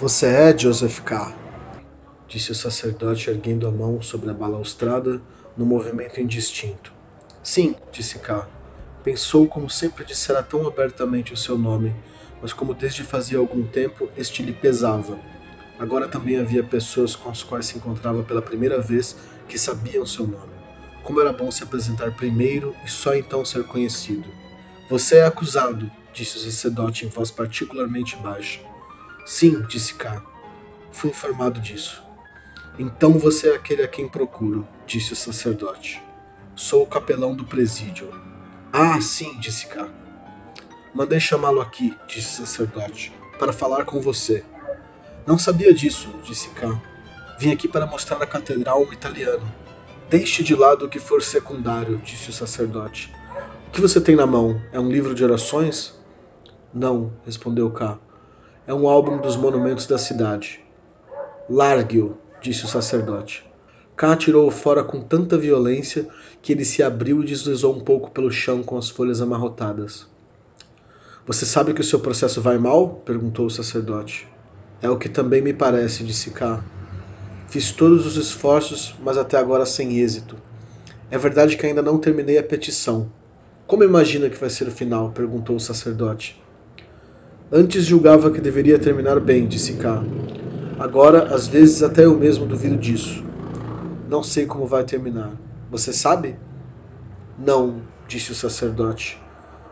Você 0.00 0.26
é 0.26 0.56
Joseph 0.56 1.00
K., 1.00 1.34
disse 2.28 2.52
o 2.52 2.54
sacerdote 2.54 3.30
erguendo 3.30 3.66
a 3.66 3.70
mão 3.72 4.00
sobre 4.00 4.30
a 4.30 4.32
balaustrada 4.32 5.20
num 5.56 5.66
movimento 5.66 6.20
indistinto. 6.20 6.92
Sim, 7.42 7.74
disse 7.90 8.20
K. 8.20 8.48
Pensou 9.02 9.48
como 9.48 9.68
sempre 9.68 10.04
dissera 10.04 10.40
tão 10.40 10.68
abertamente 10.68 11.32
o 11.32 11.36
seu 11.36 11.58
nome, 11.58 11.92
mas 12.40 12.52
como 12.52 12.74
desde 12.74 13.02
fazia 13.02 13.38
algum 13.38 13.66
tempo 13.66 14.08
este 14.16 14.40
lhe 14.40 14.52
pesava. 14.52 15.18
Agora 15.80 16.06
também 16.06 16.38
havia 16.38 16.62
pessoas 16.62 17.16
com 17.16 17.28
as 17.28 17.42
quais 17.42 17.66
se 17.66 17.76
encontrava 17.76 18.22
pela 18.22 18.40
primeira 18.40 18.80
vez 18.80 19.16
que 19.48 19.58
sabiam 19.58 20.06
seu 20.06 20.28
nome. 20.28 20.54
Como 21.02 21.20
era 21.20 21.32
bom 21.32 21.50
se 21.50 21.64
apresentar 21.64 22.14
primeiro 22.14 22.72
e 22.84 22.88
só 22.88 23.16
então 23.16 23.44
ser 23.44 23.64
conhecido. 23.64 24.28
Você 24.88 25.16
é 25.16 25.24
acusado, 25.24 25.90
disse 26.12 26.36
o 26.36 26.40
sacerdote 26.40 27.04
em 27.04 27.08
voz 27.08 27.32
particularmente 27.32 28.14
baixa. 28.14 28.60
Sim, 29.28 29.60
disse 29.68 29.92
K. 29.92 30.22
Fui 30.90 31.10
informado 31.10 31.60
disso. 31.60 32.02
Então 32.78 33.18
você 33.18 33.50
é 33.50 33.56
aquele 33.56 33.82
a 33.82 33.86
quem 33.86 34.08
procuro, 34.08 34.66
disse 34.86 35.12
o 35.12 35.16
sacerdote. 35.16 36.02
Sou 36.56 36.84
o 36.84 36.86
capelão 36.86 37.34
do 37.34 37.44
presídio. 37.44 38.08
Ah, 38.72 38.98
sim, 39.02 39.38
disse 39.38 39.66
K. 39.66 39.86
Mandei 40.94 41.20
chamá-lo 41.20 41.60
aqui, 41.60 41.94
disse 42.06 42.40
o 42.40 42.46
sacerdote, 42.46 43.12
para 43.38 43.52
falar 43.52 43.84
com 43.84 44.00
você. 44.00 44.42
Não 45.26 45.38
sabia 45.38 45.74
disso, 45.74 46.08
disse 46.24 46.48
K. 46.54 46.80
Vim 47.38 47.52
aqui 47.52 47.68
para 47.68 47.84
mostrar 47.84 48.22
a 48.22 48.26
catedral 48.26 48.78
ao 48.78 48.92
italiano. 48.94 49.46
Deixe 50.08 50.42
de 50.42 50.54
lado 50.54 50.86
o 50.86 50.88
que 50.88 50.98
for 50.98 51.22
secundário, 51.22 51.98
disse 51.98 52.30
o 52.30 52.32
sacerdote. 52.32 53.14
O 53.66 53.72
que 53.72 53.80
você 53.82 54.00
tem 54.00 54.16
na 54.16 54.26
mão? 54.26 54.58
É 54.72 54.80
um 54.80 54.88
livro 54.88 55.14
de 55.14 55.22
orações? 55.22 56.00
Não, 56.72 57.12
respondeu 57.26 57.70
K. 57.70 58.07
É 58.68 58.74
um 58.74 58.86
álbum 58.86 59.16
dos 59.16 59.34
monumentos 59.34 59.86
da 59.86 59.96
cidade. 59.96 60.62
Largue-o, 61.48 62.18
disse 62.38 62.66
o 62.66 62.68
sacerdote. 62.68 63.50
K 63.96 64.14
tirou-o 64.14 64.50
fora 64.50 64.84
com 64.84 65.00
tanta 65.00 65.38
violência 65.38 66.06
que 66.42 66.52
ele 66.52 66.66
se 66.66 66.82
abriu 66.82 67.22
e 67.22 67.24
deslizou 67.24 67.74
um 67.74 67.80
pouco 67.80 68.10
pelo 68.10 68.30
chão 68.30 68.62
com 68.62 68.76
as 68.76 68.90
folhas 68.90 69.22
amarrotadas. 69.22 70.06
Você 71.26 71.46
sabe 71.46 71.72
que 71.72 71.80
o 71.80 71.84
seu 71.84 71.98
processo 72.00 72.42
vai 72.42 72.58
mal? 72.58 73.00
perguntou 73.06 73.46
o 73.46 73.50
sacerdote. 73.50 74.28
É 74.82 74.90
o 74.90 74.98
que 74.98 75.08
também 75.08 75.40
me 75.40 75.54
parece, 75.54 76.04
disse 76.04 76.30
K. 76.30 76.62
Fiz 77.48 77.72
todos 77.72 78.04
os 78.04 78.18
esforços, 78.18 78.94
mas 79.02 79.16
até 79.16 79.38
agora 79.38 79.64
sem 79.64 79.98
êxito. 79.98 80.36
É 81.10 81.16
verdade 81.16 81.56
que 81.56 81.64
ainda 81.64 81.80
não 81.80 81.96
terminei 81.96 82.36
a 82.36 82.42
petição. 82.42 83.10
Como 83.66 83.82
imagina 83.82 84.28
que 84.28 84.36
vai 84.36 84.50
ser 84.50 84.68
o 84.68 84.70
final? 84.70 85.10
perguntou 85.10 85.56
o 85.56 85.60
sacerdote. 85.60 86.38
Antes 87.50 87.86
julgava 87.86 88.30
que 88.30 88.42
deveria 88.42 88.78
terminar 88.78 89.18
bem, 89.20 89.48
disse 89.48 89.72
K. 89.78 90.04
Agora, 90.78 91.34
às 91.34 91.48
vezes, 91.48 91.82
até 91.82 92.04
eu 92.04 92.14
mesmo 92.14 92.44
duvido 92.44 92.76
disso. 92.76 93.24
Não 94.06 94.22
sei 94.22 94.44
como 94.44 94.66
vai 94.66 94.84
terminar. 94.84 95.32
Você 95.70 95.90
sabe? 95.90 96.36
Não, 97.38 97.80
disse 98.06 98.32
o 98.32 98.34
sacerdote. 98.34 99.18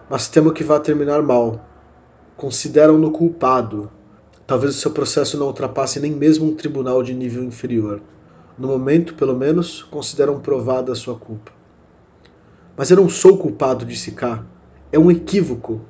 Mas 0.09 0.27
temo 0.27 0.55
que 0.55 0.65
vá 0.65 0.81
terminar 0.81 1.21
mal. 1.23 1.61
Consideram-no 2.35 3.11
culpado. 3.11 3.91
Talvez 4.47 4.75
o 4.75 4.79
seu 4.79 4.93
processo 4.93 5.37
não 5.37 5.47
ultrapasse 5.47 6.01
nem 6.01 6.13
mesmo 6.13 6.47
um 6.47 6.55
tribunal 6.55 7.03
de 7.03 7.13
nível 7.13 7.45
inferior. 7.45 8.01
No 8.59 8.69
momento, 8.69 9.15
pelo 9.17 9.37
menos, 9.37 9.83
consideram 9.83 10.41
provada 10.41 10.93
a 10.93 10.97
sua 10.97 11.19
culpa. 11.19 11.53
Mas 12.75 12.91
eu 12.91 12.97
não 12.97 13.11
sou 13.11 13.37
culpado, 13.37 13.85
disse 13.85 14.13
K. 14.13 14.43
É 14.91 14.99
um 14.99 15.11
equívoco. 15.11 15.83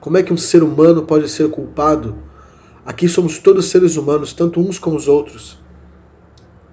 Como 0.00 0.16
é 0.16 0.22
que 0.22 0.32
um 0.32 0.36
ser 0.36 0.62
humano 0.62 1.02
pode 1.02 1.28
ser 1.28 1.50
culpado? 1.50 2.16
Aqui 2.86 3.08
somos 3.08 3.40
todos 3.40 3.66
seres 3.66 3.96
humanos, 3.96 4.32
tanto 4.32 4.60
uns 4.60 4.78
como 4.78 4.96
os 4.96 5.08
outros. 5.08 5.58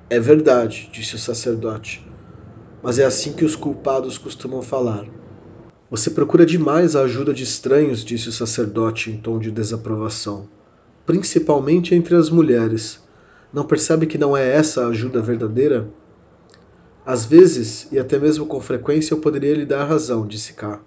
É 0.07 0.19
verdade, 0.19 0.89
disse 0.93 1.15
o 1.15 1.19
sacerdote, 1.19 2.07
mas 2.83 2.99
é 2.99 3.05
assim 3.05 3.33
que 3.33 3.43
os 3.43 3.55
culpados 3.55 4.19
costumam 4.19 4.61
falar. 4.61 5.07
Você 5.89 6.11
procura 6.11 6.45
demais 6.45 6.95
a 6.95 7.01
ajuda 7.01 7.33
de 7.33 7.43
estranhos, 7.43 8.05
disse 8.05 8.29
o 8.29 8.31
sacerdote 8.31 9.09
em 9.09 9.17
tom 9.17 9.39
de 9.39 9.49
desaprovação, 9.49 10.47
principalmente 11.03 11.95
entre 11.95 12.15
as 12.15 12.29
mulheres. 12.29 13.03
Não 13.51 13.65
percebe 13.65 14.05
que 14.05 14.19
não 14.19 14.37
é 14.37 14.47
essa 14.47 14.85
a 14.85 14.89
ajuda 14.89 15.19
verdadeira? 15.19 15.89
Às 17.03 17.25
vezes, 17.25 17.87
e 17.91 17.97
até 17.97 18.19
mesmo 18.19 18.45
com 18.45 18.61
frequência, 18.61 19.15
eu 19.15 19.19
poderia 19.19 19.55
lhe 19.55 19.65
dar 19.65 19.85
razão, 19.85 20.27
disse 20.27 20.53
K, 20.53 20.79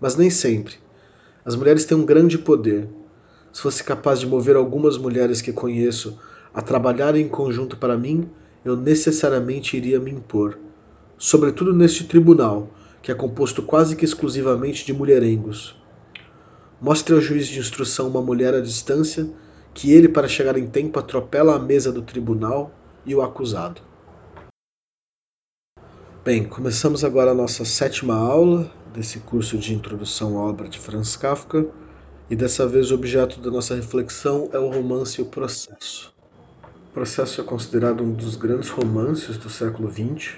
mas 0.00 0.16
nem 0.16 0.28
sempre. 0.28 0.83
As 1.44 1.54
mulheres 1.54 1.84
têm 1.84 1.98
um 1.98 2.06
grande 2.06 2.38
poder. 2.38 2.88
Se 3.52 3.60
fosse 3.60 3.84
capaz 3.84 4.18
de 4.18 4.26
mover 4.26 4.56
algumas 4.56 4.96
mulheres 4.96 5.42
que 5.42 5.52
conheço 5.52 6.18
a 6.54 6.62
trabalhar 6.62 7.14
em 7.14 7.28
conjunto 7.28 7.76
para 7.76 7.98
mim, 7.98 8.30
eu 8.64 8.74
necessariamente 8.74 9.76
iria 9.76 10.00
me 10.00 10.10
impor. 10.10 10.58
Sobretudo 11.18 11.74
neste 11.74 12.04
tribunal, 12.04 12.70
que 13.02 13.12
é 13.12 13.14
composto 13.14 13.62
quase 13.62 13.94
que 13.94 14.06
exclusivamente 14.06 14.86
de 14.86 14.94
mulherengos. 14.94 15.78
Mostre 16.80 17.14
ao 17.14 17.20
juiz 17.20 17.46
de 17.46 17.58
instrução 17.58 18.08
uma 18.08 18.22
mulher 18.22 18.54
à 18.54 18.60
distância, 18.60 19.28
que 19.74 19.92
ele, 19.92 20.08
para 20.08 20.26
chegar 20.26 20.56
em 20.56 20.66
tempo, 20.66 20.98
atropela 20.98 21.56
a 21.56 21.58
mesa 21.58 21.92
do 21.92 22.00
tribunal 22.00 22.72
e 23.04 23.14
o 23.14 23.20
acusado. 23.20 23.82
Bem, 26.24 26.44
começamos 26.44 27.04
agora 27.04 27.32
a 27.32 27.34
nossa 27.34 27.66
sétima 27.66 28.14
aula 28.14 28.72
desse 28.94 29.18
curso 29.18 29.58
de 29.58 29.74
introdução 29.74 30.38
à 30.38 30.42
obra 30.42 30.68
de 30.68 30.78
Franz 30.78 31.16
Kafka, 31.16 31.66
e 32.30 32.36
dessa 32.36 32.66
vez 32.66 32.92
o 32.92 32.94
objeto 32.94 33.40
da 33.40 33.50
nossa 33.50 33.74
reflexão 33.74 34.48
é 34.52 34.58
o 34.58 34.70
romance 34.70 35.20
O 35.20 35.26
Processo. 35.26 36.14
O 36.90 36.94
Processo 36.94 37.40
é 37.40 37.44
considerado 37.44 38.04
um 38.04 38.12
dos 38.12 38.36
grandes 38.36 38.70
romances 38.70 39.36
do 39.36 39.50
século 39.50 39.90
XX. 39.90 40.36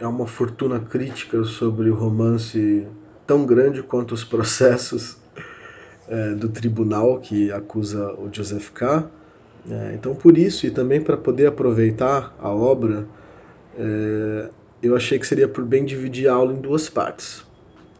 É 0.00 0.06
uma 0.06 0.26
fortuna 0.26 0.80
crítica 0.80 1.44
sobre 1.44 1.90
o 1.90 1.94
romance 1.94 2.86
tão 3.26 3.44
grande 3.44 3.82
quanto 3.82 4.12
os 4.12 4.24
processos 4.24 5.18
é, 6.08 6.34
do 6.34 6.48
tribunal 6.48 7.20
que 7.20 7.52
acusa 7.52 8.12
o 8.14 8.28
Joseph 8.32 8.70
K. 8.70 9.08
É, 9.70 9.92
então, 9.94 10.14
por 10.14 10.38
isso, 10.38 10.66
e 10.66 10.70
também 10.70 11.02
para 11.02 11.18
poder 11.18 11.46
aproveitar 11.46 12.34
a 12.40 12.48
obra, 12.48 13.06
é, 13.78 14.48
eu 14.82 14.96
achei 14.96 15.18
que 15.18 15.26
seria 15.26 15.46
por 15.46 15.66
bem 15.66 15.84
dividir 15.84 16.28
a 16.28 16.32
aula 16.32 16.54
em 16.54 16.60
duas 16.60 16.88
partes. 16.88 17.49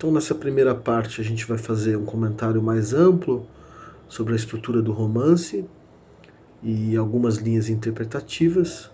Então, 0.00 0.10
nessa 0.10 0.34
primeira 0.34 0.74
parte, 0.74 1.20
a 1.20 1.24
gente 1.24 1.46
vai 1.46 1.58
fazer 1.58 1.94
um 1.94 2.06
comentário 2.06 2.62
mais 2.62 2.94
amplo 2.94 3.46
sobre 4.08 4.32
a 4.32 4.36
estrutura 4.36 4.80
do 4.80 4.92
romance 4.92 5.62
e 6.62 6.96
algumas 6.96 7.36
linhas 7.36 7.68
interpretativas. 7.68 8.90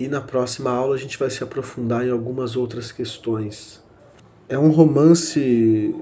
E 0.00 0.08
na 0.08 0.20
próxima 0.20 0.72
aula, 0.72 0.96
a 0.96 0.98
gente 0.98 1.16
vai 1.16 1.30
se 1.30 1.44
aprofundar 1.44 2.04
em 2.04 2.10
algumas 2.10 2.56
outras 2.56 2.90
questões. 2.90 3.80
É 4.48 4.58
um 4.58 4.72
romance 4.72 5.94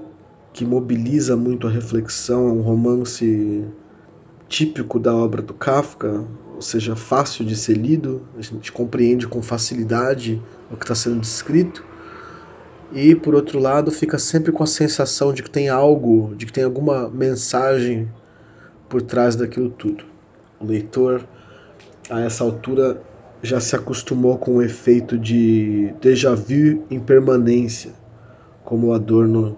que 0.51 0.65
mobiliza 0.65 1.37
muito 1.37 1.67
a 1.67 1.69
reflexão, 1.69 2.49
é 2.49 2.51
um 2.51 2.61
romance 2.61 3.63
típico 4.49 4.99
da 4.99 5.13
obra 5.15 5.43
do 5.43 5.53
Kafka, 5.53 6.25
ou 6.55 6.63
seja, 6.63 6.95
fácil 6.95 7.45
de 7.45 7.55
ser 7.55 7.75
lido, 7.77 8.23
a 8.35 8.41
gente 8.41 8.71
compreende 8.71 9.27
com 9.27 9.39
facilidade 9.39 10.41
o 10.71 10.75
que 10.75 10.83
está 10.83 10.95
sendo 10.95 11.19
descrito 11.19 11.85
e 12.91 13.15
por 13.15 13.35
outro 13.35 13.59
lado 13.59 13.91
fica 13.91 14.17
sempre 14.17 14.51
com 14.51 14.63
a 14.63 14.67
sensação 14.67 15.33
de 15.33 15.43
que 15.43 15.49
tem 15.49 15.69
algo, 15.69 16.33
de 16.35 16.45
que 16.45 16.53
tem 16.53 16.63
alguma 16.63 17.09
mensagem 17.09 18.09
por 18.87 19.01
trás 19.01 19.35
daquilo 19.35 19.69
tudo. 19.69 20.05
O 20.59 20.65
leitor 20.65 21.25
a 22.09 22.21
essa 22.21 22.43
altura 22.43 23.01
já 23.43 23.59
se 23.59 23.75
acostumou 23.75 24.37
com 24.37 24.55
o 24.55 24.61
efeito 24.61 25.17
de 25.17 25.93
déjà 26.01 26.33
vu 26.33 26.85
em 26.89 26.99
permanência, 26.99 27.91
como 28.63 28.93
Adorno 28.93 29.57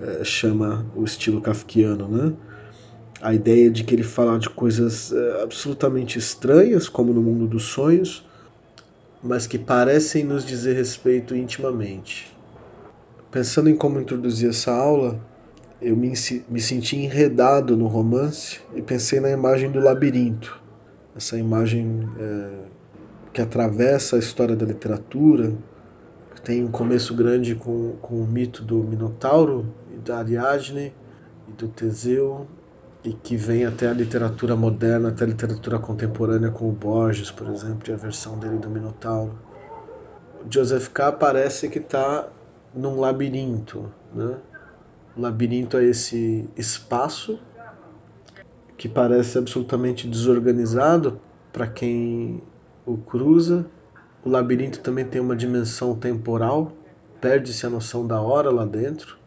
eh, 0.00 0.22
chama 0.24 0.86
o 0.94 1.04
estilo 1.04 1.40
kafkiano, 1.40 2.08
né? 2.08 2.32
A 3.20 3.32
ideia 3.34 3.70
de 3.70 3.84
que 3.84 3.94
ele 3.94 4.02
fala 4.02 4.38
de 4.38 4.48
coisas 4.50 5.12
eh, 5.12 5.40
absolutamente 5.42 6.18
estranhas, 6.18 6.88
como 6.88 7.12
no 7.12 7.22
mundo 7.22 7.46
dos 7.46 7.64
sonhos, 7.64 8.26
mas 9.22 9.46
que 9.46 9.58
parecem 9.58 10.24
nos 10.24 10.44
dizer 10.44 10.74
respeito 10.74 11.34
intimamente. 11.34 12.31
Pensando 13.32 13.70
em 13.70 13.74
como 13.74 13.98
introduzir 13.98 14.50
essa 14.50 14.70
aula, 14.70 15.18
eu 15.80 15.96
me, 15.96 16.12
me 16.50 16.60
senti 16.60 16.96
enredado 16.96 17.74
no 17.78 17.86
romance 17.86 18.60
e 18.74 18.82
pensei 18.82 19.20
na 19.20 19.30
imagem 19.30 19.70
do 19.70 19.80
labirinto, 19.80 20.60
essa 21.16 21.38
imagem 21.38 22.06
é, 22.20 22.50
que 23.32 23.40
atravessa 23.40 24.16
a 24.16 24.18
história 24.18 24.54
da 24.54 24.66
literatura, 24.66 25.54
que 26.34 26.42
tem 26.42 26.62
um 26.62 26.70
começo 26.70 27.14
grande 27.14 27.54
com, 27.54 27.96
com 28.02 28.16
o 28.16 28.26
mito 28.26 28.62
do 28.62 28.84
Minotauro 28.84 29.66
e 29.94 29.96
da 29.96 30.18
Ariadne 30.18 30.92
e 31.48 31.52
do 31.52 31.68
Teseu, 31.68 32.46
e 33.02 33.14
que 33.14 33.34
vem 33.34 33.64
até 33.64 33.88
a 33.88 33.94
literatura 33.94 34.54
moderna, 34.54 35.08
até 35.08 35.24
a 35.24 35.28
literatura 35.28 35.78
contemporânea 35.78 36.50
com 36.50 36.68
o 36.68 36.72
Borges, 36.72 37.30
por 37.30 37.48
exemplo, 37.48 37.88
e 37.88 37.94
a 37.94 37.96
versão 37.96 38.38
dele 38.38 38.58
do 38.58 38.68
Minotauro. 38.68 39.32
O 40.44 40.52
Joseph 40.52 40.88
K. 40.88 41.12
parece 41.12 41.70
que 41.70 41.78
está 41.78 42.28
num 42.74 42.98
labirinto. 42.98 43.92
Né? 44.14 44.36
O 45.16 45.20
labirinto 45.20 45.76
é 45.76 45.84
esse 45.84 46.48
espaço 46.56 47.38
que 48.76 48.88
parece 48.88 49.38
absolutamente 49.38 50.08
desorganizado 50.08 51.20
para 51.52 51.66
quem 51.66 52.42
o 52.86 52.96
cruza. 52.96 53.66
O 54.24 54.28
labirinto 54.28 54.80
também 54.80 55.04
tem 55.04 55.20
uma 55.20 55.36
dimensão 55.36 55.94
temporal, 55.94 56.72
perde-se 57.20 57.66
a 57.66 57.70
noção 57.70 58.06
da 58.06 58.20
hora 58.20 58.50
lá 58.50 58.64
dentro. 58.64 59.18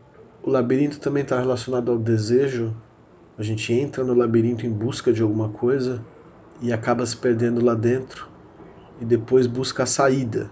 O 0.43 0.49
labirinto 0.49 0.99
também 0.99 1.23
está 1.23 1.39
relacionado 1.39 1.91
ao 1.91 1.97
desejo. 1.97 2.75
A 3.37 3.43
gente 3.43 3.73
entra 3.73 4.03
no 4.03 4.13
labirinto 4.13 4.65
em 4.65 4.71
busca 4.71 5.11
de 5.11 5.21
alguma 5.21 5.49
coisa 5.49 6.03
e 6.61 6.71
acaba 6.71 7.05
se 7.05 7.17
perdendo 7.17 7.63
lá 7.63 7.73
dentro 7.73 8.29
e 8.99 9.05
depois 9.05 9.47
busca 9.47 9.83
a 9.83 9.85
saída, 9.85 10.49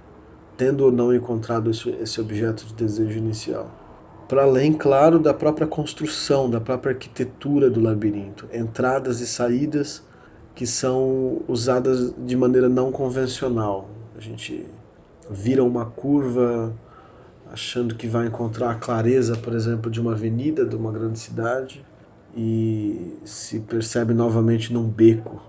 tendo 0.57 0.85
ou 0.85 0.91
não 0.91 1.13
encontrado 1.13 1.71
esse 1.71 2.21
objeto 2.21 2.65
de 2.65 2.73
desejo 2.73 3.17
inicial. 3.17 3.69
Para 4.27 4.43
além, 4.43 4.73
claro, 4.73 5.19
da 5.19 5.33
própria 5.33 5.67
construção, 5.67 6.49
da 6.49 6.59
própria 6.59 6.93
arquitetura 6.93 7.69
do 7.69 7.81
labirinto, 7.81 8.47
entradas 8.53 9.19
e 9.19 9.27
saídas 9.27 10.03
que 10.55 10.65
são 10.65 11.41
usadas 11.47 12.13
de 12.17 12.35
maneira 12.35 12.69
não 12.69 12.91
convencional. 12.91 13.89
A 14.15 14.21
gente 14.21 14.65
vira 15.29 15.63
uma 15.63 15.85
curva 15.85 16.73
achando 17.51 17.95
que 17.95 18.07
vai 18.07 18.27
encontrar 18.27 18.71
a 18.71 18.75
clareza, 18.75 19.35
por 19.35 19.53
exemplo, 19.53 19.91
de 19.91 19.99
uma 19.99 20.13
avenida 20.13 20.65
de 20.65 20.75
uma 20.75 20.91
grande 20.91 21.19
cidade 21.19 21.85
e 22.35 23.15
se 23.23 23.59
percebe 23.59 24.13
novamente 24.13 24.73
num 24.73 24.87
beco 24.87 25.41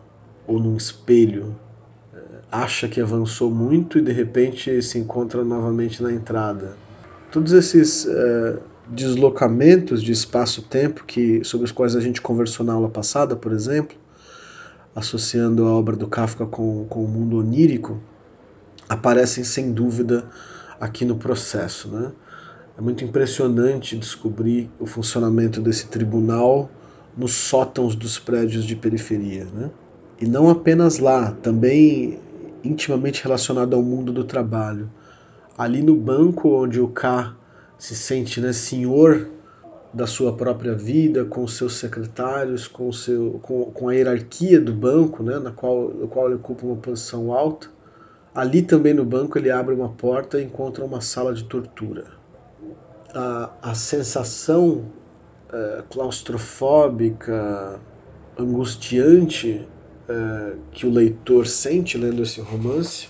ou 0.46 0.58
num 0.58 0.76
espelho. 0.76 1.54
Acha 2.50 2.88
que 2.88 3.00
avançou 3.00 3.50
muito 3.50 3.98
e 3.98 4.02
de 4.02 4.12
repente 4.12 4.80
se 4.82 4.98
encontra 4.98 5.44
novamente 5.44 6.02
na 6.02 6.12
entrada. 6.12 6.76
Todos 7.32 7.52
esses 7.52 8.06
é, 8.06 8.58
deslocamentos 8.88 10.02
de 10.02 10.12
espaço-tempo 10.12 11.04
que 11.04 11.42
sobre 11.44 11.64
os 11.64 11.72
quais 11.72 11.96
a 11.96 12.00
gente 12.00 12.20
conversou 12.20 12.64
na 12.64 12.72
aula 12.72 12.88
passada, 12.88 13.34
por 13.34 13.52
exemplo, 13.52 13.96
associando 14.94 15.66
a 15.66 15.72
obra 15.72 15.96
do 15.96 16.06
Kafka 16.06 16.46
com, 16.46 16.86
com 16.88 17.04
o 17.04 17.08
mundo 17.08 17.38
onírico, 17.38 18.00
aparecem 18.88 19.42
sem 19.42 19.72
dúvida 19.72 20.24
aqui 20.80 21.04
no 21.04 21.16
processo. 21.16 21.88
Né? 21.88 22.12
É 22.78 22.80
muito 22.80 23.04
impressionante 23.04 23.96
descobrir 23.96 24.70
o 24.78 24.86
funcionamento 24.86 25.60
desse 25.60 25.86
tribunal 25.86 26.70
nos 27.16 27.32
sótãos 27.32 27.94
dos 27.94 28.18
prédios 28.18 28.64
de 28.64 28.76
periferia. 28.76 29.46
Né? 29.52 29.70
E 30.20 30.26
não 30.26 30.48
apenas 30.48 30.98
lá, 30.98 31.32
também 31.42 32.18
intimamente 32.64 33.22
relacionado 33.22 33.74
ao 33.74 33.82
mundo 33.82 34.12
do 34.12 34.24
trabalho. 34.24 34.90
Ali 35.56 35.82
no 35.82 35.94
banco 35.94 36.48
onde 36.48 36.80
o 36.80 36.88
K 36.88 37.36
se 37.78 37.94
sente 37.94 38.40
né, 38.40 38.52
senhor 38.52 39.28
da 39.92 40.06
sua 40.06 40.32
própria 40.32 40.74
vida, 40.74 41.24
com 41.24 41.46
seus 41.46 41.76
secretários, 41.76 42.66
com, 42.66 42.90
seu, 42.90 43.38
com, 43.42 43.66
com 43.66 43.88
a 43.88 43.94
hierarquia 43.94 44.60
do 44.60 44.72
banco, 44.72 45.22
né, 45.22 45.38
na 45.38 45.52
qual, 45.52 45.88
no 45.90 46.08
qual 46.08 46.26
ele 46.26 46.34
ocupa 46.34 46.66
uma 46.66 46.76
posição 46.76 47.32
alta. 47.32 47.68
Ali 48.34 48.62
também 48.62 48.92
no 48.92 49.04
banco 49.04 49.38
ele 49.38 49.50
abre 49.50 49.72
uma 49.72 49.90
porta 49.90 50.40
e 50.40 50.44
encontra 50.44 50.84
uma 50.84 51.00
sala 51.00 51.32
de 51.32 51.44
tortura. 51.44 52.06
A, 53.14 53.50
a 53.62 53.74
sensação 53.74 54.86
é, 55.52 55.84
claustrofóbica, 55.88 57.78
angustiante 58.36 59.64
é, 60.08 60.56
que 60.72 60.86
o 60.86 60.90
leitor 60.90 61.46
sente 61.46 61.96
lendo 61.96 62.22
esse 62.22 62.40
romance 62.40 63.08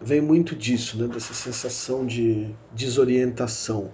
vem 0.00 0.20
muito 0.20 0.56
disso, 0.56 0.96
né, 0.96 1.06
dessa 1.06 1.34
sensação 1.34 2.06
de 2.06 2.54
desorientação 2.74 3.90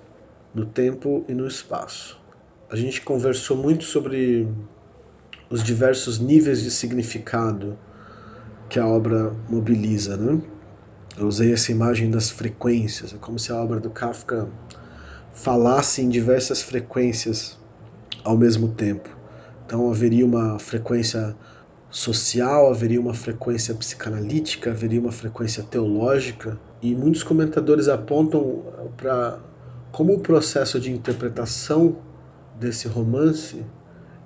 no 0.54 0.64
tempo 0.64 1.24
e 1.28 1.34
no 1.34 1.46
espaço 1.46 2.24
a 2.68 2.74
gente 2.74 3.00
conversou 3.02 3.56
muito 3.56 3.84
sobre 3.84 4.48
os 5.48 5.62
diversos 5.62 6.18
níveis 6.18 6.62
de 6.62 6.70
significado 6.70 7.78
que 8.68 8.80
a 8.80 8.86
obra 8.86 9.32
mobiliza, 9.48 10.16
né? 10.16 10.40
Eu 11.16 11.28
usei 11.28 11.52
essa 11.52 11.70
imagem 11.70 12.10
das 12.10 12.28
frequências, 12.28 13.14
é 13.14 13.16
como 13.18 13.38
se 13.38 13.52
a 13.52 13.56
obra 13.56 13.78
do 13.78 13.88
Kafka 13.88 14.48
falasse 15.32 16.02
em 16.02 16.08
diversas 16.08 16.60
frequências 16.60 17.56
ao 18.24 18.36
mesmo 18.36 18.68
tempo. 18.68 19.08
Então 19.64 19.88
haveria 19.88 20.26
uma 20.26 20.58
frequência 20.58 21.36
social, 21.90 22.70
haveria 22.70 23.00
uma 23.00 23.14
frequência 23.14 23.74
psicanalítica, 23.74 24.70
haveria 24.70 25.00
uma 25.00 25.12
frequência 25.12 25.62
teológica, 25.62 26.58
e 26.82 26.94
muitos 26.94 27.22
comentadores 27.22 27.88
apontam 27.88 28.62
para 28.96 29.38
como 29.92 30.14
o 30.14 30.20
processo 30.20 30.78
de 30.78 30.92
interpretação 30.92 31.96
desse 32.58 32.86
romance 32.86 33.64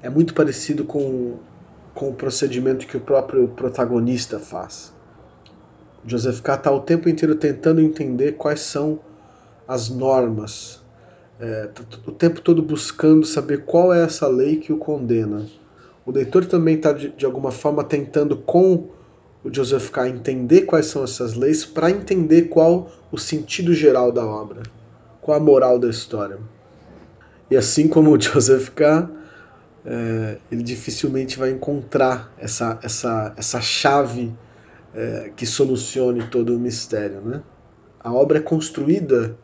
é 0.03 0.11
muito 0.11 0.35
parecido 0.35 0.85
com, 0.85 1.39
com 1.95 2.09
o 2.09 2.15
procedimento 2.15 2.87
que 2.87 2.97
o 2.97 3.01
próprio 3.01 3.49
protagonista 3.49 4.39
faz. 4.39 4.93
Joseph 6.05 6.41
K. 6.41 6.55
está 6.55 6.73
o 6.73 6.81
tempo 6.81 7.09
inteiro 7.09 7.35
tentando 7.35 7.81
entender 7.81 8.33
quais 8.33 8.61
são 8.61 8.99
as 9.69 9.89
normas, 9.89 10.83
é, 11.39 11.71
o 12.07 12.13
tempo 12.13 12.41
todo 12.41 12.63
buscando 12.63 13.25
saber 13.25 13.65
qual 13.65 13.95
é 13.95 14.03
essa 14.03 14.27
lei 14.27 14.57
que 14.57 14.73
o 14.73 14.79
condena. 14.79 15.47
O 16.05 16.11
leitor 16.11 16.47
também 16.47 16.77
está, 16.77 16.93
de, 16.93 17.11
de 17.11 17.27
alguma 17.27 17.51
forma, 17.51 17.85
tentando 17.85 18.37
com 18.37 18.89
o 19.45 19.53
Joseph 19.53 19.91
K. 19.91 20.09
entender 20.09 20.63
quais 20.63 20.87
são 20.87 21.05
essas 21.05 21.35
leis 21.35 21.65
para 21.65 21.91
entender 21.91 22.43
qual 22.43 22.91
o 23.11 23.19
sentido 23.19 23.73
geral 23.73 24.13
da 24.13 24.25
obra, 24.25 24.63
qual 25.21 25.37
a 25.37 25.41
moral 25.41 25.79
da 25.79 25.89
história. 25.89 26.39
E 27.51 27.57
assim 27.57 27.89
como 27.89 28.13
o 28.13 28.21
Joseph 28.21 28.71
K., 28.71 29.11
é, 29.85 30.37
ele 30.53 30.63
dificilmente 30.63 31.39
vai 31.39 31.51
encontrar 31.51 32.33
essa, 32.39 32.79
essa, 32.83 33.33
essa 33.37 33.61
chave 33.63 34.33
é, 34.95 35.33
que 35.35 35.47
solucione 35.47 36.27
todo 36.29 36.55
o 36.55 36.59
mistério. 36.59 37.21
Né? 37.23 37.43
A 37.99 38.13
obra 38.13 38.39
é 38.39 38.43
construída 38.43 39.37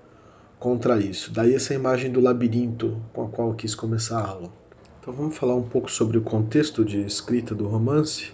contra 0.58 0.98
isso. 0.98 1.32
Daí 1.32 1.54
essa 1.54 1.72
imagem 1.72 2.12
do 2.12 2.20
labirinto 2.20 3.00
com 3.12 3.24
a 3.24 3.28
qual 3.28 3.48
eu 3.48 3.54
quis 3.54 3.74
começar 3.74 4.18
a 4.18 4.26
aula. 4.26 4.65
Então 5.06 5.14
vamos 5.14 5.38
falar 5.38 5.54
um 5.54 5.62
pouco 5.62 5.88
sobre 5.88 6.18
o 6.18 6.20
contexto 6.20 6.84
de 6.84 7.00
escrita 7.02 7.54
do 7.54 7.68
romance. 7.68 8.32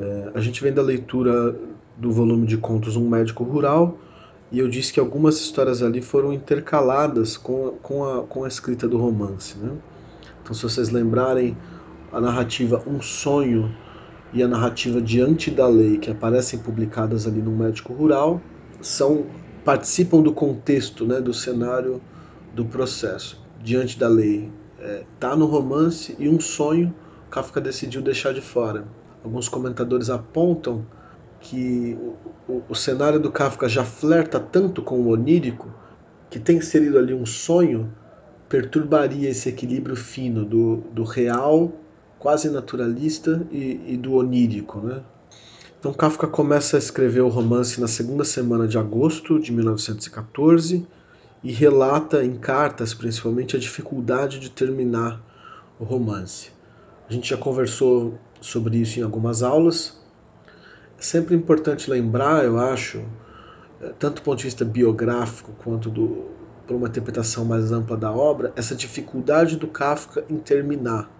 É, 0.00 0.30
a 0.34 0.40
gente 0.40 0.62
vem 0.62 0.72
da 0.72 0.80
leitura 0.80 1.54
do 1.94 2.10
volume 2.10 2.46
de 2.46 2.56
contos 2.56 2.96
Um 2.96 3.06
Médico 3.06 3.44
Rural, 3.44 3.98
e 4.50 4.58
eu 4.58 4.66
disse 4.66 4.94
que 4.94 4.98
algumas 4.98 5.38
histórias 5.38 5.82
ali 5.82 6.00
foram 6.00 6.32
intercaladas 6.32 7.36
com, 7.36 7.72
com, 7.82 8.02
a, 8.02 8.22
com 8.22 8.44
a 8.44 8.48
escrita 8.48 8.88
do 8.88 8.96
romance. 8.96 9.58
Né? 9.58 9.76
Então, 10.42 10.54
se 10.54 10.62
vocês 10.62 10.88
lembrarem, 10.88 11.54
a 12.10 12.18
narrativa 12.18 12.82
Um 12.86 12.98
Sonho 13.02 13.70
e 14.32 14.42
a 14.42 14.48
narrativa 14.48 15.02
Diante 15.02 15.50
da 15.50 15.68
Lei, 15.68 15.98
que 15.98 16.10
aparecem 16.10 16.58
publicadas 16.60 17.26
ali 17.26 17.42
no 17.42 17.50
Médico 17.50 17.92
Rural, 17.92 18.40
são 18.80 19.26
participam 19.66 20.22
do 20.22 20.32
contexto, 20.32 21.04
né, 21.04 21.20
do 21.20 21.34
cenário 21.34 22.00
do 22.54 22.64
processo. 22.64 23.38
Diante 23.62 23.98
da 23.98 24.08
Lei 24.08 24.50
está 24.86 24.88
é, 24.88 25.04
tá 25.18 25.36
no 25.36 25.46
romance 25.46 26.14
e 26.18 26.28
Um 26.28 26.38
Sonho 26.38 26.94
Kafka 27.30 27.60
decidiu 27.60 28.00
deixar 28.00 28.32
de 28.32 28.40
fora. 28.40 28.84
Alguns 29.24 29.48
comentadores 29.48 30.08
apontam 30.08 30.86
que 31.40 31.98
o, 32.48 32.62
o, 32.68 32.74
cenário 32.74 33.18
do 33.18 33.30
Kafka 33.30 33.68
já 33.68 33.84
flerta 33.84 34.38
tanto 34.38 34.80
com 34.80 35.00
o 35.00 35.08
onírico 35.08 35.68
que 36.30 36.38
tem 36.38 36.58
inserido 36.58 36.98
ali 36.98 37.12
um 37.12 37.26
sonho 37.26 37.92
perturbaria 38.48 39.28
esse 39.28 39.48
equilíbrio 39.48 39.96
fino 39.96 40.44
do, 40.44 40.76
do 40.92 41.02
real, 41.02 41.72
quase 42.18 42.48
naturalista, 42.48 43.44
e, 43.50 43.80
e 43.86 43.96
do 43.96 44.14
onírico. 44.14 44.80
Né? 44.80 45.02
Então 45.78 45.92
Kafka 45.92 46.26
começa 46.26 46.76
a 46.76 46.78
escrever 46.78 47.20
o 47.20 47.28
romance 47.28 47.80
na 47.80 47.88
segunda 47.88 48.24
semana 48.24 48.66
de 48.68 48.78
agosto 48.78 49.38
de 49.38 49.52
1914 49.52 50.86
e 51.42 51.52
relata 51.52 52.24
em 52.24 52.36
cartas, 52.36 52.94
principalmente, 52.94 53.56
a 53.56 53.58
dificuldade 53.58 54.38
de 54.38 54.50
terminar 54.50 55.20
o 55.78 55.84
romance. 55.84 56.50
A 57.08 57.12
gente 57.12 57.28
já 57.28 57.36
conversou 57.36 58.18
sobre 58.40 58.78
isso 58.78 58.98
em 58.98 59.02
algumas 59.02 59.42
aulas, 59.42 59.98
é 60.98 61.02
sempre 61.02 61.34
importante 61.34 61.90
lembrar, 61.90 62.44
eu 62.44 62.58
acho, 62.58 63.04
eh, 63.80 63.92
tanto 63.98 64.16
do 64.16 64.22
ponto 64.22 64.38
de 64.38 64.44
vista 64.44 64.64
biográfico 64.64 65.52
quanto 65.62 65.90
do, 65.90 66.24
por 66.66 66.74
uma 66.74 66.88
interpretação 66.88 67.44
mais 67.44 67.70
ampla 67.70 67.96
da 67.96 68.10
obra, 68.10 68.52
essa 68.56 68.74
dificuldade 68.74 69.56
do 69.56 69.66
Kafka 69.66 70.24
em 70.28 70.38
terminar. 70.38 71.10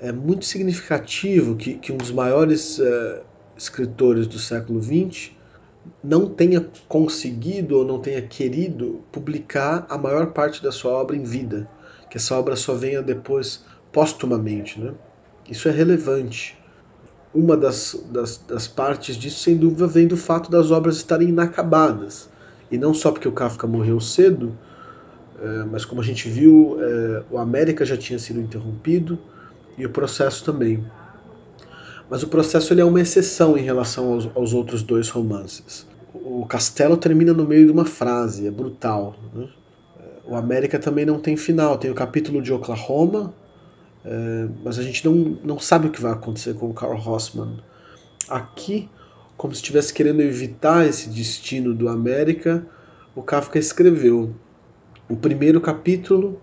É 0.00 0.10
muito 0.10 0.44
significativo 0.44 1.56
que, 1.56 1.74
que 1.74 1.92
um 1.92 1.96
dos 1.96 2.10
maiores 2.10 2.78
uh, 2.78 3.20
escritores 3.56 4.26
do 4.26 4.38
século 4.38 4.82
XX 4.82 5.32
não 6.02 6.26
tenha 6.26 6.66
conseguido 6.88 7.78
ou 7.78 7.84
não 7.84 7.98
tenha 7.98 8.22
querido 8.22 9.02
publicar 9.10 9.86
a 9.88 9.96
maior 9.96 10.28
parte 10.28 10.62
da 10.62 10.72
sua 10.72 10.92
obra 10.92 11.16
em 11.16 11.24
vida, 11.24 11.68
que 12.08 12.16
essa 12.16 12.36
obra 12.36 12.56
só 12.56 12.74
venha 12.74 13.02
depois 13.02 13.64
póstumamente. 13.92 14.80
Né? 14.80 14.92
Isso 15.48 15.68
é 15.68 15.72
relevante 15.72 16.60
uma 17.34 17.56
das, 17.56 17.96
das, 18.10 18.38
das, 18.38 18.66
partes 18.66 19.16
disso, 19.16 19.40
sem 19.40 19.56
dúvida, 19.56 19.86
vem 19.86 20.06
do 20.06 20.16
fato 20.16 20.50
das 20.50 20.70
obras 20.70 20.96
estarem 20.96 21.28
inacabadas. 21.28 22.28
E 22.70 22.78
não 22.78 22.92
só 22.92 23.12
porque 23.12 23.28
o 23.28 23.32
Kafka 23.32 23.66
morreu 23.66 24.00
cedo, 24.00 24.56
é, 25.40 25.64
mas 25.64 25.84
como 25.84 26.00
a 26.00 26.04
gente 26.04 26.28
viu, 26.28 26.76
é, 26.80 27.22
o 27.30 27.38
América 27.38 27.84
já 27.84 27.96
tinha 27.96 28.18
sido 28.18 28.40
interrompido 28.40 29.18
e 29.78 29.86
o 29.86 29.90
processo 29.90 30.44
também. 30.44 30.84
Mas 32.10 32.24
o 32.24 32.28
processo 32.28 32.72
ele 32.72 32.80
é 32.80 32.84
uma 32.84 33.00
exceção 33.00 33.56
em 33.56 33.62
relação 33.62 34.12
aos, 34.12 34.28
aos 34.34 34.52
outros 34.52 34.82
dois 34.82 35.08
romances. 35.08 35.86
O 36.12 36.44
Castelo 36.44 36.96
termina 36.96 37.32
no 37.32 37.46
meio 37.46 37.66
de 37.66 37.72
uma 37.72 37.84
frase, 37.84 38.48
é 38.48 38.50
brutal. 38.50 39.14
Né? 39.32 39.48
O 40.26 40.34
América 40.34 40.76
também 40.78 41.06
não 41.06 41.20
tem 41.20 41.36
final, 41.36 41.78
tem 41.78 41.90
o 41.90 41.94
capítulo 41.94 42.42
de 42.42 42.52
Oklahoma, 42.52 43.32
é, 44.04 44.48
mas 44.64 44.78
a 44.78 44.82
gente 44.82 45.04
não, 45.04 45.38
não 45.44 45.58
sabe 45.58 45.86
o 45.86 45.90
que 45.90 46.00
vai 46.00 46.12
acontecer 46.12 46.54
com 46.54 46.68
o 46.68 46.74
Carl 46.74 46.96
Rossman. 46.96 47.58
Aqui, 48.28 48.88
como 49.36 49.54
se 49.54 49.60
estivesse 49.60 49.94
querendo 49.94 50.20
evitar 50.20 50.86
esse 50.86 51.08
destino 51.08 51.72
do 51.72 51.88
América, 51.88 52.66
o 53.14 53.22
Kafka 53.22 53.58
escreveu 53.58 54.34
o 55.08 55.16
primeiro 55.16 55.60
capítulo 55.60 56.40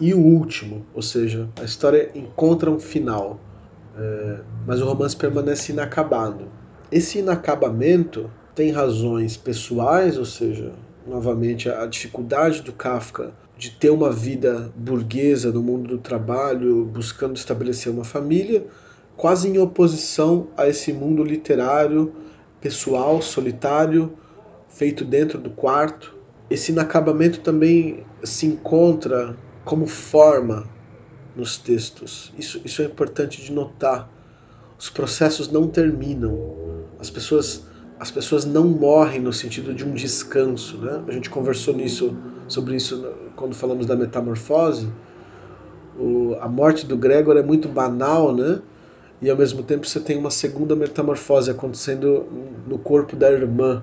e 0.00 0.14
o 0.14 0.18
último, 0.18 0.84
ou 0.94 1.02
seja, 1.02 1.48
a 1.60 1.64
história 1.64 2.10
encontra 2.14 2.70
um 2.70 2.78
final, 2.80 3.38
é, 3.40 3.53
mas 4.66 4.80
o 4.80 4.86
romance 4.86 5.16
permanece 5.16 5.72
inacabado. 5.72 6.46
Esse 6.90 7.18
inacabamento 7.18 8.30
tem 8.54 8.70
razões 8.70 9.36
pessoais, 9.36 10.18
ou 10.18 10.24
seja, 10.24 10.72
novamente 11.06 11.68
a 11.68 11.86
dificuldade 11.86 12.62
do 12.62 12.72
Kafka 12.72 13.32
de 13.56 13.70
ter 13.70 13.90
uma 13.90 14.10
vida 14.10 14.72
burguesa 14.76 15.52
no 15.52 15.62
mundo 15.62 15.88
do 15.88 15.98
trabalho, 15.98 16.84
buscando 16.84 17.36
estabelecer 17.36 17.92
uma 17.92 18.04
família, 18.04 18.66
quase 19.16 19.48
em 19.48 19.58
oposição 19.58 20.48
a 20.56 20.68
esse 20.68 20.92
mundo 20.92 21.22
literário, 21.22 22.12
pessoal, 22.60 23.22
solitário, 23.22 24.12
feito 24.68 25.04
dentro 25.04 25.38
do 25.38 25.50
quarto. 25.50 26.16
Esse 26.50 26.72
inacabamento 26.72 27.40
também 27.40 28.04
se 28.22 28.46
encontra 28.46 29.36
como 29.64 29.86
forma 29.86 30.68
nos 31.36 31.56
textos. 31.56 32.32
Isso, 32.38 32.60
isso 32.64 32.82
é 32.82 32.84
importante 32.84 33.42
de 33.42 33.52
notar. 33.52 34.08
Os 34.78 34.88
processos 34.88 35.50
não 35.50 35.68
terminam. 35.68 36.38
As 36.98 37.10
pessoas, 37.10 37.66
as 37.98 38.10
pessoas 38.10 38.44
não 38.44 38.64
morrem 38.64 39.20
no 39.20 39.32
sentido 39.32 39.74
de 39.74 39.84
um 39.84 39.94
descanso. 39.94 40.78
Né? 40.78 41.02
A 41.06 41.12
gente 41.12 41.30
conversou 41.30 41.74
nisso, 41.74 42.16
sobre 42.48 42.76
isso 42.76 43.12
quando 43.36 43.54
falamos 43.54 43.86
da 43.86 43.96
metamorfose. 43.96 44.88
O, 45.98 46.36
a 46.40 46.48
morte 46.48 46.86
do 46.86 46.96
Gregor 46.96 47.36
é 47.36 47.42
muito 47.42 47.68
banal, 47.68 48.34
né? 48.34 48.60
E 49.22 49.30
ao 49.30 49.36
mesmo 49.36 49.62
tempo 49.62 49.86
você 49.86 50.00
tem 50.00 50.18
uma 50.18 50.30
segunda 50.30 50.74
metamorfose 50.74 51.50
acontecendo 51.50 52.26
no 52.66 52.78
corpo 52.78 53.14
da 53.16 53.30
irmã. 53.30 53.82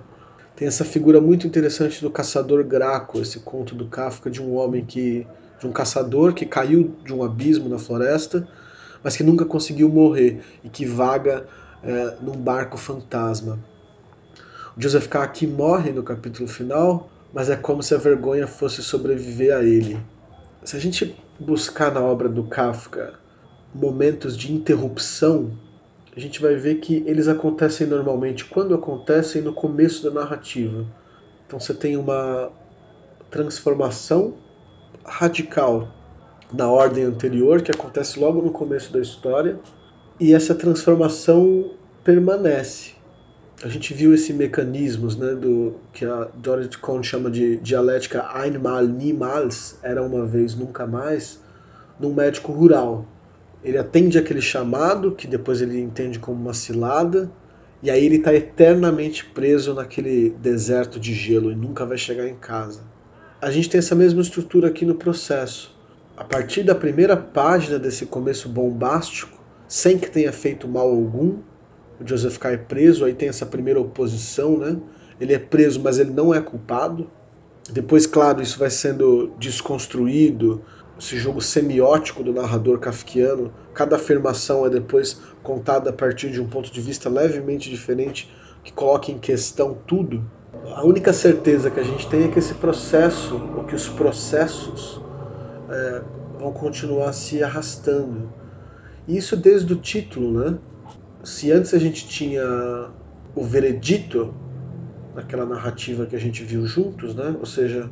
Tem 0.55 0.67
essa 0.67 0.83
figura 0.83 1.19
muito 1.21 1.47
interessante 1.47 2.01
do 2.01 2.11
caçador 2.11 2.63
Graco, 2.63 3.19
esse 3.19 3.39
conto 3.39 3.73
do 3.73 3.87
Kafka 3.87 4.29
de 4.29 4.41
um 4.41 4.53
homem 4.55 4.85
que 4.85 5.25
de 5.61 5.67
um 5.67 5.71
caçador 5.71 6.33
que 6.33 6.45
caiu 6.45 6.95
de 7.05 7.13
um 7.13 7.23
abismo 7.23 7.69
na 7.69 7.77
floresta, 7.77 8.47
mas 9.03 9.15
que 9.15 9.23
nunca 9.23 9.45
conseguiu 9.45 9.87
morrer 9.87 10.41
e 10.63 10.69
que 10.69 10.85
vaga 10.85 11.45
é, 11.83 12.15
num 12.19 12.35
barco 12.35 12.77
fantasma. 12.77 13.59
O 14.75 14.81
Joseph 14.81 15.07
K. 15.07 15.21
aqui 15.21 15.45
morre 15.45 15.91
no 15.91 16.01
capítulo 16.01 16.49
final, 16.49 17.09
mas 17.31 17.49
é 17.49 17.55
como 17.55 17.83
se 17.83 17.93
a 17.93 17.97
vergonha 17.97 18.47
fosse 18.47 18.81
sobreviver 18.81 19.55
a 19.55 19.63
ele. 19.63 19.99
Se 20.63 20.75
a 20.75 20.79
gente 20.79 21.15
buscar 21.39 21.91
na 21.91 22.01
obra 22.01 22.27
do 22.27 22.43
Kafka 22.43 23.13
momentos 23.73 24.35
de 24.35 24.51
interrupção, 24.51 25.51
a 26.15 26.19
gente 26.19 26.41
vai 26.41 26.55
ver 26.55 26.75
que 26.75 27.03
eles 27.05 27.27
acontecem 27.27 27.85
normalmente 27.85 28.45
quando 28.45 28.73
acontecem 28.73 29.43
no 29.43 29.53
começo 29.53 30.03
da 30.03 30.21
narrativa. 30.21 30.85
Então 31.45 31.59
você 31.59 31.73
tem 31.73 31.97
uma 31.97 32.51
transformação 33.29 34.35
radical 35.05 35.87
na 36.53 36.69
ordem 36.69 37.03
anterior, 37.03 37.61
que 37.61 37.71
acontece 37.71 38.19
logo 38.19 38.41
no 38.41 38.51
começo 38.51 38.91
da 38.91 38.99
história, 38.99 39.59
e 40.19 40.33
essa 40.33 40.53
transformação 40.53 41.71
permanece. 42.03 42.91
A 43.63 43.67
gente 43.67 43.93
viu 43.93 44.13
esse 44.13 44.33
mecanismos, 44.33 45.15
né, 45.15 45.33
do 45.33 45.75
que 45.93 46.03
a 46.03 46.27
Dorothy 46.35 46.77
Cohn 46.77 47.03
chama 47.03 47.29
de 47.29 47.57
dialética 47.57 48.27
einmal 48.33 48.85
niemals, 48.85 49.77
era 49.83 50.01
uma 50.01 50.25
vez 50.25 50.55
nunca 50.55 50.85
mais, 50.85 51.39
num 51.99 52.13
médico 52.13 52.51
rural. 52.51 53.05
Ele 53.63 53.77
atende 53.77 54.17
aquele 54.17 54.41
chamado 54.41 55.11
que 55.11 55.27
depois 55.27 55.61
ele 55.61 55.79
entende 55.79 56.17
como 56.17 56.41
uma 56.41 56.53
cilada, 56.53 57.31
e 57.83 57.89
aí 57.89 58.05
ele 58.05 58.17
está 58.17 58.33
eternamente 58.33 59.25
preso 59.25 59.73
naquele 59.73 60.31
deserto 60.41 60.99
de 60.99 61.13
gelo 61.13 61.51
e 61.51 61.55
nunca 61.55 61.85
vai 61.85 61.97
chegar 61.97 62.27
em 62.27 62.35
casa 62.35 62.90
a 63.41 63.49
gente 63.49 63.69
tem 63.69 63.79
essa 63.79 63.95
mesma 63.95 64.21
estrutura 64.21 64.67
aqui 64.67 64.85
no 64.85 64.93
processo. 64.93 65.75
A 66.15 66.23
partir 66.23 66.61
da 66.61 66.75
primeira 66.75 67.17
página 67.17 67.79
desse 67.79 68.05
começo 68.05 68.47
bombástico, 68.47 69.41
sem 69.67 69.97
que 69.97 70.11
tenha 70.11 70.31
feito 70.31 70.67
mal 70.67 70.87
algum, 70.87 71.39
o 71.99 72.05
Joseph 72.07 72.37
K. 72.37 72.51
é 72.51 72.57
preso, 72.57 73.03
aí 73.03 73.15
tem 73.15 73.29
essa 73.29 73.45
primeira 73.45 73.81
oposição, 73.81 74.57
né? 74.59 74.77
Ele 75.19 75.33
é 75.33 75.39
preso, 75.39 75.81
mas 75.81 75.97
ele 75.97 76.11
não 76.11 76.31
é 76.31 76.39
culpado. 76.39 77.09
Depois, 77.71 78.05
claro, 78.05 78.43
isso 78.43 78.59
vai 78.59 78.69
sendo 78.69 79.33
desconstruído, 79.39 80.63
esse 80.99 81.17
jogo 81.17 81.41
semiótico 81.41 82.23
do 82.23 82.31
narrador 82.31 82.77
kafkiano. 82.77 83.51
Cada 83.73 83.95
afirmação 83.95 84.67
é 84.67 84.69
depois 84.69 85.19
contada 85.41 85.89
a 85.89 85.93
partir 85.93 86.29
de 86.29 86.39
um 86.39 86.47
ponto 86.47 86.71
de 86.71 86.79
vista 86.79 87.09
levemente 87.09 87.71
diferente, 87.71 88.31
que 88.63 88.71
coloca 88.71 89.11
em 89.11 89.17
questão 89.17 89.75
tudo 89.87 90.23
a 90.67 90.83
única 90.83 91.11
certeza 91.11 91.69
que 91.69 91.79
a 91.79 91.83
gente 91.83 92.07
tem 92.07 92.25
é 92.25 92.27
que 92.27 92.39
esse 92.39 92.53
processo, 92.53 93.35
ou 93.55 93.63
que 93.63 93.75
os 93.75 93.87
processos, 93.89 95.01
é, 95.69 96.01
vão 96.39 96.51
continuar 96.51 97.13
se 97.13 97.43
arrastando. 97.43 98.31
E 99.07 99.17
isso 99.17 99.35
desde 99.35 99.73
o 99.73 99.75
título, 99.75 100.31
né? 100.39 100.57
Se 101.23 101.51
antes 101.51 101.73
a 101.73 101.79
gente 101.79 102.07
tinha 102.07 102.89
o 103.35 103.43
veredito, 103.43 104.33
naquela 105.15 105.45
narrativa 105.45 106.05
que 106.05 106.15
a 106.15 106.19
gente 106.19 106.43
viu 106.43 106.65
juntos, 106.65 107.13
né? 107.15 107.35
Ou 107.39 107.45
seja, 107.45 107.89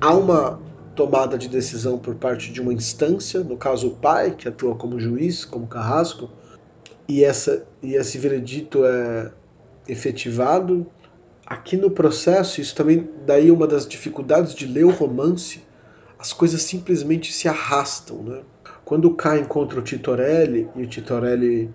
há 0.00 0.14
uma 0.14 0.60
tomada 0.94 1.38
de 1.38 1.48
decisão 1.48 1.98
por 1.98 2.16
parte 2.16 2.52
de 2.52 2.60
uma 2.60 2.72
instância, 2.72 3.40
no 3.40 3.56
caso 3.56 3.88
o 3.88 3.90
pai, 3.96 4.32
que 4.32 4.48
atua 4.48 4.74
como 4.74 4.98
juiz, 4.98 5.44
como 5.44 5.66
carrasco, 5.66 6.30
e, 7.06 7.24
essa, 7.24 7.64
e 7.82 7.94
esse 7.94 8.18
veredito 8.18 8.84
é 8.84 9.30
efetivado 9.88 10.86
Aqui 11.50 11.78
no 11.78 11.90
processo, 11.90 12.60
isso 12.60 12.76
também 12.76 13.08
daí 13.24 13.50
uma 13.50 13.66
das 13.66 13.88
dificuldades 13.88 14.54
de 14.54 14.66
ler 14.66 14.84
o 14.84 14.90
romance, 14.90 15.64
as 16.18 16.30
coisas 16.30 16.60
simplesmente 16.60 17.32
se 17.32 17.48
arrastam, 17.48 18.22
né? 18.22 18.42
Quando 18.84 19.06
o 19.06 19.14
K 19.14 19.38
encontra 19.38 19.78
o 19.78 19.82
Titorelli 19.82 20.68
e 20.76 20.82
o 20.82 20.86
Titorelli 20.86 21.72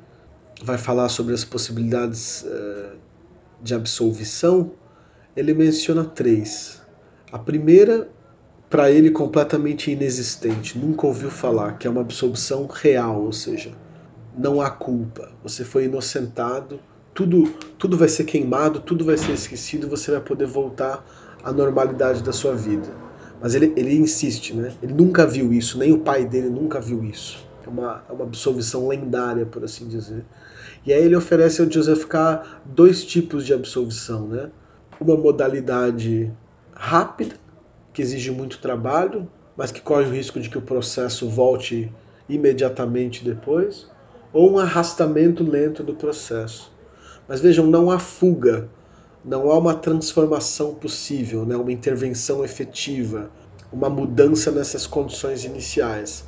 vai 0.61 0.77
falar 0.77 1.09
sobre 1.09 1.33
as 1.33 1.43
possibilidades 1.43 2.43
uh, 2.43 2.95
de 3.63 3.73
absolvição, 3.73 4.73
ele 5.35 5.55
menciona 5.55 6.05
três. 6.05 6.79
A 7.31 7.39
primeira, 7.39 8.07
para 8.69 8.91
ele, 8.91 9.09
completamente 9.09 9.89
inexistente, 9.89 10.77
nunca 10.77 11.07
ouviu 11.07 11.31
falar, 11.31 11.79
que 11.79 11.87
é 11.87 11.89
uma 11.89 12.01
absolvição 12.01 12.67
real, 12.67 13.23
ou 13.23 13.33
seja, 13.33 13.71
não 14.37 14.61
há 14.61 14.69
culpa, 14.69 15.31
você 15.41 15.65
foi 15.65 15.85
inocentado 15.85 16.79
tudo, 17.13 17.43
tudo 17.77 17.97
vai 17.97 18.07
ser 18.07 18.23
queimado, 18.23 18.79
tudo 18.79 19.05
vai 19.05 19.17
ser 19.17 19.33
esquecido, 19.33 19.87
você 19.87 20.11
vai 20.11 20.21
poder 20.21 20.47
voltar 20.47 21.05
à 21.43 21.51
normalidade 21.51 22.23
da 22.23 22.31
sua 22.31 22.55
vida. 22.55 22.89
Mas 23.39 23.53
ele, 23.53 23.73
ele 23.75 23.95
insiste, 23.95 24.53
né? 24.53 24.73
Ele 24.81 24.93
nunca 24.93 25.25
viu 25.27 25.53
isso, 25.53 25.77
nem 25.77 25.91
o 25.91 25.99
pai 25.99 26.25
dele 26.25 26.49
nunca 26.49 26.79
viu 26.79 27.03
isso. 27.03 27.45
É 27.65 27.69
uma, 27.69 28.03
é 28.09 28.11
uma 28.13 28.23
absolvição 28.23 28.87
lendária, 28.87 29.45
por 29.45 29.63
assim 29.63 29.87
dizer. 29.87 30.23
E 30.85 30.91
aí 30.91 31.03
ele 31.03 31.15
oferece 31.15 31.61
ao 31.61 31.69
Joseph 31.69 32.05
K. 32.05 32.43
dois 32.65 33.05
tipos 33.05 33.45
de 33.45 33.53
absolvição, 33.53 34.27
né? 34.27 34.49
Uma 34.99 35.15
modalidade 35.15 36.31
rápida, 36.73 37.35
que 37.93 38.01
exige 38.01 38.31
muito 38.31 38.59
trabalho, 38.59 39.29
mas 39.55 39.71
que 39.71 39.81
corre 39.81 40.05
o 40.05 40.11
risco 40.11 40.39
de 40.39 40.49
que 40.49 40.57
o 40.57 40.61
processo 40.61 41.29
volte 41.29 41.91
imediatamente 42.27 43.23
depois, 43.23 43.87
ou 44.31 44.53
um 44.53 44.57
arrastamento 44.57 45.43
lento 45.43 45.83
do 45.83 45.93
processo. 45.93 46.72
Mas 47.33 47.41
vejam, 47.41 47.65
não 47.65 47.89
há 47.89 47.97
fuga, 47.97 48.69
não 49.25 49.49
há 49.49 49.57
uma 49.57 49.73
transformação 49.73 50.75
possível, 50.75 51.43
né? 51.43 51.55
uma 51.55 51.71
intervenção 51.71 52.45
efetiva, 52.45 53.31
uma 53.71 53.89
mudança 53.89 54.51
nessas 54.51 54.85
condições 54.85 55.43
iniciais. 55.43 56.23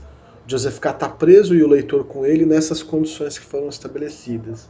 Joseph 0.47 0.79
K. 0.79 0.89
está 0.89 1.07
preso 1.07 1.53
e 1.53 1.63
o 1.63 1.67
leitor 1.67 2.05
com 2.05 2.25
ele 2.25 2.43
nessas 2.43 2.81
condições 2.81 3.37
que 3.37 3.45
foram 3.45 3.69
estabelecidas. 3.69 4.67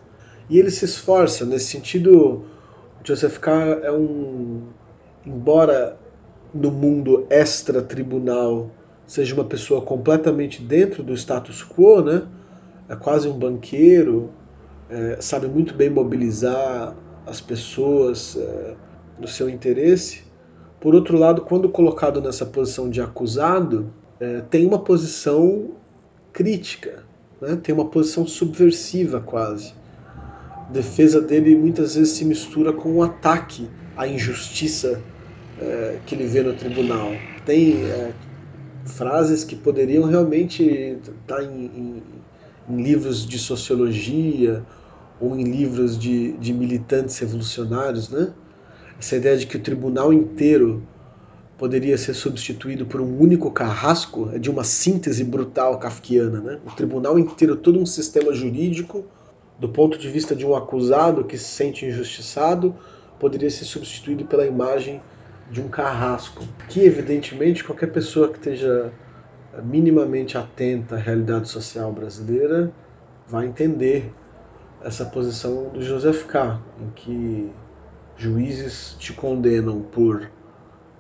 E 0.50 0.60
ele 0.60 0.70
se 0.72 0.84
esforça, 0.84 1.46
nesse 1.46 1.68
sentido, 1.68 2.44
Joseph 3.02 3.38
K. 3.38 3.54
é 3.84 3.92
um. 3.94 4.64
Embora 5.26 5.98
no 6.54 6.70
mundo 6.70 7.26
extra-tribunal 7.30 8.70
seja 9.08 9.34
uma 9.34 9.46
pessoa 9.46 9.82
completamente 9.82 10.62
dentro 10.62 11.02
do 11.02 11.14
status 11.14 11.64
quo, 11.64 12.02
né? 12.02 12.28
é 12.90 12.96
quase 12.98 13.26
um 13.26 13.40
banqueiro, 13.40 14.32
é, 14.90 15.18
sabe 15.20 15.48
muito 15.48 15.74
bem 15.74 15.90
mobilizar 15.90 16.96
as 17.26 17.42
pessoas 17.42 18.38
é, 18.38 18.76
no 19.20 19.28
seu 19.28 19.50
interesse. 19.50 20.24
Por 20.80 20.94
outro 20.94 21.18
lado, 21.18 21.42
quando 21.42 21.70
colocado 21.70 22.22
nessa 22.22 22.46
posição 22.46 22.90
de 22.90 23.02
acusado, 23.02 23.92
é, 24.20 24.42
tem 24.42 24.66
uma 24.66 24.80
posição 24.80 25.72
crítica, 26.32 27.04
né? 27.42 27.58
tem 27.62 27.74
uma 27.74 27.86
posição 27.86 28.28
subversiva 28.28 29.20
quase. 29.20 29.74
defesa 30.72 31.22
dele 31.22 31.56
muitas 31.56 31.96
vezes 31.96 32.14
se 32.14 32.26
mistura 32.26 32.72
com 32.72 32.98
um 32.98 33.02
ataque 33.02 33.70
à 33.98 34.08
injustiça 34.08 35.02
é, 35.60 36.00
que 36.06 36.16
ele 36.16 36.28
vê 36.28 36.44
no 36.44 36.54
tribunal. 36.54 37.12
Tem 37.46 37.84
é, 37.86 38.14
frases 38.86 39.44
que 39.44 39.56
poderiam 39.56 40.04
realmente 40.04 40.64
estar 41.22 41.42
em, 41.44 41.66
em, 41.66 42.04
em, 42.70 42.82
livros 42.82 43.26
de 43.26 43.38
sociologia 43.38 44.64
ou 45.20 45.36
em 45.38 45.44
livros 45.44 45.98
de, 45.98 46.34
de 46.34 46.54
militantes 46.54 47.18
revolucionários, 47.20 48.10
né? 48.10 48.34
Essa 49.00 49.18
ideia 49.18 49.38
de 49.38 49.46
que 49.46 49.58
o 49.58 49.60
tribunal 49.60 50.14
inteiro 50.14 50.84
poderia 51.58 51.98
ser 51.98 52.14
substituído 52.14 52.86
por 52.86 53.00
um 53.00 53.18
único 53.20 53.50
carrasco 53.52 54.30
é 54.34 54.40
de 54.40 54.50
uma 54.50 54.64
síntese 54.64 55.24
brutal 55.24 55.80
kafkiana, 55.80 56.42
né? 56.42 56.60
O 56.66 56.72
tribunal 56.72 57.18
inteiro, 57.18 57.56
todo 57.56 57.80
um 57.80 57.86
sistema 57.86 58.34
jurídico, 58.34 59.06
do 59.60 59.70
ponto 59.70 59.98
de 59.98 60.10
vista 60.10 60.36
de 60.36 60.46
um 60.46 60.56
acusado 60.56 61.24
que 61.24 61.38
se 61.38 61.46
sente 61.46 61.86
injustiçado, 61.86 62.76
poderia 63.20 63.50
ser 63.50 63.66
substituído 63.66 64.26
pela 64.26 64.46
imagem 64.46 65.02
de 65.50 65.62
um 65.62 65.68
carrasco, 65.68 66.44
que 66.68 66.82
evidentemente 66.82 67.64
qualquer 67.64 67.92
pessoa 67.92 68.28
que 68.30 68.38
esteja 68.38 68.92
minimamente 69.64 70.38
atenta 70.38 70.96
à 70.96 70.98
realidade 70.98 71.50
social 71.50 71.92
brasileira 71.92 72.72
vai 73.28 73.48
entender 73.48 74.14
essa 74.82 75.06
posição 75.06 75.70
do 75.70 75.82
Joseph 75.82 76.26
K, 76.26 76.60
em 76.80 76.90
que 76.92 77.52
juízes 78.18 78.96
te 79.00 79.14
condenam 79.14 79.82
por 79.82 80.30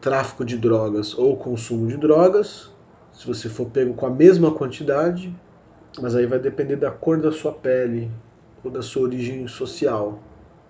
tráfico 0.02 0.44
de 0.44 0.58
drogas 0.58 1.18
ou 1.18 1.38
consumo 1.38 1.88
de 1.88 1.98
drogas, 1.98 2.72
se 3.14 3.26
você 3.26 3.48
for 3.48 3.70
pego 3.70 3.94
com 3.94 4.06
a 4.06 4.10
mesma 4.10 4.52
quantidade, 4.52 5.34
mas 6.02 6.16
aí 6.16 6.26
vai 6.26 6.40
depender 6.40 6.76
da 6.76 6.92
cor 6.92 7.20
da 7.20 7.32
sua 7.32 7.52
pele 7.52 8.12
ou 8.64 8.70
da 8.70 8.82
sua 8.82 9.04
origem 9.04 9.48
social. 9.48 10.20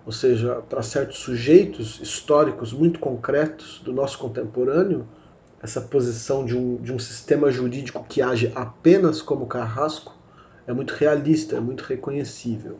Ou 0.05 0.11
seja, 0.11 0.61
para 0.69 0.83
certos 0.83 1.17
sujeitos 1.17 1.99
históricos 1.99 2.71
muito 2.71 2.99
concretos 2.99 3.81
do 3.83 3.91
nosso 3.91 4.19
contemporâneo, 4.19 5.07
essa 5.65 5.81
posição 5.81 6.45
de 6.45 6.55
um, 6.55 6.75
de 6.75 6.93
um 6.93 6.99
sistema 6.99 7.49
jurídico 7.49 8.05
que 8.07 8.21
age 8.21 8.51
apenas 8.53 9.19
como 9.19 9.47
carrasco 9.47 10.15
é 10.67 10.71
muito 10.71 10.91
realista, 10.91 11.55
é 11.55 11.59
muito 11.59 11.83
reconhecível. 11.83 12.77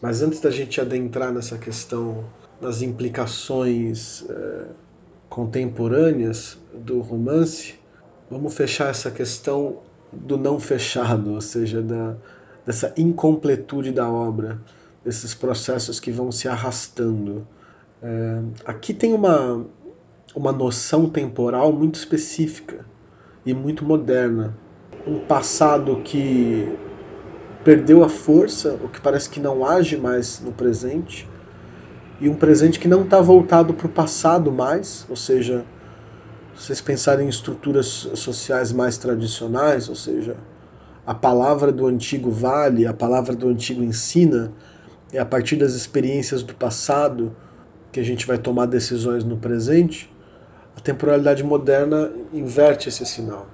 Mas 0.00 0.22
antes 0.22 0.40
da 0.40 0.50
gente 0.50 0.80
adentrar 0.80 1.30
nessa 1.34 1.58
questão, 1.58 2.24
nas 2.62 2.80
implicações 2.80 4.24
é, 4.28 4.64
contemporâneas 5.28 6.58
do 6.72 7.00
romance, 7.00 7.74
vamos 8.30 8.54
fechar 8.54 8.88
essa 8.88 9.10
questão 9.10 9.80
do 10.10 10.38
não 10.38 10.58
fechado, 10.58 11.34
ou 11.34 11.42
seja, 11.42 11.82
da, 11.82 12.16
dessa 12.64 12.94
incompletude 12.96 13.92
da 13.92 14.08
obra 14.08 14.58
desses 15.04 15.34
processos 15.34 16.00
que 16.00 16.10
vão 16.10 16.32
se 16.32 16.48
arrastando. 16.48 17.46
É, 18.02 18.40
aqui 18.64 18.94
tem 18.94 19.12
uma, 19.12 19.66
uma 20.34 20.52
noção 20.52 21.08
temporal 21.08 21.72
muito 21.72 21.94
específica 21.94 22.84
e 23.46 23.54
muito 23.54 23.84
moderna. 23.84 24.56
Um 25.06 25.18
passado 25.20 26.00
que 26.02 26.68
perdeu 27.62 28.02
a 28.02 28.08
força, 28.08 28.78
o 28.82 28.88
que 28.88 29.00
parece 29.00 29.30
que 29.30 29.40
não 29.40 29.64
age 29.64 29.96
mais 29.96 30.40
no 30.40 30.52
presente, 30.52 31.28
e 32.20 32.28
um 32.28 32.34
presente 32.34 32.78
que 32.78 32.88
não 32.88 33.02
está 33.02 33.20
voltado 33.20 33.74
para 33.74 33.86
o 33.86 33.90
passado 33.90 34.50
mais, 34.52 35.06
ou 35.08 35.16
seja, 35.16 35.64
se 36.54 36.66
vocês 36.66 36.80
pensarem 36.80 37.26
em 37.26 37.28
estruturas 37.28 37.86
sociais 38.14 38.72
mais 38.72 38.96
tradicionais, 38.96 39.88
ou 39.88 39.94
seja, 39.94 40.36
a 41.06 41.14
palavra 41.14 41.72
do 41.72 41.86
antigo 41.86 42.30
vale, 42.30 42.86
a 42.86 42.94
palavra 42.94 43.34
do 43.34 43.48
antigo 43.48 43.82
ensina, 43.82 44.52
é 45.12 45.18
a 45.18 45.26
partir 45.26 45.56
das 45.56 45.74
experiências 45.74 46.42
do 46.42 46.54
passado 46.54 47.34
que 47.90 48.00
a 48.00 48.02
gente 48.02 48.26
vai 48.26 48.38
tomar 48.38 48.66
decisões 48.66 49.24
no 49.24 49.36
presente, 49.36 50.13
a 50.76 50.80
temporalidade 50.80 51.42
moderna 51.42 52.10
inverte 52.32 52.88
esse 52.88 53.04
sinal. 53.06 53.46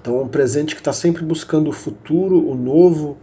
Então 0.00 0.20
é 0.20 0.22
um 0.22 0.28
presente 0.28 0.74
que 0.74 0.80
está 0.80 0.92
sempre 0.92 1.24
buscando 1.24 1.70
o 1.70 1.72
futuro, 1.72 2.48
o 2.48 2.54
novo, 2.54 3.18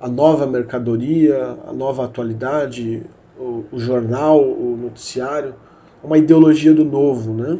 a 0.00 0.08
nova 0.08 0.46
mercadoria, 0.46 1.56
a 1.66 1.72
nova 1.72 2.04
atualidade, 2.04 3.02
o, 3.38 3.64
o 3.70 3.78
jornal, 3.78 4.42
o 4.42 4.76
noticiário, 4.76 5.54
uma 6.02 6.18
ideologia 6.18 6.74
do 6.74 6.84
novo, 6.84 7.32
né? 7.32 7.58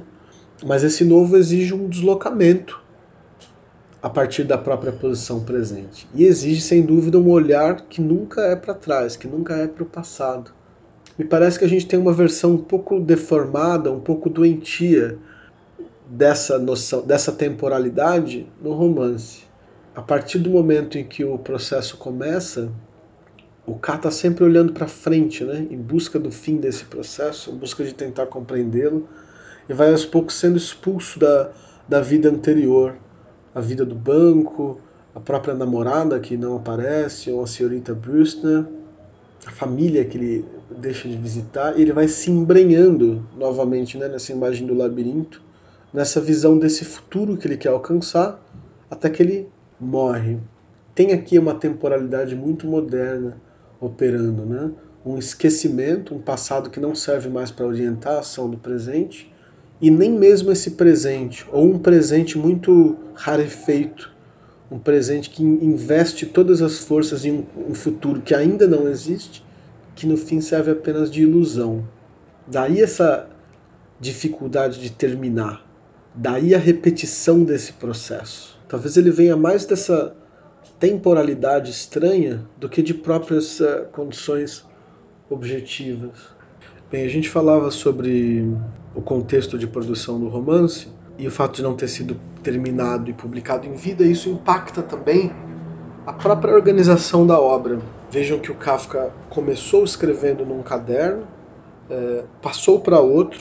Mas 0.65 0.83
esse 0.85 1.05
novo 1.05 1.37
exige 1.37 1.73
um 1.75 1.89
deslocamento 1.89 2.83
a 4.03 4.11
partir 4.11 4.45
da 4.45 4.59
própria 4.59 4.93
posição 4.93 5.41
presente. 5.41 6.07
E 6.15 6.25
exige, 6.25 6.61
sem 6.61 6.83
dúvida, 6.83 7.19
um 7.19 7.31
olhar 7.31 7.83
que 7.83 8.03
nunca 8.03 8.43
é 8.43 8.55
para 8.55 8.75
trás, 8.75 9.17
que 9.17 9.27
nunca 9.27 9.55
é 9.55 9.67
para 9.67 9.83
o 9.83 9.87
passado. 9.87 10.51
Me 11.17 11.25
parece 11.25 11.59
que 11.59 11.65
a 11.65 11.69
gente 11.69 11.87
tem 11.87 11.99
uma 11.99 12.13
versão 12.13 12.55
um 12.55 12.59
pouco 12.59 12.99
deformada, 12.99 13.93
um 13.93 14.01
pouco 14.01 14.29
doentia 14.29 15.17
dessa 16.09 16.59
noção, 16.59 17.03
dessa 17.03 17.31
temporalidade 17.31 18.49
no 18.61 18.73
romance. 18.73 19.45
A 19.95 20.03
partir 20.03 20.41
do 20.41 20.51
momento 20.51 20.99
em 20.99 21.05
que 21.05 21.25
o 21.25 21.39
processo 21.39 21.97
começa, 21.97 22.69
o 23.65 23.77
K 23.77 23.95
está 23.95 24.11
sempre 24.11 24.43
olhando 24.43 24.73
para 24.73 24.89
frente, 24.89 25.45
né, 25.45 25.69
em 25.71 25.77
busca 25.77 26.19
do 26.19 26.33
fim 26.33 26.57
desse 26.57 26.85
processo, 26.85 27.53
em 27.53 27.57
busca 27.57 27.85
de 27.85 27.95
tentar 27.95 28.27
compreendê-lo, 28.27 29.09
e 29.69 29.73
vai 29.73 29.93
aos 29.93 30.05
poucos 30.05 30.35
sendo 30.35 30.57
expulso 30.57 31.21
da, 31.21 31.53
da 31.89 32.01
vida 32.01 32.29
anterior, 32.29 32.97
a 33.55 33.61
vida 33.61 33.85
do 33.85 33.95
banco, 33.95 34.81
a 35.15 35.21
própria 35.21 35.55
namorada 35.55 36.19
que 36.19 36.37
não 36.37 36.57
aparece, 36.57 37.31
ou 37.31 37.45
a 37.45 37.47
senhorita 37.47 37.95
Brewster, 37.95 38.67
a 39.47 39.51
família 39.53 40.05
que 40.05 40.19
ele 40.19 40.45
deixa 40.71 41.09
de 41.09 41.17
visitar, 41.17 41.79
ele 41.79 41.93
vai 41.93 42.09
se 42.09 42.31
embrenhando 42.31 43.27
novamente 43.37 43.99
né, 43.99 44.09
nessa 44.09 44.33
imagem 44.33 44.67
do 44.67 44.75
labirinto, 44.75 45.43
nessa 45.93 46.21
visão 46.21 46.59
desse 46.59 46.85
futuro 46.85 47.37
que 47.37 47.47
ele 47.47 47.57
quer 47.57 47.69
alcançar, 47.69 48.43
até 48.91 49.09
que 49.09 49.23
ele 49.23 49.49
morre. 49.81 50.39
Tem 50.95 51.13
aqui 51.13 51.39
uma 51.39 51.55
temporalidade 51.55 52.35
muito 52.35 52.67
moderna 52.67 53.37
operando, 53.81 54.45
né? 54.45 54.71
um 55.05 55.19
esquecimento, 55.19 56.15
um 56.15 56.21
passado 56.21 56.71
que 56.71 56.81
não 56.81 56.95
serve 56.95 57.29
mais 57.29 57.51
para 57.51 57.67
orientar 57.67 58.15
a 58.15 58.19
ação 58.21 58.49
do 58.49 58.57
presente, 58.57 59.31
e 59.81 59.91
nem 59.91 60.11
mesmo 60.11 60.51
esse 60.51 60.73
presente, 60.73 61.47
ou 61.53 61.67
um 61.67 61.79
presente 61.79 62.39
muito 62.39 62.97
rarefeito, 63.15 64.11
um 64.71 64.79
presente 64.79 65.29
que 65.29 65.43
investe 65.43 66.25
todas 66.25 66.63
as 66.63 66.79
forças 66.79 67.25
em 67.25 67.47
um 67.69 67.75
futuro 67.75 68.23
que 68.23 68.35
ainda 68.35 68.67
não 68.67 68.89
existe, 68.89 69.45
que 69.95 70.07
no 70.07 70.17
fim 70.17 70.41
serve 70.41 70.71
apenas 70.71 71.11
de 71.11 71.23
ilusão. 71.23 71.87
Daí 72.47 72.83
essa 72.83 73.29
dificuldade 74.01 74.81
de 74.81 74.91
terminar, 74.91 75.65
daí 76.15 76.55
a 76.55 76.59
repetição 76.59 77.45
desse 77.45 77.73
processo. 77.75 78.59
Talvez 78.69 78.97
ele 78.97 79.11
venha 79.11 79.37
mais 79.37 79.65
dessa 79.65 80.15
temporalidade 80.79 81.71
estranha 81.71 82.45
do 82.59 82.69
que 82.69 82.83
de 82.83 82.93
próprias 82.93 83.61
uh, 83.61 83.87
condições 83.93 84.67
objetivas. 85.31 86.35
Bem, 86.91 87.05
a 87.05 87.09
gente 87.09 87.29
falava 87.29 87.71
sobre 87.71 88.45
o 88.95 89.01
contexto 89.01 89.59
de 89.59 89.67
produção 89.67 90.21
do 90.21 90.29
romance 90.29 90.89
e 91.19 91.27
o 91.27 91.31
fato 91.31 91.57
de 91.57 91.63
não 91.63 91.75
ter 91.75 91.89
sido 91.89 92.21
terminado 92.43 93.09
e 93.09 93.15
publicado 93.15 93.67
em 93.67 93.75
vida, 93.75 94.05
isso 94.05 94.29
impacta 94.29 94.83
também 94.83 95.33
a 96.07 96.13
própria 96.13 96.55
organização 96.55 97.27
da 97.27 97.41
obra. 97.41 97.79
Vejam 98.11 98.39
que 98.39 98.53
o 98.53 98.55
Kafka 98.55 99.11
começou 99.31 99.85
escrevendo 99.85 100.45
num 100.45 100.63
caderno, 100.63 101.27
é, 101.91 102.25
passou 102.43 102.81
para 102.81 103.01
outro 103.01 103.41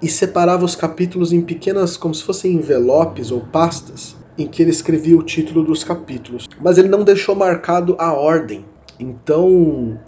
e 0.00 0.08
separava 0.08 0.64
os 0.64 0.76
capítulos 0.76 1.32
em 1.32 1.40
pequenas, 1.40 1.96
como 1.96 2.14
se 2.14 2.22
fossem 2.22 2.54
envelopes 2.54 3.30
ou 3.30 3.40
pastas, 3.40 4.16
em 4.36 4.46
que 4.46 4.62
ele 4.62 4.70
escrevia 4.70 5.16
o 5.16 5.22
título 5.22 5.64
dos 5.64 5.84
capítulos. 5.84 6.48
Mas 6.60 6.78
ele 6.78 6.88
não 6.88 7.04
deixou 7.04 7.34
marcado 7.34 7.96
a 7.98 8.12
ordem. 8.12 8.64
Então, 8.98 9.98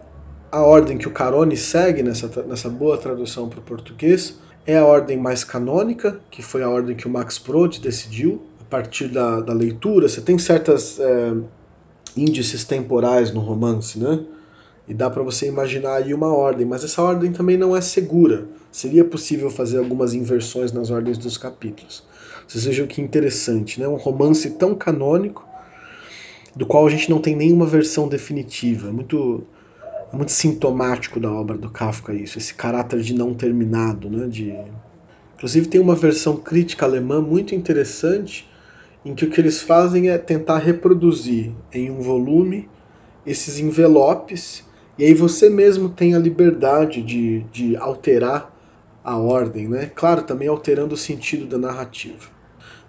a 0.51 0.63
ordem 0.63 0.99
que 0.99 1.09
o 1.09 1.11
Carone 1.11 1.57
segue 1.57 2.03
nessa, 2.03 2.29
nessa 2.43 2.69
boa 2.69 2.97
tradução 2.97 3.49
para 3.49 3.61
o 3.61 3.63
português 3.63 4.39
é 4.67 4.79
a 4.79 4.85
ordem 4.85 5.19
mais 5.19 5.45
canônica, 5.45 6.19
que 6.31 6.43
foi 6.43 6.63
a 6.63 6.69
ordem 6.69 6.97
que 6.97 7.07
o 7.07 7.11
Max 7.11 7.39
Brod 7.39 7.79
decidiu 7.79 8.43
a 8.61 8.65
partir 8.65 9.09
da, 9.09 9.41
da 9.41 9.53
leitura. 9.53 10.09
Você 10.09 10.21
tem 10.21 10.39
certas 10.39 10.99
é, 10.99 11.35
índices 12.17 12.65
temporais 12.65 13.33
no 13.33 13.41
romance, 13.41 13.99
né? 13.99 14.21
E 14.87 14.93
dá 14.93 15.09
para 15.09 15.23
você 15.23 15.47
imaginar 15.47 15.95
aí 15.97 16.13
uma 16.13 16.33
ordem, 16.33 16.67
mas 16.67 16.85
essa 16.85 17.03
ordem 17.03 17.33
também 17.33 17.57
não 17.57 17.75
é 17.75 17.81
segura. 17.81 18.47
Seria 18.71 19.05
possível 19.05 19.51
fazer 19.51 19.79
algumas 19.79 20.13
inversões 20.13 20.73
nas 20.73 20.91
ordens 20.91 21.17
dos 21.17 21.39
capítulos. 21.39 22.05
Vocês 22.47 22.65
vejam 22.65 22.87
que 22.87 23.01
interessante, 23.01 23.81
né? 23.81 23.89
Um 23.89 23.97
romance 23.97 24.51
tão 24.51 24.75
canônico, 24.75 25.47
do 26.55 26.67
qual 26.67 26.87
a 26.87 26.91
gente 26.91 27.11
não 27.11 27.19
tem 27.19 27.35
nenhuma 27.35 27.67
versão 27.67 28.09
definitiva. 28.09 28.89
É 28.89 28.93
muito 28.93 29.45
é 30.13 30.17
muito 30.17 30.31
sintomático 30.31 31.19
da 31.19 31.29
obra 31.29 31.59
do 31.59 31.69
Kafka 31.69 32.15
isso, 32.15 32.39
esse 32.39 32.55
caráter 32.55 33.01
de 33.01 33.13
não 33.13 33.35
terminado, 33.35 34.09
né? 34.09 34.29
De... 34.29 34.55
Inclusive 35.35 35.67
tem 35.67 35.81
uma 35.81 35.97
versão 35.97 36.37
crítica 36.37 36.87
alemã 36.87 37.21
muito 37.21 37.55
interessante 37.55 38.49
em 39.05 39.15
que 39.15 39.25
o 39.25 39.31
que 39.31 39.41
eles 39.41 39.61
fazem 39.61 40.09
é 40.09 40.19
tentar 40.19 40.59
reproduzir 40.59 41.53
em 41.73 41.91
um 41.91 42.01
volume 42.01 42.69
esses 43.27 43.59
envelopes 43.59 44.65
E 44.99 45.05
aí 45.05 45.15
você 45.15 45.51
mesmo 45.51 45.89
tem 45.89 46.15
a 46.15 46.19
liberdade 46.19 47.03
de, 47.03 47.41
de 47.53 47.77
alterar 47.77 48.53
a 49.03 49.19
ordem, 49.19 49.69
né? 49.69 49.91
Claro, 49.95 50.23
também 50.23 50.49
alterando 50.49 50.95
o 50.95 50.97
sentido 50.97 51.47
da 51.47 51.59
narrativa. 51.59 52.29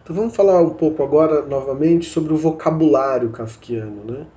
Então 0.04 0.16
vamos 0.16 0.36
falar 0.36 0.62
um 0.62 0.70
pouco 0.70 1.04
agora 1.04 1.46
novamente 1.46 2.08
sobre 2.08 2.32
o 2.32 2.38
vocabulário 2.38 3.32
kafkiano, 3.32 4.04
né? 4.06 4.28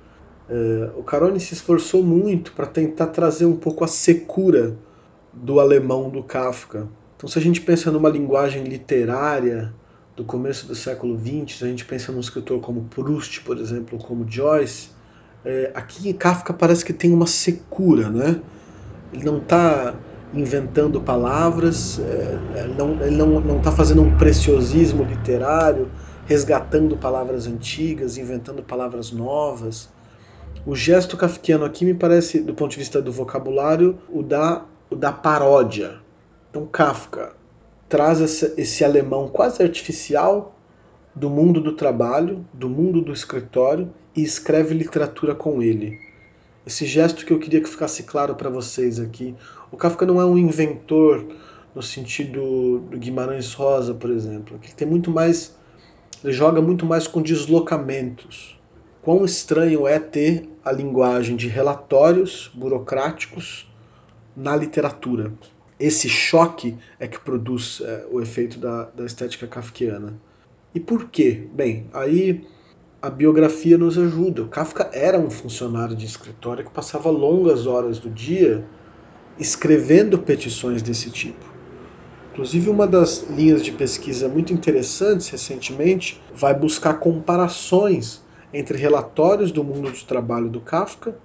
É, 0.49 0.89
o 0.97 1.03
Carone 1.03 1.39
se 1.39 1.53
esforçou 1.53 2.01
muito 2.01 2.53
para 2.53 2.65
tentar 2.65 3.07
trazer 3.07 3.45
um 3.45 3.55
pouco 3.55 3.83
a 3.83 3.87
secura 3.87 4.75
do 5.31 5.59
alemão 5.59 6.09
do 6.09 6.23
Kafka. 6.23 6.87
Então, 7.15 7.29
se 7.29 7.37
a 7.37 7.41
gente 7.41 7.61
pensa 7.61 7.91
numa 7.91 8.09
linguagem 8.09 8.63
literária 8.63 9.73
do 10.19 10.25
começo 10.25 10.67
do 10.67 10.75
século 10.75 11.17
XX, 11.17 11.59
se 11.59 11.63
a 11.63 11.67
gente 11.67 11.85
pensa 11.85 12.11
num 12.11 12.19
escritor 12.19 12.59
como 12.59 12.81
Proust, 12.89 13.39
por 13.39 13.57
exemplo, 13.57 13.97
como 13.97 14.29
Joyce, 14.29 14.89
é, 15.45 15.71
aqui 15.73 16.11
Kafka 16.11 16.51
parece 16.51 16.83
que 16.83 16.91
tem 16.91 17.13
uma 17.13 17.25
secura, 17.25 18.09
né? 18.09 18.41
Ele 19.13 19.23
não 19.23 19.37
está 19.37 19.95
inventando 20.33 20.99
palavras, 20.99 21.99
é, 21.99 22.67
não, 22.77 23.01
ele 23.01 23.15
não 23.15 23.59
está 23.59 23.71
fazendo 23.71 24.01
um 24.01 24.17
preciosismo 24.17 25.05
literário, 25.05 25.89
resgatando 26.25 26.97
palavras 26.97 27.47
antigas, 27.47 28.17
inventando 28.17 28.61
palavras 28.61 29.13
novas. 29.13 29.87
O 30.65 30.75
gesto 30.75 31.15
kafkiano 31.15 31.63
aqui 31.63 31.85
me 31.85 31.93
parece, 31.93 32.41
do 32.41 32.53
ponto 32.53 32.71
de 32.71 32.77
vista 32.77 33.01
do 33.01 33.09
vocabulário, 33.09 33.97
o 34.09 34.21
da, 34.21 34.65
o 34.89 34.97
da 34.97 35.13
paródia. 35.13 35.95
Então 36.49 36.65
Kafka 36.65 37.38
traz 37.89 38.21
esse, 38.21 38.85
alemão 38.85 39.27
quase 39.27 39.61
artificial 39.63 40.55
do 41.15 41.29
mundo 41.29 41.59
do 41.59 41.73
trabalho, 41.73 42.45
do 42.53 42.69
mundo 42.69 43.01
do 43.01 43.11
escritório 43.11 43.91
e 44.15 44.23
escreve 44.23 44.75
literatura 44.75 45.33
com 45.33 45.61
ele. 45.61 45.99
Esse 46.65 46.85
gesto 46.85 47.25
que 47.25 47.33
eu 47.33 47.39
queria 47.39 47.59
que 47.59 47.67
ficasse 47.67 48.03
claro 48.03 48.35
para 48.35 48.49
vocês 48.49 48.99
aqui. 48.99 49.35
O 49.71 49.77
Kafka 49.77 50.05
não 50.05 50.21
é 50.21 50.25
um 50.25 50.37
inventor 50.37 51.25
no 51.73 51.81
sentido 51.81 52.79
do 52.91 52.97
Guimarães 52.97 53.53
Rosa, 53.53 53.93
por 53.93 54.11
exemplo. 54.11 54.59
Ele 54.63 54.73
tem 54.73 54.87
muito 54.87 55.09
mais, 55.09 55.55
ele 56.23 56.31
joga 56.31 56.61
muito 56.61 56.85
mais 56.85 57.07
com 57.07 57.21
deslocamentos 57.21 58.59
quão 59.01 59.25
estranho 59.25 59.87
é 59.87 59.97
ter 59.97 60.47
a 60.63 60.71
linguagem 60.71 61.35
de 61.35 61.47
relatórios 61.47 62.51
burocráticos 62.53 63.67
na 64.35 64.55
literatura. 64.55 65.33
Esse 65.79 66.09
choque 66.09 66.77
é 66.99 67.07
que 67.07 67.19
produz 67.19 67.81
é, 67.83 68.05
o 68.11 68.19
efeito 68.21 68.59
da, 68.59 68.85
da 68.85 69.05
estética 69.05 69.47
kafkiana. 69.47 70.19
E 70.75 70.79
por 70.79 71.09
quê? 71.09 71.47
Bem, 71.53 71.87
aí 71.93 72.45
a 73.01 73.09
biografia 73.09 73.77
nos 73.77 73.97
ajuda. 73.97 74.43
O 74.43 74.49
Kafka 74.49 74.89
era 74.91 75.17
um 75.17 75.29
funcionário 75.29 75.95
de 75.95 76.05
escritório 76.05 76.65
que 76.65 76.71
passava 76.71 77.09
longas 77.09 77.65
horas 77.65 77.97
do 77.97 78.09
dia 78.09 78.65
escrevendo 79.37 80.19
petições 80.19 80.81
desse 80.81 81.09
tipo. 81.09 81.45
Inclusive, 82.33 82.69
uma 82.69 82.85
das 82.85 83.25
linhas 83.29 83.63
de 83.63 83.71
pesquisa 83.71 84.27
muito 84.27 84.53
interessantes 84.53 85.29
recentemente 85.29 86.21
vai 86.35 86.53
buscar 86.53 86.95
comparações 86.95 88.21
entre 88.53 88.77
relatórios 88.77 89.51
do 89.51 89.63
mundo 89.63 89.91
do 89.91 90.05
trabalho 90.05 90.49
do 90.49 90.59
Kafka 90.59 91.15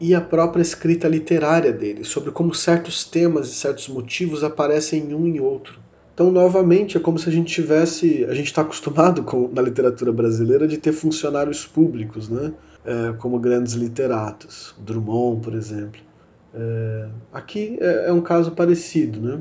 e 0.00 0.14
a 0.14 0.20
própria 0.20 0.62
escrita 0.62 1.08
literária 1.08 1.72
dele, 1.72 2.04
sobre 2.04 2.30
como 2.30 2.54
certos 2.54 3.04
temas 3.04 3.48
e 3.48 3.54
certos 3.54 3.88
motivos 3.88 4.44
aparecem 4.44 5.02
em 5.02 5.14
um 5.14 5.26
e 5.26 5.40
outro. 5.40 5.80
Então, 6.16 6.30
novamente, 6.30 6.96
é 6.96 7.00
como 7.00 7.18
se 7.18 7.28
a 7.28 7.32
gente 7.32 7.52
tivesse. 7.52 8.24
A 8.24 8.32
gente 8.32 8.46
está 8.46 8.62
acostumado 8.62 9.22
com, 9.22 9.48
na 9.52 9.60
literatura 9.60 10.10
brasileira 10.10 10.66
de 10.66 10.78
ter 10.78 10.92
funcionários 10.92 11.66
públicos, 11.66 12.30
né? 12.30 12.54
É, 12.86 13.12
como 13.18 13.38
grandes 13.38 13.74
literatos, 13.74 14.74
Drummond, 14.78 15.42
por 15.42 15.54
exemplo. 15.54 16.00
É, 16.54 17.08
aqui 17.34 17.76
é, 17.82 18.08
é, 18.08 18.12
um 18.14 18.22
caso 18.22 18.52
parecido, 18.52 19.20
né? 19.20 19.40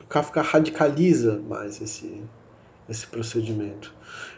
O 0.00 0.06
Kafka 0.06 0.40
radicaliza 0.40 1.40
mais 1.48 1.80
esse, 1.82 2.22
esse 2.88 3.04
procedimento. 3.08 3.92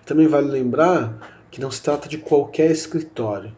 Também 0.07 0.29
vale 0.29 0.49
lembrar 0.49 1.45
que 1.51 1.61
não 1.61 1.71
se 1.71 1.83
trata 1.83 2.09
de 2.09 2.17
qualquer 2.17 2.71
escritório, 2.71 3.55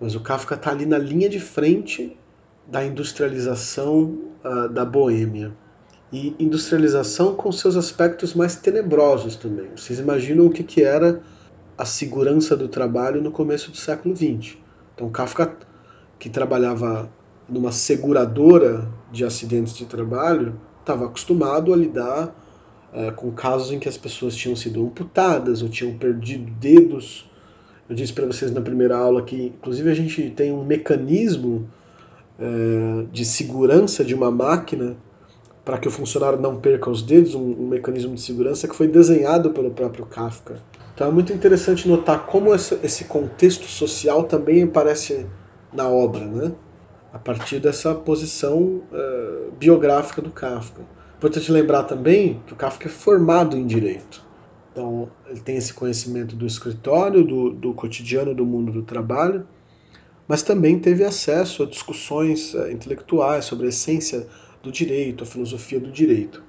mas 0.00 0.14
o 0.14 0.20
Kafka 0.20 0.54
está 0.54 0.70
ali 0.70 0.86
na 0.86 0.96
linha 0.96 1.28
de 1.28 1.38
frente 1.38 2.16
da 2.66 2.84
industrialização 2.84 4.18
uh, 4.42 4.68
da 4.68 4.84
Boêmia. 4.84 5.52
E 6.12 6.34
industrialização 6.40 7.34
com 7.36 7.52
seus 7.52 7.76
aspectos 7.76 8.34
mais 8.34 8.56
tenebrosos 8.56 9.36
também. 9.36 9.68
Vocês 9.76 9.98
imaginam 9.98 10.46
o 10.46 10.50
que, 10.50 10.64
que 10.64 10.82
era 10.82 11.20
a 11.76 11.84
segurança 11.84 12.56
do 12.56 12.66
trabalho 12.66 13.22
no 13.22 13.30
começo 13.30 13.70
do 13.70 13.76
século 13.76 14.16
XX. 14.16 14.56
Então, 14.94 15.10
Kafka, 15.10 15.56
que 16.18 16.28
trabalhava 16.28 17.08
numa 17.48 17.70
seguradora 17.70 18.88
de 19.12 19.24
acidentes 19.24 19.74
de 19.74 19.84
trabalho, 19.84 20.58
estava 20.80 21.06
acostumado 21.06 21.72
a 21.72 21.76
lidar 21.76 22.34
uh, 22.92 23.12
com 23.14 23.30
casos 23.32 23.70
em 23.70 23.78
que 23.78 23.88
as 23.88 23.96
pessoas 23.96 24.34
tinham 24.34 24.56
sido 24.56 24.84
amputadas 24.84 25.62
ou 25.62 25.68
tinham 25.68 25.96
perdido 25.96 26.50
dedos 26.52 27.29
eu 27.90 27.96
disse 27.96 28.12
para 28.12 28.24
vocês 28.24 28.52
na 28.52 28.60
primeira 28.60 28.96
aula 28.96 29.20
que, 29.20 29.46
inclusive, 29.46 29.90
a 29.90 29.94
gente 29.94 30.30
tem 30.30 30.52
um 30.52 30.64
mecanismo 30.64 31.68
é, 32.38 33.04
de 33.10 33.24
segurança 33.24 34.04
de 34.04 34.14
uma 34.14 34.30
máquina 34.30 34.96
para 35.64 35.76
que 35.76 35.88
o 35.88 35.90
funcionário 35.90 36.38
não 36.38 36.60
perca 36.60 36.88
os 36.88 37.02
dedos, 37.02 37.34
um, 37.34 37.40
um, 37.40 37.66
mecanismo 37.66 38.14
de 38.14 38.20
segurança 38.20 38.68
que 38.68 38.76
foi 38.76 38.86
desenhado 38.86 39.50
pelo 39.50 39.72
próprio 39.72 40.06
Kafka. 40.06 40.62
Então 40.94 41.08
é 41.08 41.10
muito 41.10 41.32
interessante 41.32 41.88
notar 41.88 42.26
como 42.26 42.54
essa, 42.54 42.78
esse 42.84 43.04
contexto 43.06 43.64
social 43.64 44.22
também 44.22 44.62
aparece 44.62 45.26
na 45.72 45.88
obra, 45.88 46.24
né? 46.24 46.52
a 47.12 47.18
partir 47.18 47.58
dessa 47.58 47.92
posição 47.92 48.82
é, 48.92 49.48
biográfica 49.58 50.22
do 50.22 50.30
Kafka. 50.30 50.82
Importante 51.16 51.50
lembrar 51.50 51.82
também 51.82 52.40
que 52.46 52.52
o 52.52 52.56
Kafka 52.56 52.86
é 52.86 52.90
formado 52.90 53.56
em 53.56 53.66
direito. 53.66 54.29
Então, 54.72 55.10
ele 55.28 55.40
tem 55.40 55.56
esse 55.56 55.74
conhecimento 55.74 56.36
do 56.36 56.46
escritório, 56.46 57.24
do, 57.24 57.50
do 57.50 57.74
cotidiano 57.74 58.34
do 58.34 58.46
mundo 58.46 58.70
do 58.70 58.82
trabalho, 58.82 59.46
mas 60.28 60.42
também 60.42 60.78
teve 60.78 61.02
acesso 61.02 61.64
a 61.64 61.66
discussões 61.66 62.54
uh, 62.54 62.70
intelectuais 62.70 63.46
sobre 63.46 63.66
a 63.66 63.68
essência 63.70 64.28
do 64.62 64.70
direito, 64.70 65.24
a 65.24 65.26
filosofia 65.26 65.80
do 65.80 65.90
direito. 65.90 66.42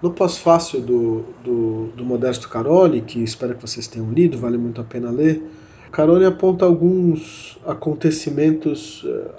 No 0.00 0.12
pós-fácil 0.12 0.80
do, 0.80 1.24
do, 1.42 1.86
do, 1.96 2.04
Modesto 2.04 2.48
Caroli, 2.48 3.00
que 3.00 3.22
espero 3.24 3.56
que 3.56 3.62
vocês 3.62 3.88
tenham 3.88 4.12
lido, 4.12 4.38
vale 4.38 4.56
muito 4.56 4.80
a 4.80 4.84
pena 4.84 5.10
ler, 5.10 5.42
Caroli 5.90 6.24
aponta 6.24 6.64
alguns 6.64 7.58
acontecimentos, 7.66 9.02
uh, 9.02 9.30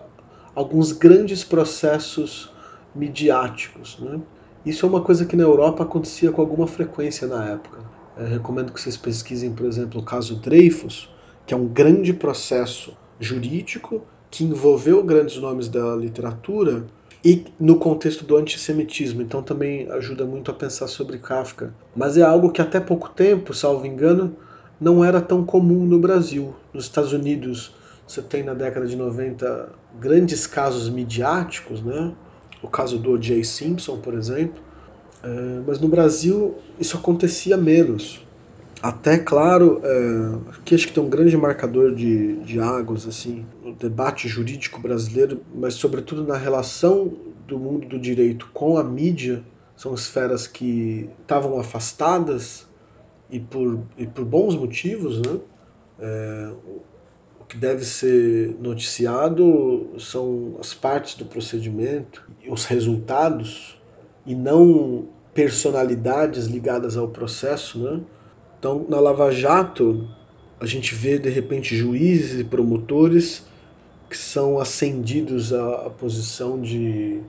alguns 0.53 0.91
grandes 0.91 1.45
processos 1.45 2.51
midiáticos. 2.93 3.97
Né? 3.99 4.19
Isso 4.65 4.85
é 4.85 4.89
uma 4.89 5.01
coisa 5.01 5.25
que 5.25 5.35
na 5.35 5.43
Europa 5.43 5.83
acontecia 5.83 6.31
com 6.31 6.41
alguma 6.41 6.67
frequência 6.67 7.27
na 7.27 7.45
época. 7.45 7.84
Eu 8.17 8.28
recomendo 8.28 8.71
que 8.71 8.80
vocês 8.80 8.95
pesquisem, 8.95 9.51
por 9.54 9.65
exemplo, 9.65 9.99
o 9.99 10.04
caso 10.04 10.36
Dreyfus, 10.36 11.10
que 11.45 11.54
é 11.54 11.58
um 11.58 11.67
grande 11.67 12.13
processo 12.13 12.95
jurídico 13.19 14.01
que 14.32 14.43
envolveu 14.43 15.04
grandes 15.04 15.38
nomes 15.38 15.67
da 15.67 15.95
literatura 15.95 16.86
e 17.23 17.43
no 17.60 17.78
contexto 17.78 18.23
do 18.23 18.38
antissemitismo. 18.38 19.21
Então 19.21 19.41
também 19.41 19.89
ajuda 19.91 20.25
muito 20.25 20.51
a 20.51 20.54
pensar 20.54 20.88
sobre 20.88 21.17
Kafka. 21.17 21.73
Mas 21.95 22.17
é 22.17 22.21
algo 22.21 22.51
que 22.51 22.62
até 22.62 22.80
pouco 22.80 23.10
tempo, 23.10 23.54
salvo 23.54 23.86
engano, 23.86 24.36
não 24.80 25.04
era 25.04 25.19
tão 25.19 25.43
comum 25.45 25.86
no 25.86 25.99
Brasil. 25.99 26.56
Nos 26.73 26.86
Estados 26.86 27.13
Unidos, 27.13 27.73
você 28.08 28.21
tem 28.21 28.43
na 28.43 28.54
década 28.54 28.86
de 28.86 28.95
90 28.95 29.69
grandes 29.99 30.45
casos 30.45 30.89
midiáticos, 30.89 31.82
né? 31.82 32.13
O 32.62 32.67
caso 32.67 32.97
do 32.97 33.12
O.J. 33.12 33.43
Simpson, 33.43 33.97
por 33.97 34.13
exemplo, 34.13 34.62
é, 35.25 35.61
mas 35.65 35.79
no 35.79 35.88
Brasil 35.88 36.55
isso 36.79 36.95
acontecia 36.95 37.57
menos. 37.57 38.23
Até, 38.79 39.17
claro, 39.17 39.81
é, 39.83 40.55
aqui 40.55 40.75
acho 40.75 40.88
que 40.88 40.93
tem 40.93 41.01
um 41.01 41.09
grande 41.09 41.35
marcador 41.35 41.95
de, 41.95 42.35
de 42.43 42.59
águas, 42.59 43.07
assim, 43.07 43.43
no 43.63 43.73
debate 43.73 44.27
jurídico 44.27 44.79
brasileiro, 44.79 45.41
mas 45.55 45.73
sobretudo 45.73 46.23
na 46.23 46.38
relação 46.38 47.11
do 47.47 47.57
mundo 47.57 47.88
do 47.88 47.97
direito 47.97 48.47
com 48.53 48.77
a 48.77 48.83
mídia, 48.83 49.43
são 49.75 49.95
esferas 49.95 50.45
que 50.45 51.09
estavam 51.21 51.59
afastadas 51.59 52.67
e 53.29 53.39
por, 53.39 53.79
e 53.97 54.05
por 54.05 54.23
bons 54.23 54.55
motivos, 54.55 55.19
né? 55.19 55.39
É, 55.99 56.51
o 57.39 57.45
que 57.45 57.57
deve 57.57 57.83
ser 57.83 58.55
noticiado 58.59 59.89
são 59.97 60.55
as 60.59 60.73
partes 60.73 61.15
do 61.15 61.25
procedimento, 61.25 62.29
os 62.47 62.65
resultados, 62.65 63.79
e 64.25 64.35
não 64.35 65.07
personalidades 65.35 66.45
ligadas 66.45 66.95
ao 66.95 67.09
processo, 67.09 67.77
né? 67.77 67.99
Então, 68.57 68.85
na 68.87 69.01
Lava 69.01 69.29
Jato, 69.31 70.07
a 70.61 70.65
gente 70.65 70.95
vê 70.95 71.19
de 71.19 71.29
repente 71.29 71.75
juízes 71.75 72.39
e 72.39 72.43
promotores 72.45 73.45
que 74.09 74.17
são 74.17 74.57
ascendidos 74.57 75.51
à, 75.51 75.87
à 75.87 75.89
posição 75.89 76.61
de, 76.61 77.19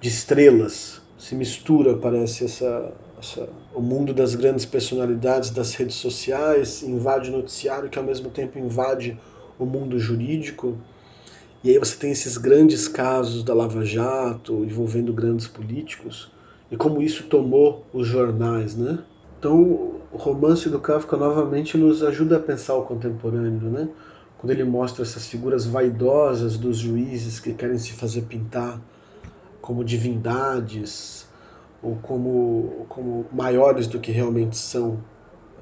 de 0.00 0.08
estrelas. 0.08 1.02
Se 1.18 1.34
mistura, 1.34 1.94
parece, 1.94 2.46
essa, 2.46 2.90
essa, 3.20 3.46
o 3.74 3.82
mundo 3.82 4.14
das 4.14 4.34
grandes 4.34 4.64
personalidades 4.64 5.50
das 5.50 5.74
redes 5.74 5.96
sociais, 5.96 6.82
invade 6.82 7.28
o 7.28 7.32
noticiário, 7.32 7.90
que 7.90 7.98
ao 7.98 8.04
mesmo 8.04 8.30
tempo 8.30 8.58
invade 8.58 9.20
o 9.58 9.66
mundo 9.66 9.98
jurídico. 9.98 10.78
E 11.62 11.68
aí 11.68 11.78
você 11.78 11.96
tem 11.96 12.12
esses 12.12 12.38
grandes 12.38 12.88
casos 12.88 13.44
da 13.44 13.52
Lava 13.52 13.84
Jato 13.84 14.64
envolvendo 14.64 15.12
grandes 15.12 15.46
políticos 15.46 16.31
e 16.72 16.76
como 16.76 17.02
isso 17.02 17.24
tomou 17.24 17.84
os 17.92 18.08
jornais, 18.08 18.74
né? 18.74 18.98
Então, 19.38 20.00
o 20.10 20.16
romance 20.16 20.70
do 20.70 20.80
Kafka 20.80 21.18
novamente 21.18 21.76
nos 21.76 22.02
ajuda 22.02 22.38
a 22.38 22.40
pensar 22.40 22.76
o 22.76 22.82
contemporâneo, 22.82 23.68
né? 23.68 23.90
Quando 24.38 24.52
ele 24.52 24.64
mostra 24.64 25.02
essas 25.02 25.26
figuras 25.26 25.66
vaidosas 25.66 26.56
dos 26.56 26.78
juízes 26.78 27.38
que 27.38 27.52
querem 27.52 27.76
se 27.76 27.92
fazer 27.92 28.22
pintar 28.22 28.80
como 29.60 29.84
divindades 29.84 31.28
ou 31.82 31.96
como, 31.96 32.86
como 32.88 33.26
maiores 33.30 33.86
do 33.86 34.00
que 34.00 34.10
realmente 34.10 34.56
são. 34.56 34.98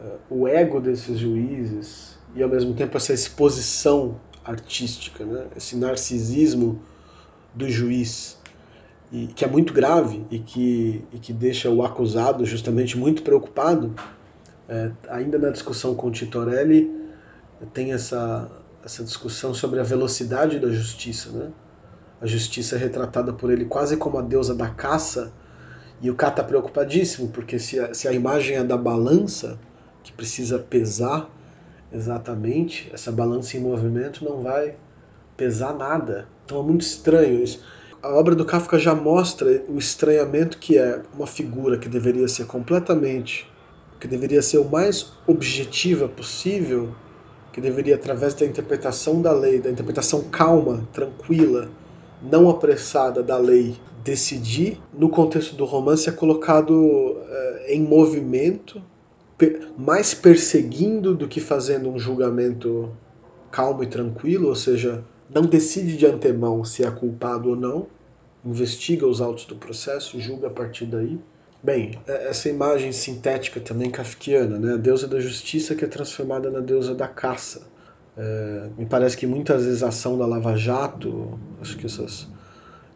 Eh, 0.01 0.17
o 0.31 0.47
ego 0.47 0.81
desses 0.81 1.19
juízes 1.19 2.17
e 2.37 2.43
ao 2.43 2.49
mesmo 2.49 2.73
tempo 2.75 2.97
essa 2.97 3.13
exposição 3.13 4.15
artística, 4.45 5.25
né? 5.25 5.49
esse 5.57 5.77
narcisismo 5.77 6.81
do 7.55 7.69
juiz, 7.69 8.40
e, 9.13 9.27
que 9.27 9.45
é 9.45 9.49
muito 9.49 9.73
grave 9.73 10.25
e 10.31 10.39
que, 10.39 11.05
e 11.13 11.19
que 11.19 11.33
deixa 11.33 11.69
o 11.71 11.83
acusado 11.83 12.45
justamente 12.45 12.97
muito 12.97 13.23
preocupado. 13.23 13.95
É, 14.69 14.91
ainda 15.09 15.39
na 15.39 15.51
discussão 15.51 15.95
com 15.95 16.11
Titorelli, 16.11 16.91
tem 17.73 17.93
essa, 17.93 18.51
essa 18.85 19.03
discussão 19.03 19.53
sobre 19.53 19.81
a 19.81 19.83
velocidade 19.83 20.59
da 20.59 20.69
justiça. 20.71 21.31
Né? 21.31 21.51
A 22.21 22.27
justiça 22.27 22.77
é 22.77 22.79
retratada 22.79 23.33
por 23.33 23.51
ele 23.51 23.65
quase 23.65 23.97
como 23.97 24.19
a 24.19 24.23
deusa 24.23 24.55
da 24.55 24.69
caça, 24.69 25.33
e 26.03 26.11
o 26.11 26.15
cara 26.15 26.33
está 26.33 26.45
preocupadíssimo, 26.45 27.29
porque 27.29 27.59
se 27.59 27.79
a, 27.79 27.93
se 27.93 28.09
a 28.09 28.13
imagem 28.13 28.57
é 28.57 28.65
da 28.65 28.77
balança, 28.77 29.59
que 30.03 30.13
precisa 30.13 30.59
pesar, 30.59 31.29
exatamente, 31.93 32.91
essa 32.93 33.13
balança 33.13 33.57
em 33.57 33.61
movimento 33.61 34.25
não 34.25 34.43
vai 34.43 34.77
pesar 35.37 35.75
nada. 35.75 36.27
Então 36.45 36.61
é 36.61 36.63
muito 36.63 36.83
estranho 36.83 37.43
isso. 37.43 37.63
A 38.03 38.09
obra 38.09 38.35
do 38.35 38.47
Kafka 38.47 38.79
já 38.79 38.95
mostra 38.95 39.63
o 39.69 39.77
estranhamento 39.77 40.57
que 40.57 40.79
é 40.79 41.03
uma 41.15 41.27
figura 41.27 41.77
que 41.77 41.87
deveria 41.87 42.27
ser 42.29 42.47
completamente, 42.47 43.47
que 44.01 44.09
deveria 44.09 44.41
ser 44.41 44.57
o 44.57 44.65
mais 44.65 45.13
objetiva 45.27 46.09
possível, 46.09 46.95
que 47.53 47.61
deveria, 47.61 47.97
através 47.97 48.33
da 48.33 48.47
interpretação 48.47 49.21
da 49.21 49.33
lei, 49.33 49.61
da 49.61 49.71
interpretação 49.71 50.23
calma, 50.31 50.89
tranquila, 50.95 51.69
não 52.23 52.49
apressada 52.49 53.23
da 53.23 53.37
lei, 53.37 53.77
decidir, 54.03 54.81
no 54.95 55.11
contexto 55.11 55.55
do 55.55 55.67
romance, 55.67 56.09
é 56.09 56.13
colocado 56.13 57.19
é, 57.29 57.75
em 57.75 57.83
movimento 57.83 58.83
mais 59.77 60.15
perseguindo 60.15 61.15
do 61.15 61.29
que 61.29 61.39
fazendo 61.41 61.91
um 61.91 61.99
julgamento 61.99 62.91
calmo 63.51 63.83
e 63.83 63.87
tranquilo, 63.87 64.49
ou 64.49 64.55
seja, 64.55 65.05
não 65.33 65.43
decide 65.43 65.97
de 65.97 66.07
antemão 66.07 66.65
se 66.65 66.85
é 66.85 66.91
culpado 66.91 67.51
ou 67.51 67.57
não, 67.57 67.87
investiga 68.45 69.07
os 69.07 69.21
autos 69.21 69.45
do 69.45 69.55
processo 69.55 70.21
julga 70.21 70.49
a 70.49 70.51
partir 70.51 70.87
daí. 70.87 71.19
Bem, 71.63 71.99
é, 72.07 72.29
essa 72.29 72.49
imagem 72.49 72.91
sintética 72.91 73.61
também 73.61 73.91
kafkiana, 73.91 74.59
né? 74.59 74.75
a 74.75 74.77
deusa 74.77 75.07
da 75.07 75.21
justiça 75.21 75.75
que 75.75 75.85
é 75.85 75.89
transformada 75.89 76.51
na 76.51 76.61
deusa 76.61 76.95
da 76.95 77.07
caça. 77.07 77.63
É, 78.17 78.69
me 78.77 78.87
parece 78.87 79.17
que 79.17 79.27
muitas 79.27 79.65
vezes 79.65 79.83
a 79.83 79.89
ação 79.89 80.19
da 80.19 80.27
Lava 80.27 80.57
Jato, 80.57 81.39
acho 81.61 81.77
que 81.77 81.87
essas, 81.87 82.27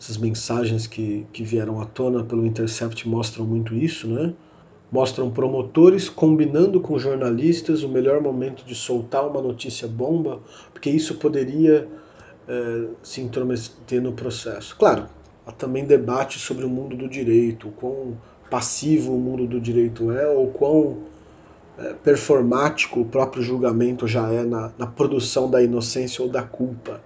essas 0.01 0.17
mensagens 0.17 0.87
que, 0.87 1.27
que 1.33 1.45
vieram 1.45 1.81
à 1.81 1.85
tona 1.85 2.25
pelo 2.25 2.45
Intercept 2.45 3.07
mostram 3.09 3.45
muito 3.45 3.75
isso, 3.75 4.09
né? 4.09 4.35
Mostram 4.91 5.31
promotores 5.31 6.09
combinando 6.09 6.81
com 6.81 6.99
jornalistas 6.99 7.83
o 7.83 7.89
melhor 7.89 8.21
momento 8.21 8.65
de 8.65 8.75
soltar 8.75 9.27
uma 9.27 9.43
notícia 9.43 9.89
bomba, 9.89 10.41
porque 10.73 10.89
isso 10.89 11.17
poderia 11.17 11.89
é, 12.49 12.87
se 13.03 13.21
intrometer 13.21 14.03
no 14.03 14.13
processo. 14.13 14.77
Claro, 14.77 15.07
há 15.47 15.53
também 15.53 15.85
debate 15.85 16.39
sobre 16.39 16.65
o 16.65 16.69
mundo 16.69 16.97
do 16.97 17.09
direito, 17.09 17.69
o 17.69 17.73
quão 17.73 18.17
passivo 18.51 19.15
o 19.15 19.19
mundo 19.19 19.47
do 19.47 19.61
direito 19.61 20.11
é, 20.13 20.29
ou 20.29 20.49
quão 20.49 20.99
é, 21.79 21.95
performático 21.95 23.01
o 23.01 23.05
próprio 23.05 23.43
julgamento 23.43 24.07
já 24.07 24.31
é 24.31 24.45
na, 24.45 24.73
na 24.79 24.87
produção 24.87 25.51
da 25.51 25.63
inocência 25.63 26.23
ou 26.23 26.31
da 26.31 26.43
culpa. 26.43 27.01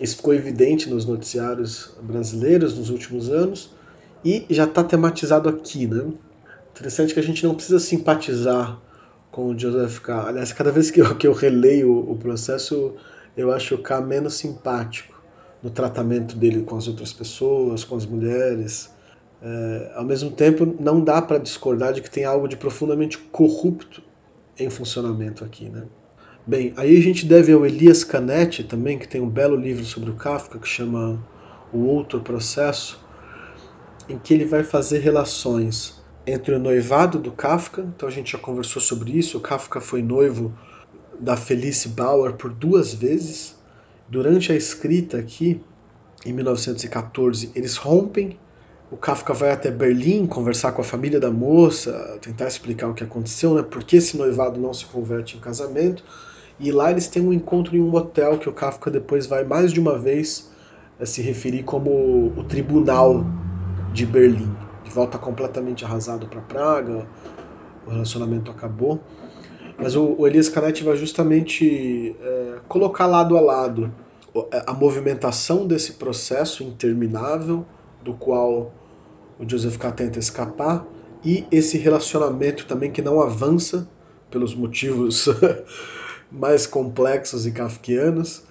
Isso 0.00 0.16
ficou 0.16 0.34
evidente 0.34 0.88
nos 0.88 1.04
noticiários 1.04 1.96
brasileiros 2.02 2.76
nos 2.78 2.90
últimos 2.90 3.30
anos 3.30 3.70
e 4.24 4.46
já 4.50 4.64
está 4.64 4.82
tematizado 4.82 5.48
aqui, 5.48 5.86
né? 5.86 6.04
Interessante 6.70 7.12
que 7.12 7.20
a 7.20 7.22
gente 7.22 7.44
não 7.44 7.54
precisa 7.54 7.80
simpatizar 7.80 8.80
com 9.30 9.48
o 9.48 9.58
Joseph 9.58 9.98
K. 9.98 10.28
Aliás, 10.28 10.52
cada 10.52 10.70
vez 10.70 10.90
que 10.90 11.00
eu, 11.00 11.14
que 11.16 11.26
eu 11.26 11.32
releio 11.32 12.10
o 12.10 12.16
processo, 12.16 12.94
eu 13.36 13.52
acho 13.52 13.74
o 13.74 13.78
K 13.78 14.00
menos 14.00 14.34
simpático 14.34 15.20
no 15.62 15.70
tratamento 15.70 16.36
dele 16.36 16.62
com 16.62 16.76
as 16.76 16.86
outras 16.86 17.12
pessoas, 17.12 17.84
com 17.84 17.96
as 17.96 18.06
mulheres. 18.06 18.90
É, 19.42 19.92
ao 19.94 20.04
mesmo 20.04 20.30
tempo, 20.30 20.76
não 20.80 21.02
dá 21.02 21.22
para 21.22 21.38
discordar 21.38 21.92
de 21.92 22.00
que 22.02 22.10
tem 22.10 22.24
algo 22.24 22.48
de 22.48 22.56
profundamente 22.56 23.18
corrupto 23.18 24.02
em 24.58 24.68
funcionamento 24.68 25.44
aqui, 25.44 25.68
né? 25.68 25.84
Bem, 26.46 26.72
aí 26.76 26.96
a 26.96 27.00
gente 27.00 27.26
deve 27.26 27.52
ao 27.52 27.66
Elias 27.66 28.02
Canetti 28.02 28.64
também, 28.64 28.98
que 28.98 29.06
tem 29.06 29.20
um 29.20 29.28
belo 29.28 29.54
livro 29.54 29.84
sobre 29.84 30.10
o 30.10 30.14
Kafka 30.14 30.58
que 30.58 30.66
chama 30.66 31.22
O 31.72 31.80
Outro 31.80 32.20
Processo, 32.20 32.98
em 34.08 34.18
que 34.18 34.32
ele 34.32 34.46
vai 34.46 34.64
fazer 34.64 35.00
relações 35.00 36.02
entre 36.26 36.54
o 36.54 36.58
noivado 36.58 37.18
do 37.18 37.30
Kafka, 37.32 37.82
então 37.82 38.08
a 38.08 38.12
gente 38.12 38.32
já 38.32 38.38
conversou 38.38 38.80
sobre 38.80 39.12
isso, 39.12 39.38
o 39.38 39.40
Kafka 39.40 39.80
foi 39.80 40.02
noivo 40.02 40.52
da 41.18 41.36
Felice 41.36 41.88
Bauer 41.88 42.34
por 42.34 42.52
duas 42.52 42.94
vezes. 42.94 43.56
Durante 44.08 44.52
a 44.52 44.56
escrita 44.56 45.18
aqui, 45.18 45.60
em 46.24 46.32
1914, 46.32 47.50
eles 47.54 47.76
rompem. 47.76 48.38
O 48.90 48.96
Kafka 48.96 49.34
vai 49.34 49.50
até 49.50 49.70
Berlim 49.70 50.26
conversar 50.26 50.72
com 50.72 50.80
a 50.80 50.84
família 50.84 51.20
da 51.20 51.30
moça, 51.30 52.18
tentar 52.22 52.48
explicar 52.48 52.88
o 52.88 52.94
que 52.94 53.04
aconteceu, 53.04 53.54
né? 53.54 53.62
Por 53.62 53.84
que 53.84 53.96
esse 53.96 54.16
noivado 54.16 54.58
não 54.58 54.72
se 54.72 54.86
converte 54.86 55.36
em 55.36 55.40
casamento. 55.40 56.02
E 56.58 56.72
lá 56.72 56.90
eles 56.90 57.06
têm 57.06 57.22
um 57.22 57.32
encontro 57.32 57.76
em 57.76 57.80
um 57.80 57.94
hotel 57.94 58.38
que 58.38 58.48
o 58.48 58.52
Kafka 58.52 58.90
depois 58.90 59.26
vai 59.26 59.44
mais 59.44 59.72
de 59.72 59.78
uma 59.78 59.98
vez 59.98 60.50
eh, 60.98 61.04
se 61.04 61.20
referir 61.20 61.62
como 61.62 62.32
o 62.36 62.44
tribunal 62.44 63.24
de 63.92 64.06
Berlim 64.06 64.50
de 64.88 64.94
volta 64.94 65.18
completamente 65.18 65.84
arrasado 65.84 66.26
para 66.26 66.40
Praga, 66.40 67.06
o 67.86 67.90
relacionamento 67.90 68.50
acabou. 68.50 69.00
Mas 69.78 69.94
o, 69.94 70.16
o 70.18 70.26
Elias 70.26 70.48
Canetti 70.48 70.82
vai 70.82 70.96
justamente 70.96 72.16
é, 72.20 72.54
colocar 72.68 73.06
lado 73.06 73.36
a 73.36 73.40
lado 73.40 73.92
é, 74.52 74.64
a 74.66 74.72
movimentação 74.72 75.66
desse 75.66 75.92
processo 75.92 76.64
interminável, 76.64 77.64
do 78.02 78.12
qual 78.14 78.72
o 79.38 79.48
Joseph 79.48 79.76
K. 79.76 79.92
tenta 79.92 80.18
escapar, 80.18 80.86
e 81.24 81.46
esse 81.50 81.78
relacionamento 81.78 82.66
também 82.66 82.90
que 82.90 83.02
não 83.02 83.20
avança 83.20 83.88
pelos 84.30 84.54
motivos 84.54 85.28
mais 86.30 86.66
complexos 86.66 87.46
e 87.46 87.52
kafkianos, 87.52 88.42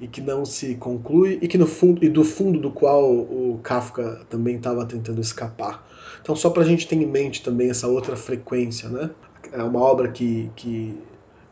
e 0.00 0.06
que 0.06 0.20
não 0.20 0.44
se 0.44 0.74
conclui 0.74 1.38
e 1.40 1.48
que 1.48 1.56
no 1.56 1.66
fundo 1.66 2.04
e 2.04 2.08
do 2.08 2.22
fundo 2.22 2.60
do 2.60 2.70
qual 2.70 3.10
o 3.10 3.58
Kafka 3.62 4.20
também 4.28 4.56
estava 4.56 4.84
tentando 4.84 5.20
escapar. 5.20 5.86
Então 6.20 6.36
só 6.36 6.50
para 6.50 6.62
a 6.62 6.66
gente 6.66 6.86
ter 6.86 6.96
em 6.96 7.06
mente 7.06 7.42
também 7.42 7.70
essa 7.70 7.86
outra 7.88 8.14
frequência, 8.14 8.88
né? 8.88 9.10
É 9.52 9.62
uma 9.62 9.80
obra 9.80 10.08
que, 10.08 10.50
que, 10.56 10.98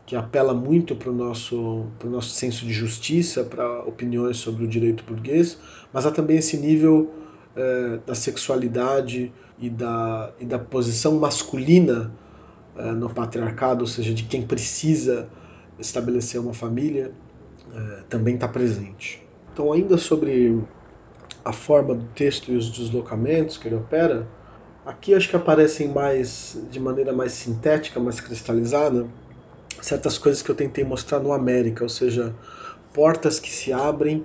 que 0.07 0.17
apela 0.17 0.53
muito 0.55 0.95
para 0.95 1.11
o 1.11 1.15
nosso, 1.15 1.87
nosso 2.05 2.31
senso 2.31 2.67
de 2.67 2.73
justiça, 2.73 3.45
para 3.45 3.83
opiniões 3.85 4.37
sobre 4.37 4.65
o 4.65 4.69
direito 4.69 5.05
burguês, 5.05 5.59
mas 5.93 6.07
há 6.07 6.11
também 6.11 6.39
esse 6.39 6.57
nível 6.57 7.11
é, 7.57 7.99
da 8.05 8.15
sexualidade 8.15 9.33
e 9.59 9.71
da, 9.71 10.33
e 10.41 10.45
da 10.45 10.59
posição 10.59 11.19
masculina 11.19 12.13
é, 12.77 12.93
no 12.93 13.09
patriarcado, 13.09 13.83
ou 13.83 13.87
seja, 13.87 14.13
de 14.13 14.25
quem 14.25 14.43
precisa 14.43 15.29
estabelecer 15.79 16.41
uma 16.41 16.55
família 16.55 17.13
é, 17.73 18.03
também 18.09 18.35
está 18.35 18.49
presente. 18.49 19.25
Então, 19.53 19.73
ainda 19.73 19.97
sobre 19.97 20.61
a 21.45 21.53
forma 21.53 21.95
do 21.95 22.05
texto 22.15 22.51
e 22.51 22.57
os 22.57 22.71
deslocamentos 22.71 23.57
que 23.57 23.69
ele 23.69 23.77
opera, 23.77 24.27
aqui 24.85 25.15
acho 25.15 25.29
que 25.29 25.37
aparecem 25.37 25.89
mais 25.89 26.59
de 26.71 26.79
maneira 26.79 27.13
mais 27.13 27.33
sintética, 27.33 27.99
mais 27.99 28.21
cristalizada, 28.21 29.07
certas 29.81 30.19
coisas 30.19 30.43
que 30.43 30.51
eu 30.51 30.55
tentei 30.55 30.85
mostrar 30.85 31.21
no 31.21 31.33
América, 31.33 31.83
ou 31.83 31.89
seja, 31.89 32.35
portas 32.93 33.41
que 33.41 33.51
se 33.51 33.73
abrem 33.73 34.25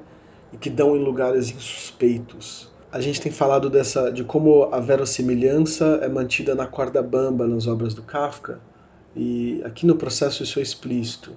e 0.53 0.57
que 0.57 0.69
dão 0.69 0.95
em 0.95 1.03
lugares 1.03 1.49
insuspeitos. 1.49 2.69
A 2.91 2.99
gente 2.99 3.21
tem 3.21 3.31
falado 3.31 3.69
dessa 3.69 4.11
de 4.11 4.23
como 4.23 4.63
a 4.71 4.79
verossimilhança 4.79 5.99
é 6.01 6.07
mantida 6.07 6.55
na 6.55 6.65
corda 6.65 7.01
bamba 7.01 7.47
nas 7.47 7.67
obras 7.67 7.93
do 7.93 8.01
Kafka, 8.01 8.59
e 9.15 9.61
aqui 9.63 9.85
no 9.85 9.95
processo 9.95 10.43
isso 10.43 10.59
é 10.59 10.61
explícito. 10.61 11.31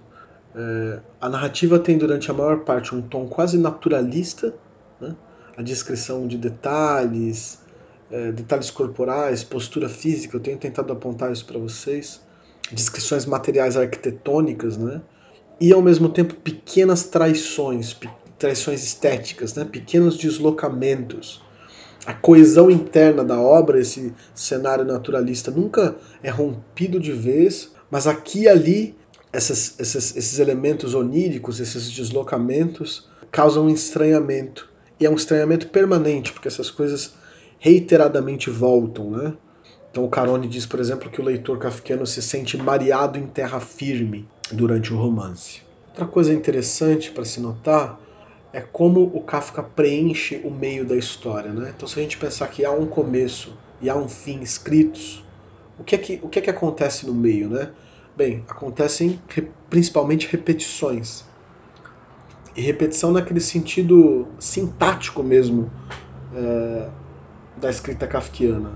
É, 0.54 1.00
a 1.20 1.28
narrativa 1.28 1.78
tem 1.78 1.96
durante 1.96 2.30
a 2.30 2.34
maior 2.34 2.60
parte 2.60 2.94
um 2.94 3.02
tom 3.02 3.26
quase 3.26 3.58
naturalista, 3.58 4.54
né? 5.00 5.14
a 5.56 5.62
descrição 5.62 6.26
de 6.26 6.36
detalhes, 6.36 7.61
é, 8.12 8.30
detalhes 8.30 8.70
corporais, 8.70 9.42
postura 9.42 9.88
física, 9.88 10.36
eu 10.36 10.40
tenho 10.40 10.58
tentado 10.58 10.92
apontar 10.92 11.32
isso 11.32 11.46
para 11.46 11.58
vocês, 11.58 12.20
descrições 12.70 13.24
materiais 13.24 13.76
arquitetônicas, 13.76 14.76
né? 14.76 15.00
e 15.58 15.72
ao 15.72 15.80
mesmo 15.80 16.10
tempo 16.10 16.34
pequenas 16.34 17.04
traições, 17.04 17.96
traições 18.38 18.84
estéticas, 18.84 19.54
né? 19.54 19.64
pequenos 19.64 20.18
deslocamentos. 20.18 21.42
A 22.04 22.12
coesão 22.12 22.70
interna 22.70 23.24
da 23.24 23.40
obra, 23.40 23.80
esse 23.80 24.12
cenário 24.34 24.84
naturalista, 24.84 25.50
nunca 25.50 25.96
é 26.22 26.28
rompido 26.28 27.00
de 27.00 27.12
vez, 27.12 27.72
mas 27.90 28.06
aqui 28.06 28.40
e 28.42 28.48
ali 28.48 28.96
essas, 29.32 29.78
esses, 29.78 30.14
esses 30.16 30.38
elementos 30.38 30.94
oníricos, 30.94 31.60
esses 31.60 31.90
deslocamentos, 31.90 33.08
causam 33.30 33.66
um 33.66 33.70
estranhamento. 33.70 34.68
E 35.00 35.06
é 35.06 35.10
um 35.10 35.14
estranhamento 35.14 35.68
permanente, 35.68 36.32
porque 36.32 36.48
essas 36.48 36.70
coisas 36.70 37.14
reiteradamente 37.62 38.50
voltam. 38.50 39.12
Né? 39.12 39.34
Então 39.90 40.08
Carone 40.08 40.48
diz, 40.48 40.66
por 40.66 40.80
exemplo, 40.80 41.08
que 41.08 41.20
o 41.20 41.24
leitor 41.24 41.58
kafkiano 41.58 42.04
se 42.04 42.20
sente 42.20 42.56
mareado 42.56 43.18
em 43.18 43.26
terra 43.26 43.60
firme 43.60 44.28
durante 44.50 44.92
o 44.92 44.96
romance. 44.98 45.62
Outra 45.90 46.06
coisa 46.06 46.34
interessante 46.34 47.12
para 47.12 47.24
se 47.24 47.40
notar 47.40 48.00
é 48.52 48.60
como 48.60 49.02
o 49.14 49.20
Kafka 49.20 49.62
preenche 49.62 50.40
o 50.44 50.50
meio 50.50 50.84
da 50.84 50.96
história. 50.96 51.52
Né? 51.52 51.72
Então, 51.74 51.86
se 51.86 51.98
a 51.98 52.02
gente 52.02 52.18
pensar 52.18 52.48
que 52.48 52.64
há 52.64 52.70
um 52.70 52.86
começo 52.86 53.56
e 53.80 53.88
há 53.88 53.94
um 53.94 54.08
fim 54.08 54.40
escritos, 54.40 55.24
o 55.78 55.84
que 55.84 55.94
é 55.94 55.98
que, 55.98 56.20
o 56.22 56.28
que, 56.28 56.38
é 56.38 56.42
que 56.42 56.50
acontece 56.50 57.06
no 57.06 57.14
meio? 57.14 57.48
Né? 57.48 57.70
Bem, 58.16 58.44
acontecem 58.48 59.20
principalmente 59.70 60.26
repetições. 60.30 61.24
E 62.56 62.60
repetição 62.60 63.12
naquele 63.12 63.40
sentido 63.40 64.26
sintático 64.38 65.22
mesmo 65.22 65.70
é, 66.34 66.88
da 67.56 67.70
escrita 67.70 68.06
kafkiana. 68.06 68.72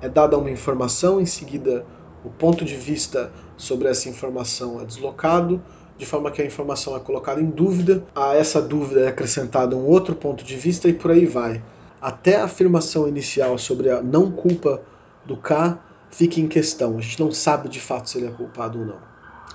É 0.00 0.08
dada 0.08 0.36
uma 0.36 0.50
informação, 0.50 1.20
em 1.20 1.26
seguida 1.26 1.84
o 2.24 2.30
ponto 2.30 2.64
de 2.64 2.74
vista 2.74 3.30
sobre 3.56 3.88
essa 3.88 4.08
informação 4.08 4.80
é 4.80 4.84
deslocado, 4.84 5.62
de 5.96 6.06
forma 6.06 6.30
que 6.30 6.42
a 6.42 6.44
informação 6.44 6.96
é 6.96 7.00
colocada 7.00 7.40
em 7.40 7.50
dúvida, 7.50 8.02
a 8.14 8.34
essa 8.34 8.60
dúvida 8.60 9.02
é 9.02 9.08
acrescentado 9.08 9.76
um 9.76 9.86
outro 9.86 10.14
ponto 10.14 10.42
de 10.42 10.56
vista 10.56 10.88
e 10.88 10.92
por 10.92 11.10
aí 11.10 11.26
vai. 11.26 11.62
Até 12.00 12.36
a 12.36 12.44
afirmação 12.44 13.06
inicial 13.06 13.56
sobre 13.56 13.90
a 13.90 14.02
não 14.02 14.30
culpa 14.30 14.82
do 15.24 15.36
K 15.36 15.78
fica 16.10 16.40
em 16.40 16.48
questão. 16.48 16.98
A 16.98 17.00
gente 17.00 17.20
não 17.20 17.30
sabe 17.30 17.68
de 17.68 17.80
fato 17.80 18.10
se 18.10 18.18
ele 18.18 18.26
é 18.26 18.30
culpado 18.30 18.78
ou 18.78 18.86
não. 18.86 18.98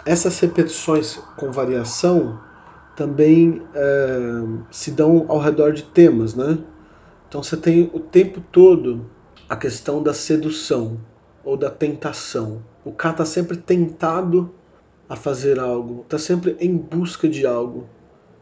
Essas 0.05 0.39
repetições 0.39 1.17
com 1.37 1.51
variação 1.51 2.39
também 2.95 3.61
é, 3.73 4.43
se 4.71 4.91
dão 4.91 5.25
ao 5.27 5.39
redor 5.39 5.73
de 5.73 5.83
temas, 5.83 6.35
né? 6.35 6.57
Então 7.29 7.43
você 7.43 7.55
tem 7.55 7.91
o 7.93 7.99
tempo 7.99 8.41
todo 8.51 9.05
a 9.47 9.55
questão 9.55 10.01
da 10.01 10.15
sedução 10.15 10.99
ou 11.43 11.55
da 11.55 11.69
tentação. 11.69 12.63
O 12.83 12.91
K 12.91 13.11
está 13.11 13.23
sempre 13.23 13.55
tentado 13.55 14.51
a 15.07 15.15
fazer 15.15 15.59
algo, 15.59 16.01
está 16.01 16.17
sempre 16.17 16.57
em 16.59 16.75
busca 16.75 17.29
de 17.29 17.45
algo. 17.45 17.87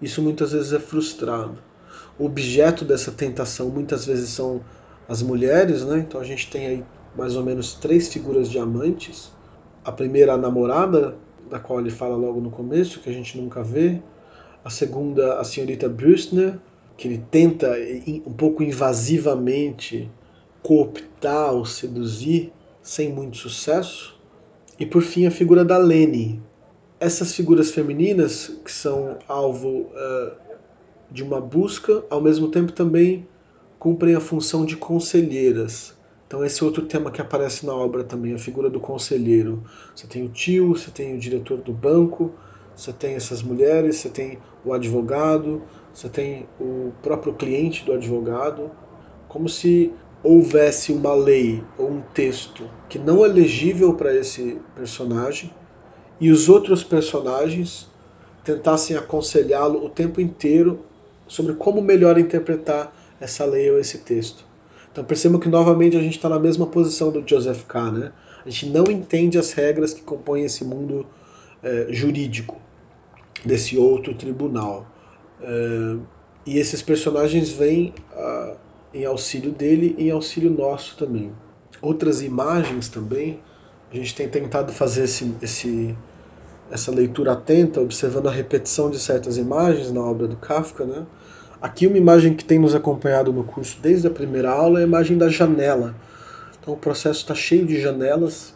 Isso 0.02 0.22
muitas 0.22 0.54
vezes 0.54 0.72
é 0.72 0.80
frustrado. 0.80 1.58
O 2.18 2.26
objeto 2.26 2.86
dessa 2.86 3.12
tentação 3.12 3.70
muitas 3.70 4.06
vezes 4.06 4.30
são 4.30 4.62
as 5.08 5.22
mulheres, 5.22 5.84
né? 5.84 6.00
Então 6.00 6.22
a 6.22 6.24
gente 6.24 6.50
tem 6.50 6.68
aí 6.68 6.86
mais 7.14 7.36
ou 7.36 7.44
menos 7.44 7.74
três 7.74 8.08
figuras 8.08 8.50
de 8.50 8.58
amantes. 8.58 9.34
A 9.84 9.92
primeira, 9.92 10.34
a 10.34 10.38
namorada, 10.38 11.18
da 11.50 11.60
qual 11.60 11.82
ele 11.82 11.90
fala 11.90 12.16
logo 12.16 12.40
no 12.40 12.52
começo, 12.52 13.02
que 13.02 13.10
a 13.10 13.14
gente 13.14 13.38
nunca 13.38 13.62
vê. 13.62 14.02
A 14.64 14.70
segunda, 14.70 15.40
a 15.40 15.44
senhorita 15.44 15.90
Brewster, 15.90 16.58
que 16.98 17.08
ele 17.08 17.24
tenta 17.30 17.76
um 18.26 18.34
pouco 18.34 18.64
invasivamente 18.64 20.10
cooptar 20.64 21.54
ou 21.54 21.64
seduzir, 21.64 22.52
sem 22.82 23.14
muito 23.14 23.38
sucesso. 23.38 24.20
E 24.80 24.86
por 24.86 25.04
fim, 25.04 25.28
a 25.28 25.32
figura 25.32 25.64
da 25.64 25.78
Lene, 25.78 26.42
essas 27.00 27.34
figuras 27.34 27.72
femininas 27.72 28.60
que 28.66 28.72
são 28.72 29.18
alvo 29.28 29.70
uh, 29.70 30.32
de 31.12 31.24
uma 31.24 31.40
busca, 31.40 32.04
ao 32.10 32.20
mesmo 32.20 32.50
tempo 32.50 32.72
também 32.72 33.28
cumprem 33.78 34.16
a 34.16 34.20
função 34.20 34.66
de 34.66 34.76
conselheiras. 34.76 35.96
Então 36.28 36.44
esse 36.44 36.62
é 36.62 36.66
outro 36.66 36.86
tema 36.86 37.12
que 37.12 37.22
aparece 37.22 37.66
na 37.66 37.74
obra 37.74 38.04
também, 38.04 38.34
a 38.34 38.40
figura 38.40 38.70
do 38.70 38.80
conselheiro. 38.80 39.64
Você 39.96 40.08
tem 40.08 40.26
o 40.26 40.30
tio, 40.30 40.76
você 40.76 40.92
tem 40.92 41.16
o 41.16 41.20
diretor 41.20 41.60
do 41.60 41.72
banco, 41.72 42.34
você 42.76 42.92
tem 42.92 43.16
essas 43.16 43.42
mulheres, 43.42 43.98
você 43.98 44.10
tem 44.10 44.38
o 44.66 44.74
advogado, 44.74 45.62
você 45.98 46.10
tem 46.10 46.46
o 46.60 46.92
próprio 47.02 47.34
cliente 47.34 47.84
do 47.84 47.92
advogado, 47.92 48.70
como 49.28 49.50
se 49.50 49.92
houvesse 50.24 50.94
uma 50.94 51.16
lei 51.16 51.64
ou 51.76 51.90
um 51.90 52.02
texto 52.14 52.70
que 52.88 53.00
não 53.00 53.26
é 53.26 53.28
legível 53.28 53.96
para 53.96 54.16
esse 54.16 54.60
personagem 54.76 55.52
e 56.22 56.30
os 56.30 56.50
outros 56.50 56.84
personagens 56.84 57.90
tentassem 58.44 58.96
aconselhá-lo 58.96 59.84
o 59.84 59.90
tempo 59.90 60.22
inteiro 60.22 60.82
sobre 61.28 61.56
como 61.56 61.82
melhor 61.82 62.20
interpretar 62.20 62.96
essa 63.20 63.44
lei 63.44 63.72
ou 63.72 63.80
esse 63.80 63.98
texto. 63.98 64.46
Então 64.92 65.04
percebam 65.04 65.40
que 65.40 65.50
novamente 65.50 65.98
a 65.98 66.00
gente 66.00 66.18
está 66.18 66.30
na 66.30 66.38
mesma 66.38 66.68
posição 66.68 67.12
do 67.12 67.28
Joseph 67.28 67.64
K. 67.64 67.92
Né? 67.92 68.12
A 68.46 68.50
gente 68.52 68.68
não 68.68 68.84
entende 68.84 69.40
as 69.40 69.52
regras 69.52 69.96
que 69.96 70.04
compõem 70.04 70.44
esse 70.44 70.64
mundo 70.64 71.08
é, 71.64 71.88
jurídico 71.90 72.62
desse 73.44 73.80
outro 73.80 74.14
tribunal. 74.14 74.86
É, 75.42 75.98
e 76.46 76.58
esses 76.58 76.82
personagens 76.82 77.50
vêm 77.50 77.94
ah, 78.14 78.56
em 78.94 79.06
auxílio 79.06 79.52
dele 79.52 79.96
e 79.98 80.08
em 80.08 80.12
auxílio 80.12 80.50
nosso 80.50 80.98
também. 80.98 81.32
Outras 81.82 82.22
imagens 82.22 82.88
também 82.88 83.40
a 83.92 83.96
gente 83.96 84.16
tem 84.16 84.28
tentado 84.28 84.72
fazer 84.74 85.04
esse, 85.04 85.34
esse, 85.42 85.96
essa 86.70 86.92
leitura 86.92 87.34
atenta, 87.34 87.80
observando 87.80 88.28
a 88.28 88.32
repetição 88.32 88.90
de 88.90 89.00
certas 89.00 89.38
imagens 89.38 89.92
na 89.92 90.02
obra 90.02 90.28
do 90.28 90.36
Kafka. 90.36 90.86
Né? 90.86 91.06
Aqui, 91.62 91.88
uma 91.88 91.98
imagem 91.98 92.34
que 92.34 92.44
tem 92.44 92.60
nos 92.60 92.76
acompanhado 92.76 93.32
no 93.32 93.44
curso 93.44 93.78
desde 93.82 94.08
a 94.08 94.12
primeira 94.12 94.52
aula 94.52 94.80
é 94.80 94.84
a 94.84 94.88
imagem 94.88 95.18
da 95.18 95.30
janela. 95.30 95.96
Então, 96.60 96.74
o 96.74 96.78
processo 96.78 97.22
está 97.22 97.34
cheio 97.34 97.66
de 97.66 97.80
janelas 97.80 98.54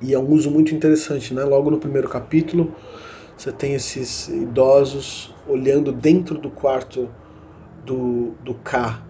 e 0.00 0.14
é 0.14 0.18
um 0.18 0.30
uso 0.30 0.50
muito 0.50 0.74
interessante. 0.74 1.34
Né? 1.34 1.44
Logo 1.44 1.70
no 1.70 1.78
primeiro 1.78 2.08
capítulo, 2.08 2.74
você 3.36 3.52
tem 3.52 3.74
esses 3.74 4.28
idosos 4.28 5.34
olhando 5.50 5.92
dentro 5.92 6.38
do 6.38 6.50
quarto 6.50 7.08
do, 7.84 8.32
do 8.42 8.54
K. 8.54 9.02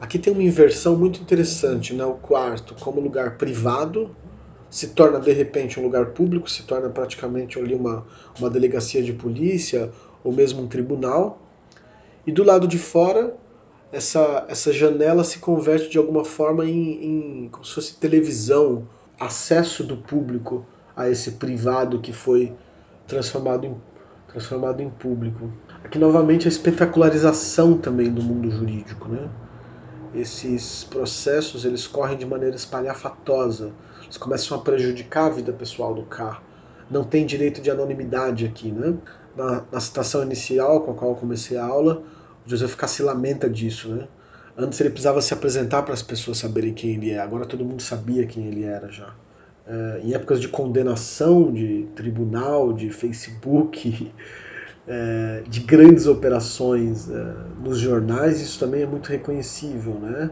Aqui 0.00 0.18
tem 0.18 0.32
uma 0.32 0.42
inversão 0.42 0.96
muito 0.96 1.20
interessante, 1.20 1.94
né? 1.94 2.04
o 2.04 2.14
quarto 2.14 2.74
como 2.80 3.00
lugar 3.00 3.36
privado 3.36 4.10
se 4.68 4.88
torna 4.88 5.20
de 5.20 5.32
repente 5.32 5.78
um 5.78 5.82
lugar 5.82 6.06
público, 6.06 6.50
se 6.50 6.62
torna 6.62 6.88
praticamente 6.88 7.58
ali 7.58 7.74
uma, 7.74 8.06
uma 8.38 8.48
delegacia 8.48 9.02
de 9.02 9.12
polícia 9.12 9.90
ou 10.24 10.32
mesmo 10.32 10.62
um 10.62 10.66
tribunal. 10.66 11.42
E 12.26 12.32
do 12.32 12.42
lado 12.42 12.66
de 12.66 12.78
fora, 12.78 13.36
essa, 13.92 14.46
essa 14.48 14.72
janela 14.72 15.24
se 15.24 15.40
converte 15.40 15.90
de 15.90 15.98
alguma 15.98 16.24
forma 16.24 16.64
em, 16.64 17.44
em 17.44 17.48
como 17.50 17.64
se 17.64 17.74
fosse 17.74 17.96
televisão, 17.96 18.88
acesso 19.20 19.84
do 19.84 19.98
público 19.98 20.64
a 20.96 21.08
esse 21.10 21.32
privado 21.32 22.00
que 22.00 22.12
foi 22.12 22.52
transformado 23.06 23.66
em, 23.66 23.76
transformado 24.28 24.80
em 24.80 24.88
público. 24.88 25.52
Aqui 25.84 25.98
novamente 25.98 26.46
a 26.46 26.50
espetacularização 26.50 27.76
também 27.76 28.10
do 28.10 28.22
mundo 28.22 28.50
jurídico, 28.50 29.08
né? 29.08 29.28
Esses 30.14 30.84
processos 30.84 31.64
eles 31.64 31.86
correm 31.86 32.16
de 32.16 32.26
maneira 32.26 32.54
espalhafatosa 32.54 33.72
eles 34.12 34.18
começam 34.18 34.58
a 34.58 34.60
prejudicar 34.60 35.28
a 35.28 35.30
vida 35.30 35.54
pessoal 35.54 35.94
do 35.94 36.02
K. 36.02 36.38
Não 36.90 37.02
tem 37.02 37.24
direito 37.24 37.62
de 37.62 37.70
anonimidade 37.70 38.44
aqui, 38.44 38.70
né? 38.70 38.94
Na, 39.34 39.64
na 39.72 39.80
citação 39.80 40.22
inicial 40.22 40.82
com 40.82 40.90
a 40.90 40.94
qual 40.94 41.12
eu 41.12 41.16
comecei 41.16 41.56
a 41.56 41.64
aula, 41.64 42.02
o 42.46 42.50
Joseph 42.50 42.74
K 42.74 42.86
se 42.86 43.02
lamenta 43.02 43.48
disso, 43.48 43.88
né? 43.88 44.06
Antes 44.54 44.78
ele 44.80 44.90
precisava 44.90 45.22
se 45.22 45.32
apresentar 45.32 45.82
para 45.82 45.94
as 45.94 46.02
pessoas 46.02 46.36
saberem 46.36 46.74
quem 46.74 46.90
ele 46.90 47.10
é, 47.10 47.20
agora 47.20 47.46
todo 47.46 47.64
mundo 47.64 47.80
sabia 47.80 48.26
quem 48.26 48.46
ele 48.48 48.64
era 48.64 48.92
já. 48.92 49.14
É, 49.66 50.00
em 50.04 50.12
épocas 50.12 50.38
de 50.38 50.48
condenação, 50.48 51.50
de 51.50 51.88
tribunal, 51.94 52.74
de 52.74 52.90
Facebook, 52.90 54.12
é, 54.86 55.42
de 55.46 55.60
grandes 55.60 56.06
operações 56.06 57.08
é, 57.10 57.34
nos 57.62 57.78
jornais, 57.78 58.40
isso 58.40 58.58
também 58.58 58.82
é 58.82 58.86
muito 58.86 59.08
reconhecível, 59.08 59.94
né? 59.94 60.30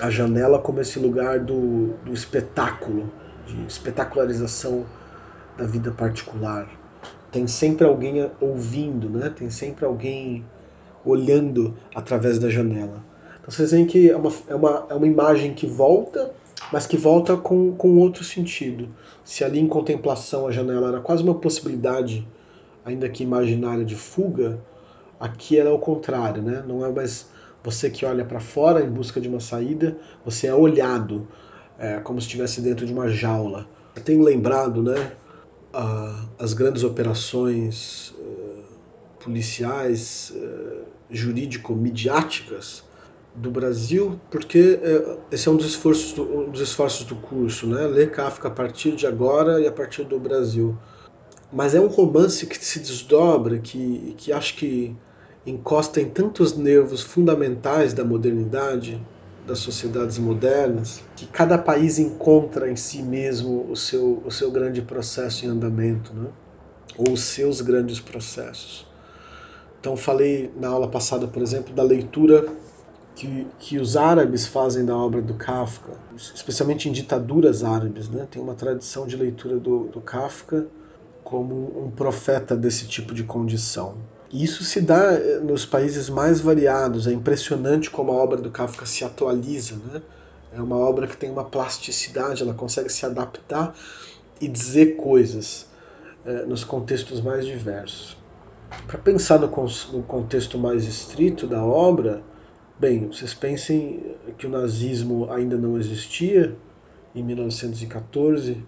a 0.00 0.10
janela 0.10 0.58
como 0.58 0.80
esse 0.80 0.98
lugar 0.98 1.40
do, 1.40 1.94
do 2.04 2.12
espetáculo, 2.12 3.10
de 3.46 3.66
espetacularização 3.66 4.84
da 5.56 5.64
vida 5.64 5.90
particular. 5.90 6.68
Tem 7.32 7.46
sempre 7.46 7.86
alguém 7.86 8.30
ouvindo, 8.40 9.08
né? 9.10 9.32
tem 9.34 9.50
sempre 9.50 9.84
alguém 9.84 10.44
olhando 11.04 11.74
através 11.94 12.38
da 12.38 12.48
janela. 12.48 13.02
Então 13.40 13.50
vocês 13.50 13.72
veem 13.72 13.86
que 13.86 14.10
é 14.10 14.16
uma, 14.16 14.32
é 14.46 14.54
uma, 14.54 14.86
é 14.90 14.94
uma 14.94 15.06
imagem 15.06 15.54
que 15.54 15.66
volta, 15.66 16.32
mas 16.72 16.86
que 16.86 16.96
volta 16.96 17.36
com, 17.36 17.72
com 17.72 17.96
outro 17.98 18.22
sentido. 18.22 18.88
Se 19.24 19.42
ali 19.42 19.58
em 19.58 19.66
contemplação 19.66 20.46
a 20.46 20.50
janela 20.50 20.88
era 20.88 21.00
quase 21.00 21.22
uma 21.22 21.34
possibilidade, 21.34 22.26
ainda 22.88 23.08
que 23.08 23.22
imaginária, 23.22 23.84
de 23.84 23.94
fuga, 23.94 24.60
aqui 25.18 25.58
era 25.58 25.72
o 25.72 25.78
contrário, 25.78 26.42
né? 26.42 26.64
não 26.66 26.84
é 26.84 26.90
mais 26.90 27.28
você 27.62 27.90
que 27.90 28.06
olha 28.06 28.24
para 28.24 28.40
fora 28.40 28.84
em 28.84 28.90
busca 28.90 29.20
de 29.20 29.28
uma 29.28 29.40
saída, 29.40 29.98
você 30.24 30.46
é 30.46 30.54
olhado 30.54 31.26
é, 31.78 31.98
como 32.00 32.20
se 32.20 32.26
estivesse 32.26 32.60
dentro 32.60 32.86
de 32.86 32.92
uma 32.92 33.08
jaula. 33.08 33.66
Eu 33.94 34.02
tenho 34.02 34.22
lembrado, 34.22 34.82
né, 34.82 35.12
a, 35.72 36.24
as 36.38 36.52
grandes 36.52 36.84
operações 36.84 38.14
uh, 38.18 38.62
policiais 39.22 40.32
uh, 40.34 40.84
jurídico-midiáticas 41.10 42.84
do 43.34 43.50
Brasil, 43.50 44.18
porque 44.30 44.80
é, 44.82 45.18
esse 45.30 45.48
é 45.48 45.50
um 45.50 45.56
dos 45.56 45.66
esforços 45.66 46.12
do, 46.12 46.22
um 46.22 46.50
dos 46.50 46.60
esforços 46.60 47.06
do 47.06 47.14
curso, 47.16 47.66
né? 47.66 47.86
Ler 47.86 48.10
Kafka 48.10 48.48
a 48.48 48.50
partir 48.50 48.92
de 48.96 49.06
agora 49.06 49.60
e 49.60 49.66
a 49.66 49.72
partir 49.72 50.04
do 50.04 50.18
Brasil. 50.18 50.76
Mas 51.52 51.74
é 51.74 51.80
um 51.80 51.86
romance 51.86 52.46
que 52.46 52.62
se 52.62 52.78
desdobra, 52.78 53.58
que, 53.58 54.14
que 54.18 54.32
acho 54.32 54.56
que 54.56 54.94
encosta 55.46 56.00
em 56.00 56.08
tantos 56.08 56.56
nervos 56.56 57.02
fundamentais 57.02 57.94
da 57.94 58.04
modernidade, 58.04 59.00
das 59.46 59.60
sociedades 59.60 60.18
modernas, 60.18 61.02
que 61.16 61.26
cada 61.26 61.56
país 61.56 61.98
encontra 61.98 62.70
em 62.70 62.76
si 62.76 63.02
mesmo 63.02 63.66
o 63.70 63.74
seu, 63.74 64.22
o 64.26 64.30
seu 64.30 64.50
grande 64.50 64.82
processo 64.82 65.46
em 65.46 65.48
andamento, 65.48 66.12
né? 66.12 66.28
ou 66.98 67.14
os 67.14 67.20
seus 67.20 67.62
grandes 67.62 67.98
processos. 67.98 68.86
Então, 69.80 69.96
falei 69.96 70.52
na 70.54 70.68
aula 70.68 70.88
passada, 70.88 71.26
por 71.26 71.40
exemplo, 71.40 71.72
da 71.72 71.82
leitura 71.82 72.46
que, 73.14 73.46
que 73.58 73.78
os 73.78 73.96
árabes 73.96 74.46
fazem 74.46 74.84
da 74.84 74.94
obra 74.94 75.22
do 75.22 75.34
Kafka, 75.34 75.92
especialmente 76.14 76.88
em 76.88 76.92
ditaduras 76.92 77.64
árabes. 77.64 78.08
Né? 78.10 78.26
Tem 78.30 78.42
uma 78.42 78.54
tradição 78.54 79.06
de 79.06 79.16
leitura 79.16 79.56
do, 79.56 79.84
do 79.86 80.00
Kafka 80.00 80.66
como 81.28 81.84
um 81.84 81.90
profeta 81.90 82.56
desse 82.56 82.86
tipo 82.86 83.12
de 83.12 83.22
condição. 83.22 83.98
Isso 84.32 84.64
se 84.64 84.80
dá 84.80 85.12
eh, 85.12 85.40
nos 85.40 85.66
países 85.66 86.08
mais 86.08 86.40
variados. 86.40 87.06
É 87.06 87.12
impressionante 87.12 87.90
como 87.90 88.12
a 88.12 88.14
obra 88.14 88.40
do 88.40 88.50
Kafka 88.50 88.86
se 88.86 89.04
atualiza. 89.04 89.76
Né? 89.92 90.00
É 90.54 90.62
uma 90.62 90.76
obra 90.78 91.06
que 91.06 91.18
tem 91.18 91.30
uma 91.30 91.44
plasticidade, 91.44 92.42
ela 92.42 92.54
consegue 92.54 92.88
se 92.88 93.04
adaptar 93.04 93.74
e 94.40 94.48
dizer 94.48 94.96
coisas 94.96 95.66
é, 96.24 96.46
nos 96.46 96.64
contextos 96.64 97.20
mais 97.20 97.44
diversos. 97.44 98.16
Para 98.86 98.96
pensar 98.96 99.38
no, 99.38 99.48
no 99.48 100.02
contexto 100.04 100.56
mais 100.56 100.86
estrito 100.86 101.46
da 101.46 101.62
obra, 101.62 102.22
bem, 102.80 103.06
vocês 103.06 103.34
pensem 103.34 104.16
que 104.38 104.46
o 104.46 104.50
nazismo 104.50 105.30
ainda 105.30 105.58
não 105.58 105.76
existia 105.76 106.56
em 107.14 107.22
1914, 107.22 108.64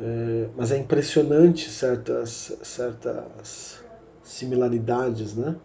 é, 0.00 0.48
mas 0.56 0.72
é 0.72 0.78
impressionante 0.78 1.70
certas, 1.70 2.56
certas 2.62 3.82
similaridades, 4.22 5.34
né? 5.34 5.56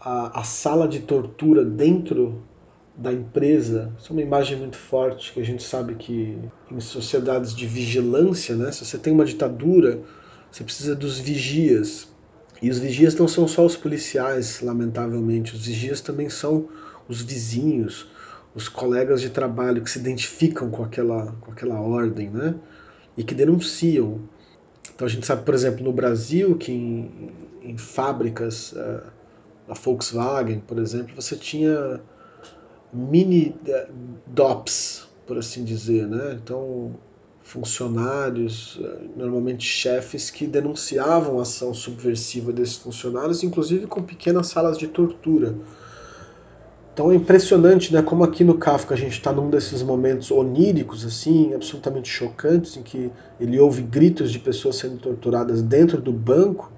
A, 0.00 0.40
a 0.40 0.44
sala 0.44 0.88
de 0.88 1.00
tortura 1.00 1.64
dentro 1.64 2.42
da 2.96 3.12
empresa, 3.12 3.92
isso 3.98 4.10
é 4.10 4.12
uma 4.12 4.22
imagem 4.22 4.58
muito 4.58 4.76
forte 4.76 5.32
que 5.32 5.40
a 5.40 5.44
gente 5.44 5.62
sabe 5.62 5.94
que 5.94 6.36
em 6.70 6.80
sociedades 6.80 7.54
de 7.54 7.66
vigilância, 7.66 8.56
né? 8.56 8.72
Se 8.72 8.84
você 8.84 8.98
tem 8.98 9.12
uma 9.12 9.24
ditadura, 9.24 10.00
você 10.50 10.64
precisa 10.64 10.96
dos 10.96 11.18
vigias. 11.18 12.08
E 12.60 12.68
os 12.70 12.80
vigias 12.80 13.14
não 13.14 13.28
são 13.28 13.46
só 13.46 13.64
os 13.64 13.76
policiais, 13.76 14.60
lamentavelmente, 14.60 15.54
os 15.54 15.64
vigias 15.66 16.00
também 16.00 16.28
são 16.28 16.68
os 17.08 17.22
vizinhos, 17.22 18.08
os 18.52 18.68
colegas 18.68 19.20
de 19.20 19.30
trabalho 19.30 19.80
que 19.82 19.90
se 19.90 20.00
identificam 20.00 20.68
com 20.68 20.82
aquela, 20.82 21.32
com 21.40 21.52
aquela 21.52 21.80
ordem, 21.80 22.28
né? 22.30 22.56
E 23.18 23.24
que 23.24 23.34
denunciam. 23.34 24.20
Então 24.94 25.06
a 25.06 25.10
gente 25.10 25.26
sabe, 25.26 25.44
por 25.44 25.52
exemplo, 25.52 25.84
no 25.84 25.92
Brasil, 25.92 26.56
que 26.56 26.72
em, 26.72 27.30
em 27.62 27.76
fábricas, 27.76 28.72
uh, 28.72 29.02
a 29.68 29.74
Volkswagen, 29.74 30.60
por 30.60 30.78
exemplo, 30.78 31.14
você 31.14 31.36
tinha 31.36 32.00
mini 32.92 33.54
eh, 33.66 33.88
DOPs, 34.26 35.06
por 35.26 35.36
assim 35.36 35.62
dizer, 35.62 36.06
né? 36.06 36.38
Então, 36.42 36.94
funcionários, 37.42 38.80
eh, 38.82 39.04
normalmente 39.16 39.64
chefes, 39.64 40.30
que 40.30 40.46
denunciavam 40.46 41.38
a 41.38 41.42
ação 41.42 41.74
subversiva 41.74 42.52
desses 42.52 42.76
funcionários, 42.76 43.42
inclusive 43.42 43.86
com 43.86 44.02
pequenas 44.02 44.46
salas 44.46 44.78
de 44.78 44.88
tortura. 44.88 45.54
Então 46.98 47.12
é 47.12 47.14
impressionante, 47.14 47.94
né, 47.94 48.02
como 48.02 48.24
aqui 48.24 48.42
no 48.42 48.54
Kafka 48.54 48.92
a 48.92 48.96
gente 48.96 49.12
está 49.12 49.30
num 49.30 49.48
desses 49.48 49.84
momentos 49.84 50.32
oníricos, 50.32 51.06
assim, 51.06 51.54
absolutamente 51.54 52.08
chocantes, 52.08 52.76
em 52.76 52.82
que 52.82 53.08
ele 53.38 53.56
ouve 53.60 53.82
gritos 53.82 54.32
de 54.32 54.40
pessoas 54.40 54.74
sendo 54.74 54.98
torturadas 54.98 55.62
dentro 55.62 56.00
do 56.00 56.12
banco, 56.12 56.72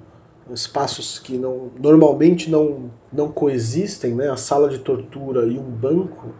espaços 0.53 1.19
que 1.19 1.39
não, 1.39 1.71
normalmente 1.81 2.51
não, 2.51 2.91
não 3.11 3.33
coexistem, 3.33 4.15
né? 4.15 4.29
a 4.29 4.37
sala 4.37 4.69
de 4.69 4.81
tortura 4.81 5.47
e 5.47 5.59
um 5.59 5.71
banco, 5.71 6.35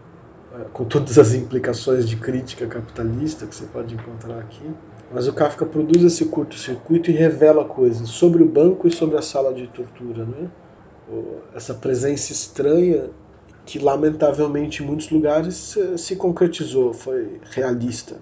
é, 0.53 0.65
com 0.71 0.83
todas 0.85 1.17
as 1.17 1.33
implicações 1.33 2.07
de 2.07 2.17
crítica 2.17 2.67
capitalista 2.67 3.47
que 3.47 3.55
você 3.55 3.65
pode 3.65 3.95
encontrar 3.95 4.37
aqui. 4.37 4.69
Mas 5.11 5.27
o 5.27 5.33
Kafka 5.33 5.65
produz 5.65 6.03
esse 6.03 6.25
curto-circuito 6.25 7.09
e 7.09 7.15
revela 7.15 7.65
coisas 7.65 8.09
sobre 8.09 8.43
o 8.43 8.45
banco 8.45 8.87
e 8.87 8.91
sobre 8.91 9.17
a 9.17 9.23
sala 9.23 9.51
de 9.51 9.65
tortura. 9.65 10.23
Né? 10.23 10.51
Essa 11.55 11.73
presença 11.73 12.31
estranha 12.31 13.09
que, 13.65 13.79
lamentavelmente, 13.79 14.83
em 14.83 14.85
muitos 14.85 15.09
lugares 15.09 15.77
se 15.97 16.15
concretizou, 16.15 16.93
foi 16.93 17.39
realista. 17.51 18.17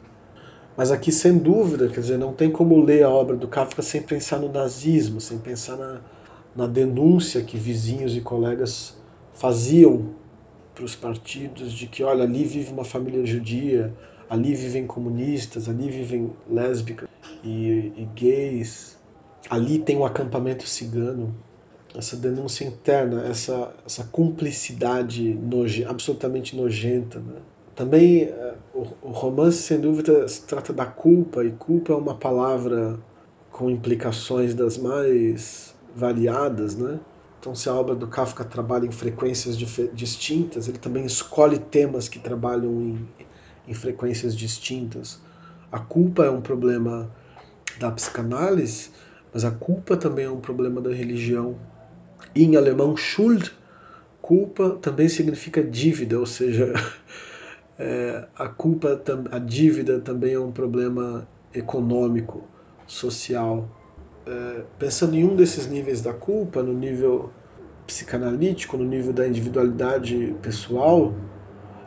Mas 0.76 0.92
aqui, 0.92 1.12
sem 1.12 1.38
dúvida, 1.38 1.90
quer 1.90 2.00
dizer, 2.00 2.18
não 2.18 2.34
tem 2.34 2.50
como 2.50 2.82
ler 2.82 3.04
a 3.04 3.10
obra 3.10 3.36
do 3.36 3.48
Kafka 3.48 3.82
sem 3.82 4.02
pensar 4.02 4.40
no 4.40 4.50
nazismo, 4.50 5.20
sem 5.20 5.38
pensar 5.38 5.76
na, 5.76 6.02
na 6.56 6.68
denúncia 6.68 7.42
que 7.42 7.58
vizinhos 7.58 8.16
e 8.16 8.22
colegas 8.22 8.98
faziam 9.34 10.10
para 10.74 10.86
os 10.86 10.96
partidos 10.96 11.74
de 11.74 11.88
que, 11.88 12.04
olha, 12.04 12.24
ali 12.24 12.46
vive 12.46 12.72
uma 12.72 12.86
família 12.86 13.26
judia, 13.26 13.94
ali 14.30 14.54
vivem 14.54 14.88
comunistas, 14.88 15.68
ali 15.68 15.90
vivem 15.90 16.32
lésbicas 16.50 17.10
e, 17.44 17.92
e 17.98 18.08
gays, 18.16 18.98
ali 19.50 19.80
tem 19.80 19.98
um 19.98 20.06
acampamento 20.06 20.68
cigano. 20.68 21.36
Essa 21.96 22.16
denúncia 22.16 22.66
interna, 22.66 23.26
essa, 23.26 23.74
essa 23.86 24.04
cumplicidade 24.06 25.34
noje, 25.34 25.84
absolutamente 25.84 26.56
nojenta. 26.56 27.20
Né? 27.20 27.36
Também 27.76 28.24
eh, 28.24 28.54
o, 28.74 29.10
romance, 29.10 29.58
sem 29.58 29.80
dúvida, 29.80 30.28
se 30.28 30.44
trata 30.44 30.72
da 30.72 30.86
culpa, 30.86 31.44
e 31.44 31.52
culpa 31.52 31.94
é 31.94 31.96
uma 31.96 32.16
palavra 32.16 33.00
com 33.52 33.70
implicações 33.70 34.54
das 34.54 34.78
mais 34.78 35.76
variadas, 35.96 36.76
né? 36.76 37.00
Então, 37.40 37.56
se 37.56 37.70
a 37.70 37.74
obra 37.74 37.96
do 37.96 38.06
Kafka 38.06 38.44
trabalha 38.44 38.86
em 38.86 38.92
frequências 38.92 39.58
distintas, 39.94 40.68
ele 40.68 40.78
também 40.78 41.06
escolhe 41.06 41.58
temas 41.58 42.10
que 42.10 42.20
trabalham 42.20 42.70
em, 42.82 43.08
em 43.66 43.74
frequências 43.74 44.36
distintas. 44.36 45.22
A 45.72 45.80
culpa 45.80 46.26
é 46.26 46.30
um 46.30 46.42
problema 46.42 47.10
da 47.80 47.90
psicanálise, 47.92 48.90
mas 49.34 49.46
a 49.46 49.52
culpa 49.52 49.96
também 49.96 50.26
é 50.26 50.30
um 50.30 50.42
problema 50.42 50.82
da 50.82 50.92
religião. 50.92 51.56
E 52.36 52.44
em 52.44 52.56
alemão, 52.56 52.96
Schuld, 52.96 53.52
culpa 54.22 54.78
também 54.82 55.10
significa 55.10 55.64
dívida, 55.64 56.20
ou 56.20 56.26
seja, 56.26 56.74
é, 57.78 58.28
a 58.36 58.48
culpa, 58.48 59.02
a 59.32 59.40
dívida 59.40 60.00
também 60.00 60.34
é 60.34 60.40
um 60.40 60.52
problema 60.52 61.28
econômico, 61.54 62.50
social. 62.86 63.70
É, 64.28 64.66
pensando 64.78 65.16
em 65.16 65.24
um 65.24 65.36
desses 65.36 65.68
níveis 65.68 66.02
da 66.02 66.14
culpa, 66.14 66.62
no 66.62 66.74
nível 66.74 67.34
psicanalítico, 67.88 68.78
no 68.78 68.86
nível 68.86 69.12
da 69.12 69.28
individualidade 69.28 70.38
pessoal, 70.42 71.16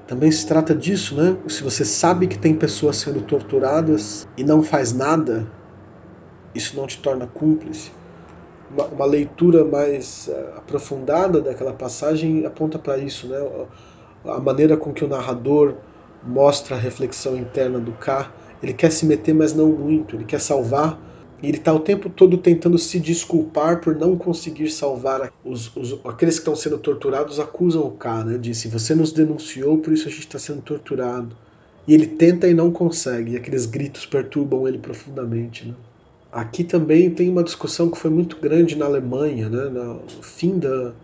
também 0.07 0.31
se 0.33 0.47
trata 0.47 0.75
disso, 0.75 1.17
né? 1.17 1.39
Se 1.49 1.63
você 1.63 1.85
sabe 1.85 2.27
que 2.27 2.39
tem 2.39 2.59
pessoas 2.59 2.97
sendo 2.97 3.23
torturadas 3.23 4.27
e 4.37 4.43
não 4.43 4.63
faz 4.63 4.93
nada, 4.93 5.53
isso 6.55 6.77
não 6.77 6.87
te 6.87 7.01
torna 7.01 7.27
cúmplice. 7.27 8.02
Uma, 8.73 8.85
uma 8.87 9.05
leitura 9.05 9.65
mais 9.65 10.29
uh, 10.29 10.59
aprofundada 10.59 11.41
daquela 11.41 11.73
passagem 11.73 12.47
aponta 12.47 12.79
para 12.79 12.99
isso, 12.99 13.29
né? 13.29 13.39
a 14.25 14.41
maneira 14.41 14.77
com 14.77 14.93
que 14.93 15.05
o 15.05 15.09
narrador 15.09 15.75
mostra 16.25 16.77
a 16.77 16.79
reflexão 16.79 17.37
interna 17.37 17.79
do 17.79 17.93
K. 17.93 18.33
Ele 18.63 18.73
quer 18.73 18.91
se 18.93 19.05
meter, 19.05 19.35
mas 19.35 19.55
não 19.55 19.69
muito. 19.69 20.17
Ele 20.17 20.25
quer 20.25 20.41
salvar. 20.41 20.99
E 21.43 21.49
ele 21.49 21.59
está 21.59 21.73
o 21.73 21.81
tempo 21.81 22.09
todo 22.09 22.39
tentando 22.39 22.79
se 22.79 23.01
desculpar 23.01 23.81
por 23.81 23.97
não 23.97 24.17
conseguir 24.17 24.71
salvar 24.71 25.33
os, 25.45 25.75
os, 25.77 25.99
aqueles 26.05 26.37
que 26.37 26.43
estão 26.43 26.55
sendo 26.55 26.79
torturados. 26.79 27.41
Acusam 27.41 27.83
o 27.83 27.91
K, 27.91 28.25
né? 28.25 28.39
Disse: 28.39 28.69
Você 28.69 28.95
nos 28.95 29.11
denunciou, 29.11 29.79
por 29.79 29.93
isso 29.93 30.07
a 30.07 30.11
gente 30.11 30.21
está 30.21 30.39
sendo 30.39 30.63
torturado. 30.63 31.37
E 31.87 31.93
ele 31.93 32.07
tenta 32.07 32.47
e 32.47 32.55
não 32.55 32.71
consegue. 32.71 33.33
E 33.33 33.37
aqueles 33.37 33.67
gritos 33.67 34.07
perturbam 34.07 34.69
ele 34.69 34.79
profundamente. 34.79 35.67
Né? 35.67 35.75
Aqui 36.33 36.65
também 36.65 37.11
tem 37.11 37.29
uma 37.29 37.45
discussão 37.45 37.91
que 37.91 37.99
foi 37.99 38.11
muito 38.11 38.39
grande 38.41 38.75
na 38.75 38.87
Alemanha, 38.87 39.51
né? 39.51 39.65
no 39.69 40.23
fim 40.23 40.59
da, 40.59 40.95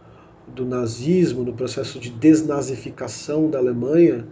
do 0.47 0.65
nazismo, 0.65 1.45
no 1.45 1.53
processo 1.53 2.01
de 2.01 2.09
desnazificação 2.09 3.51
da 3.51 3.59
Alemanha, 3.59 4.27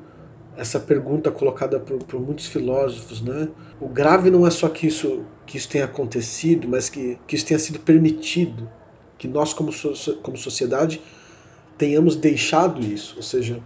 essa 0.57 0.80
pergunta 0.80 1.30
colocada 1.30 1.78
por, 1.78 1.99
por, 1.99 2.18
muitos 2.18 2.47
filósofos, 2.47 3.20
né? 3.20 3.47
O 3.78 3.86
grave 3.86 4.30
não 4.30 4.47
é 4.47 4.51
só 4.51 4.70
que 4.70 4.86
isso 4.86 5.22
que 5.44 5.59
isso 5.59 5.68
tenha 5.68 5.84
acontecido, 5.84 6.66
mas 6.66 6.88
que, 6.88 7.18
que 7.26 7.36
isso 7.36 7.47
tenha 7.47 7.59
sido 7.59 7.78
permitido, 7.78 8.68
que 9.18 9.28
nós 9.28 9.53
como, 9.53 9.70
so, 9.70 10.16
como 10.22 10.36
sociedade 10.36 11.01
tenhamos 11.76 12.16
deixado 12.16 12.80
isso, 12.80 13.16
ou 13.16 13.22
seja, 13.22 13.62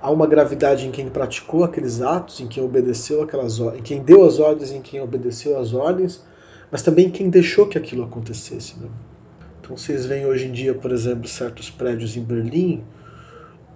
há 0.00 0.10
uma 0.10 0.26
gravidade 0.26 0.86
em 0.86 0.90
quem 0.90 1.08
praticou 1.08 1.64
aqueles 1.64 2.02
atos, 2.02 2.38
em 2.38 2.46
quem 2.46 2.62
obedeceu 2.62 3.22
aquelas 3.22 3.58
em 3.58 3.82
quem 3.82 4.02
deu 4.02 4.24
as 4.26 4.38
ordens, 4.38 4.70
em 4.70 4.82
quem 4.82 5.00
obedeceu 5.00 5.58
as 5.58 5.72
ordens, 5.72 6.22
mas 6.70 6.82
também 6.82 7.06
em 7.06 7.10
quem 7.10 7.30
deixou 7.30 7.66
que 7.66 7.78
aquilo 7.78 8.04
acontecesse. 8.04 8.78
Né? 8.78 8.88
Então 9.60 9.76
vocês 9.76 10.06
veem 10.06 10.26
hoje 10.26 10.46
em 10.46 10.52
dia, 10.52 10.74
por 10.74 10.92
exemplo, 10.92 11.28
certos 11.28 11.70
prédios 11.70 12.16
em 12.16 12.22
Berlim, 12.22 12.84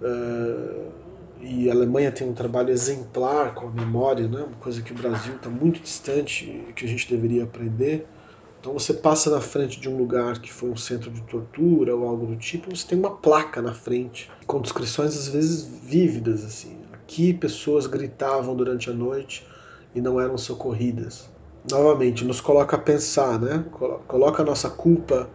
uh, 0.01 0.91
e 1.41 1.69
a 1.69 1.73
Alemanha 1.73 2.11
tem 2.11 2.27
um 2.29 2.33
trabalho 2.33 2.69
exemplar 2.69 3.55
com 3.55 3.67
a 3.67 3.71
memória, 3.71 4.27
né? 4.27 4.43
uma 4.43 4.57
coisa 4.57 4.81
que 4.81 4.91
o 4.91 4.95
Brasil 4.95 5.35
está 5.35 5.49
muito 5.49 5.81
distante 5.81 6.45
e 6.45 6.73
que 6.73 6.85
a 6.85 6.87
gente 6.87 7.09
deveria 7.09 7.43
aprender. 7.43 8.07
Então 8.59 8.73
você 8.73 8.93
passa 8.93 9.31
na 9.31 9.41
frente 9.41 9.79
de 9.79 9.89
um 9.89 9.97
lugar 9.97 10.39
que 10.39 10.53
foi 10.53 10.69
um 10.69 10.77
centro 10.77 11.09
de 11.09 11.21
tortura 11.23 11.95
ou 11.95 12.07
algo 12.07 12.27
do 12.27 12.35
tipo, 12.35 12.75
você 12.75 12.87
tem 12.87 12.99
uma 12.99 13.09
placa 13.09 13.59
na 13.59 13.73
frente, 13.73 14.29
com 14.45 14.61
descrições 14.61 15.17
às 15.17 15.29
vezes 15.29 15.63
vívidas 15.83 16.45
assim. 16.45 16.77
Aqui 16.93 17.33
pessoas 17.33 17.87
gritavam 17.87 18.55
durante 18.55 18.87
a 18.87 18.93
noite 18.93 19.43
e 19.95 19.99
não 19.99 20.21
eram 20.21 20.37
socorridas. 20.37 21.30
Novamente, 21.69 22.25
nos 22.25 22.41
coloca 22.41 22.75
a 22.75 22.79
pensar, 22.79 23.39
né? 23.39 23.63
Coloca 24.07 24.41
a 24.41 24.45
nossa 24.45 24.69
culpa 24.69 25.29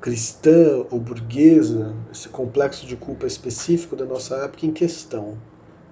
cristã 0.00 0.84
ou 0.90 0.98
burguesa, 0.98 1.94
esse 2.12 2.28
complexo 2.28 2.86
de 2.86 2.96
culpa 2.96 3.26
específico 3.26 3.94
da 3.96 4.04
nossa 4.04 4.36
época 4.36 4.66
em 4.66 4.72
questão. 4.72 5.36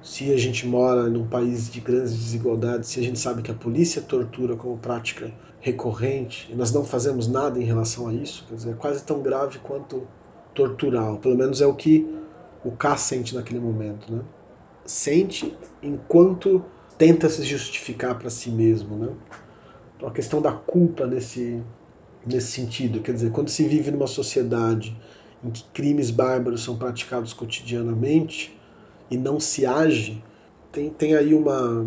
Se 0.00 0.32
a 0.32 0.36
gente 0.36 0.66
mora 0.66 1.08
num 1.08 1.26
país 1.26 1.68
de 1.68 1.80
grandes 1.80 2.14
desigualdades, 2.14 2.88
se 2.88 3.00
a 3.00 3.02
gente 3.02 3.18
sabe 3.18 3.42
que 3.42 3.50
a 3.50 3.54
polícia 3.54 4.00
tortura 4.00 4.54
como 4.56 4.78
prática 4.78 5.32
recorrente 5.60 6.48
e 6.50 6.54
nós 6.54 6.72
não 6.72 6.84
fazemos 6.84 7.26
nada 7.26 7.60
em 7.60 7.64
relação 7.64 8.06
a 8.06 8.14
isso, 8.14 8.44
quer 8.48 8.54
dizer, 8.54 8.70
é 8.70 8.74
quase 8.74 9.02
tão 9.02 9.20
grave 9.20 9.58
quanto 9.58 10.06
torturar, 10.54 11.16
pelo 11.16 11.36
menos 11.36 11.60
é 11.60 11.66
o 11.66 11.74
que 11.74 12.08
o 12.64 12.70
K 12.70 12.96
sente 12.96 13.34
naquele 13.34 13.60
momento, 13.60 14.12
né? 14.12 14.22
Sente 14.84 15.56
enquanto 15.82 16.64
tenta 16.98 17.28
se 17.28 17.42
justificar 17.44 18.18
para 18.18 18.28
si 18.28 18.50
mesmo, 18.50 18.96
né? 18.96 19.08
Então 19.96 20.08
a 20.08 20.12
questão 20.12 20.42
da 20.42 20.52
culpa 20.52 21.06
nesse 21.06 21.62
nesse 22.26 22.48
sentido. 22.48 23.00
Quer 23.00 23.14
dizer, 23.14 23.30
quando 23.32 23.48
se 23.48 23.64
vive 23.64 23.90
numa 23.90 24.06
sociedade 24.06 24.96
em 25.42 25.50
que 25.50 25.64
crimes 25.72 26.10
bárbaros 26.10 26.62
são 26.62 26.76
praticados 26.76 27.32
cotidianamente 27.32 28.58
e 29.10 29.16
não 29.16 29.38
se 29.40 29.64
age, 29.64 30.22
tem, 30.72 30.90
tem 30.90 31.14
aí 31.14 31.34
uma. 31.34 31.86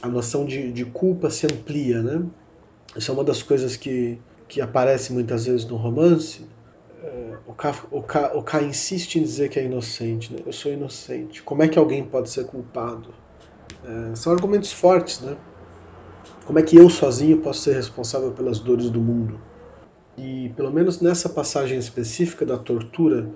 a 0.00 0.08
noção 0.08 0.44
de, 0.44 0.72
de 0.72 0.84
culpa 0.84 1.30
se 1.30 1.46
amplia, 1.46 2.02
né? 2.02 2.24
Isso 2.96 3.10
é 3.10 3.14
uma 3.14 3.24
das 3.24 3.42
coisas 3.42 3.76
que, 3.76 4.18
que 4.48 4.60
aparece 4.60 5.12
muitas 5.12 5.46
vezes 5.46 5.66
no 5.66 5.76
romance. 5.76 6.46
É, 7.02 7.36
o, 7.46 7.52
K, 7.52 7.74
o, 7.90 8.02
K, 8.02 8.36
o 8.36 8.42
K 8.42 8.62
insiste 8.62 9.16
em 9.16 9.22
dizer 9.22 9.50
que 9.50 9.58
é 9.58 9.64
inocente, 9.64 10.32
né? 10.32 10.38
Eu 10.46 10.52
sou 10.52 10.72
inocente. 10.72 11.42
Como 11.42 11.62
é 11.62 11.68
que 11.68 11.78
alguém 11.78 12.04
pode 12.04 12.30
ser 12.30 12.46
culpado? 12.46 13.12
É, 13.84 14.14
são 14.14 14.32
argumentos 14.32 14.72
fortes, 14.72 15.20
né? 15.20 15.36
Como 16.44 16.58
é 16.58 16.62
que 16.62 16.76
eu 16.76 16.90
sozinho 16.90 17.38
posso 17.38 17.62
ser 17.62 17.74
responsável 17.74 18.32
pelas 18.32 18.58
dores 18.58 18.90
do 18.90 19.00
mundo? 19.00 19.40
E 20.16 20.52
pelo 20.56 20.70
menos 20.70 21.00
nessa 21.00 21.28
passagem 21.28 21.78
específica 21.78 22.44
da 22.44 22.56
tortura 22.56 23.28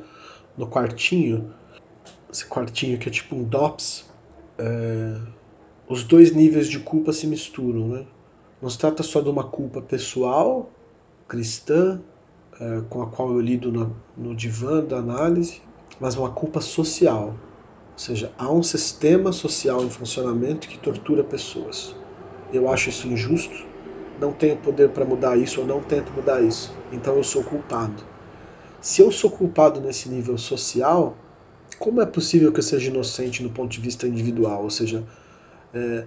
no 0.57 0.66
quartinho, 0.66 1.53
esse 2.31 2.47
quartinho 2.47 2.99
que 2.99 3.09
é 3.09 3.12
tipo 3.12 3.35
um 3.35 3.45
DOPS, 3.45 4.07
é, 4.59 5.20
os 5.89 6.05
dois 6.05 6.33
níveis 6.33 6.68
de 6.68 6.79
culpa 6.79 7.12
se 7.12 7.26
misturam, 7.26 7.89
né? 7.89 8.07
Não 8.61 8.68
se 8.68 8.79
trata 8.79 9.03
só 9.03 9.20
de 9.20 9.31
uma 9.31 9.45
culpa 9.45 9.81
pessoal, 9.81 10.70
cristã, 11.26 12.01
é, 12.61 12.83
com 12.91 13.03
a 13.03 13.07
qual 13.07 13.33
eu 13.33 13.41
lido 13.41 13.70
no, 13.72 13.97
no 14.16 14.35
divã 14.35 14.83
da 14.85 14.99
análise, 14.99 15.62
mas 16.01 16.16
uma 16.16 16.31
culpa 16.31 16.61
social. 16.61 17.35
Ou 17.99 18.03
seja, 18.05 18.32
há 18.38 18.51
um 18.53 18.62
sistema 18.62 19.32
social 19.32 19.84
em 19.84 19.90
funcionamento 19.90 20.68
que 20.68 20.78
tortura 20.78 21.24
pessoas 21.24 21.96
eu 22.53 22.68
acho 22.68 22.90
isso 22.90 23.09
injusto, 23.09 23.57
não 24.16 24.34
tenho 24.34 24.59
poder 24.59 24.92
para 24.92 25.07
mudar 25.07 25.38
isso 25.38 25.62
ou 25.62 25.66
não 25.66 25.82
tento 25.82 26.14
mudar 26.14 26.42
isso, 26.44 26.78
então 26.92 27.16
eu 27.16 27.24
sou 27.24 27.44
culpado. 27.44 28.05
Se 28.80 29.03
eu 29.03 29.12
sou 29.12 29.30
culpado 29.30 29.80
nesse 29.80 30.09
nível 30.09 30.38
social, 30.38 31.18
como 31.78 32.01
é 32.03 32.07
possível 32.07 32.53
que 32.53 32.61
eu 32.61 32.64
seja 32.64 32.90
inocente 32.90 33.42
no 33.42 33.51
ponto 33.51 33.70
de 33.72 33.80
vista 33.80 34.09
individual? 34.09 34.64
Ou 34.64 34.70
seja, 34.70 35.07
é, 35.72 36.07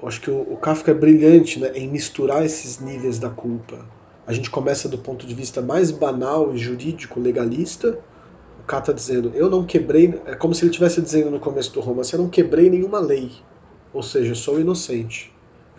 eu 0.00 0.08
acho 0.08 0.20
que 0.20 0.30
o, 0.30 0.40
o 0.40 0.56
Kafka 0.58 0.90
é 0.90 0.94
brilhante 0.94 1.58
né, 1.60 1.70
em 1.74 1.88
misturar 1.88 2.44
esses 2.44 2.78
níveis 2.80 3.18
da 3.18 3.30
culpa. 3.30 3.90
A 4.26 4.32
gente 4.32 4.50
começa 4.50 4.88
do 4.88 4.98
ponto 4.98 5.26
de 5.26 5.34
vista 5.34 5.62
mais 5.62 5.90
banal 5.90 6.54
e 6.54 6.58
jurídico, 6.58 7.20
legalista. 7.20 7.98
O 8.66 8.68
K 8.68 8.78
está 8.78 8.92
dizendo, 8.92 9.30
eu 9.34 9.48
não 9.48 9.64
quebrei. 9.64 10.20
É 10.26 10.34
como 10.34 10.54
se 10.54 10.62
ele 10.62 10.70
estivesse 10.70 11.00
dizendo 11.00 11.30
no 11.30 11.40
começo 11.40 11.72
do 11.72 11.80
romance, 11.80 12.12
eu 12.12 12.20
não 12.20 12.28
quebrei 12.28 12.68
nenhuma 12.68 12.98
lei. 12.98 13.30
Ou 13.94 14.02
seja, 14.02 14.34
sou 14.34 14.60
inocente 14.60 15.34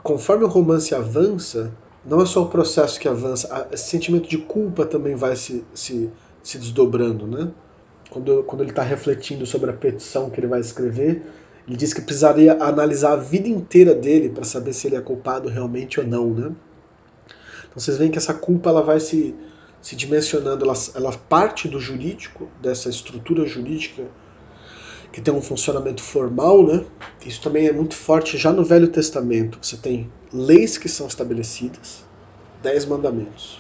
conforme 0.08 0.46
o 0.46 0.48
romance 0.48 0.96
avança, 0.96 1.70
não 2.06 2.22
é 2.22 2.26
só 2.26 2.44
o 2.44 2.48
processo 2.48 2.98
que 2.98 3.10
avança, 3.10 3.68
esse 3.74 3.90
sentimento 3.90 4.30
de 4.30 4.38
culpa 4.38 4.86
também 4.86 5.16
vai 5.16 5.36
se, 5.36 5.66
se, 5.74 6.10
se 6.42 6.58
desdobrando, 6.58 7.28
né? 7.28 7.52
Quando, 8.10 8.42
quando 8.44 8.62
ele 8.62 8.70
está 8.70 8.84
refletindo 8.84 9.46
sobre 9.46 9.70
a 9.70 9.74
petição 9.74 10.30
que 10.30 10.40
ele 10.40 10.48
vai 10.48 10.62
escrever, 10.62 11.24
ele 11.68 11.76
diz 11.76 11.94
que 11.94 12.00
precisaria 12.00 12.54
analisar 12.54 13.12
a 13.12 13.16
vida 13.18 13.50
inteira 13.50 13.94
dele 13.94 14.30
para 14.30 14.46
saber 14.46 14.72
se 14.72 14.88
ele 14.88 14.96
é 14.96 15.02
culpado 15.02 15.50
realmente 15.50 16.00
ou 16.00 16.08
não, 16.08 16.34
né? 16.34 16.56
Então 17.66 17.76
vocês 17.76 17.98
veem 17.98 18.10
que 18.10 18.18
essa 18.18 18.34
culpa 18.34 18.70
ela 18.70 18.82
vai 18.82 19.02
se, 19.02 19.36
se 19.82 19.96
dimensionando, 19.96 20.66
ela, 20.66 20.74
ela 20.96 21.12
parte 21.12 21.68
do 21.68 21.80
jurídico, 21.80 22.50
dessa 22.62 22.90
estrutura 22.90 23.46
jurídica 23.46 24.04
que 25.12 25.22
tem 25.22 25.34
um 25.34 25.42
funcionamento 25.42 26.02
formal, 26.02 26.66
né? 26.66 26.86
Isso 27.26 27.42
também 27.42 27.68
é 27.68 27.72
muito 27.72 27.96
forte 27.96 28.38
já 28.38 28.52
no 28.52 28.64
Velho 28.64 28.88
Testamento. 28.88 29.58
Você 29.62 29.78
tem 29.78 30.12
leis 30.34 30.78
que 30.78 30.90
são 30.90 31.08
estabelecidas, 31.08 32.06
dez 32.62 32.86
mandamentos, 32.86 33.60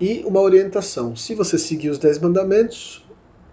e 0.00 0.22
uma 0.24 0.40
orientação. 0.40 1.16
Se 1.16 1.34
você 1.34 1.58
seguir 1.58 1.90
os 1.90 1.98
dez 1.98 2.18
mandamentos, 2.18 3.04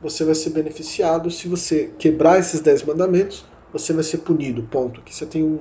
você 0.01 0.24
vai 0.24 0.36
ser 0.36 0.51
beneficiado. 0.51 1.30
Se 1.30 1.47
você 1.47 1.91
quebrar 1.97 2.39
esses 2.39 2.60
dez 2.60 2.84
mandamentos, 2.84 3.45
você 3.72 3.93
vai 3.93 4.03
ser 4.03 4.20
punido. 4.20 4.64
Ponto. 4.64 4.99
Aqui 4.99 5.14
você 5.14 5.26
tem 5.26 5.43
um, 5.43 5.60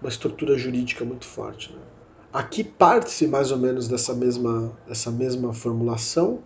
uma 0.00 0.08
estrutura 0.08 0.56
jurídica 0.56 1.04
muito 1.04 1.26
forte. 1.26 1.72
Né? 1.72 1.78
Aqui 2.32 2.62
parte-se 2.62 3.26
mais 3.26 3.50
ou 3.50 3.58
menos 3.58 3.88
dessa 3.88 4.14
mesma, 4.14 4.70
dessa 4.86 5.10
mesma 5.10 5.52
formulação, 5.52 6.38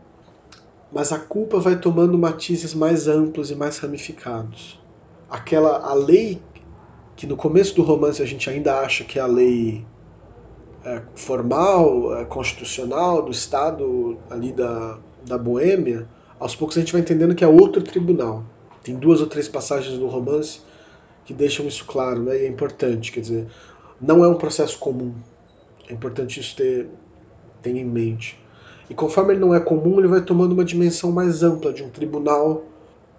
mas 0.91 1.12
a 1.12 1.18
culpa 1.18 1.59
vai 1.59 1.78
tomando 1.78 2.16
matizes 2.16 2.72
mais 2.72 3.07
amplos 3.07 3.51
e 3.51 3.55
mais 3.55 3.76
ramificados. 3.78 4.80
Aquela 5.28 5.87
a 5.87 5.93
lei 5.93 6.41
que 7.14 7.26
no 7.26 7.37
começo 7.37 7.74
do 7.74 7.82
romance 7.82 8.22
a 8.22 8.24
gente 8.24 8.49
ainda 8.49 8.80
acha 8.80 9.05
que 9.05 9.18
é 9.18 9.22
a 9.22 9.26
lei 9.26 9.85
é, 10.87 11.03
formal, 11.14 12.16
é, 12.16 12.24
constitucional 12.24 13.22
do 13.22 13.30
Estado 13.30 14.16
ali 14.30 14.53
da, 14.53 14.99
da 15.26 15.37
Boêmia, 15.37 16.09
aos 16.41 16.57
poucos 16.57 16.78
a 16.78 16.80
gente 16.80 16.93
vai 16.93 17.03
entendendo 17.03 17.35
que 17.35 17.45
é 17.45 17.49
outro 17.49 17.82
tribunal. 17.82 18.43
Tem 18.82 18.97
duas 18.97 19.20
ou 19.20 19.26
três 19.26 19.49
passagens 19.49 19.99
no 19.99 20.07
romance 20.07 20.61
que 21.26 21.35
deixam 21.35 21.66
isso 21.66 21.85
claro, 21.85 22.22
né? 22.22 22.39
E 22.39 22.45
é 22.47 22.49
importante, 22.49 23.12
quer 23.12 23.20
dizer, 23.20 23.47
não 24.01 24.24
é 24.24 24.28
um 24.28 24.37
processo 24.37 24.78
comum. 24.78 25.14
É 25.89 25.93
importante 25.93 26.41
isso 26.41 26.57
ter, 26.57 26.89
ter 27.62 27.76
em 27.76 27.85
mente. 27.85 28.39
E 28.89 28.95
conforme 28.95 29.32
ele 29.32 29.41
não 29.41 29.55
é 29.55 29.61
comum, 29.61 29.99
ele 29.99 30.09
vai 30.09 30.20
tomando 30.20 30.53
uma 30.53 30.64
dimensão 30.64 31.11
mais 31.11 31.43
ampla 31.43 31.72
de 31.72 31.82
um 31.82 31.89
tribunal 31.89 32.64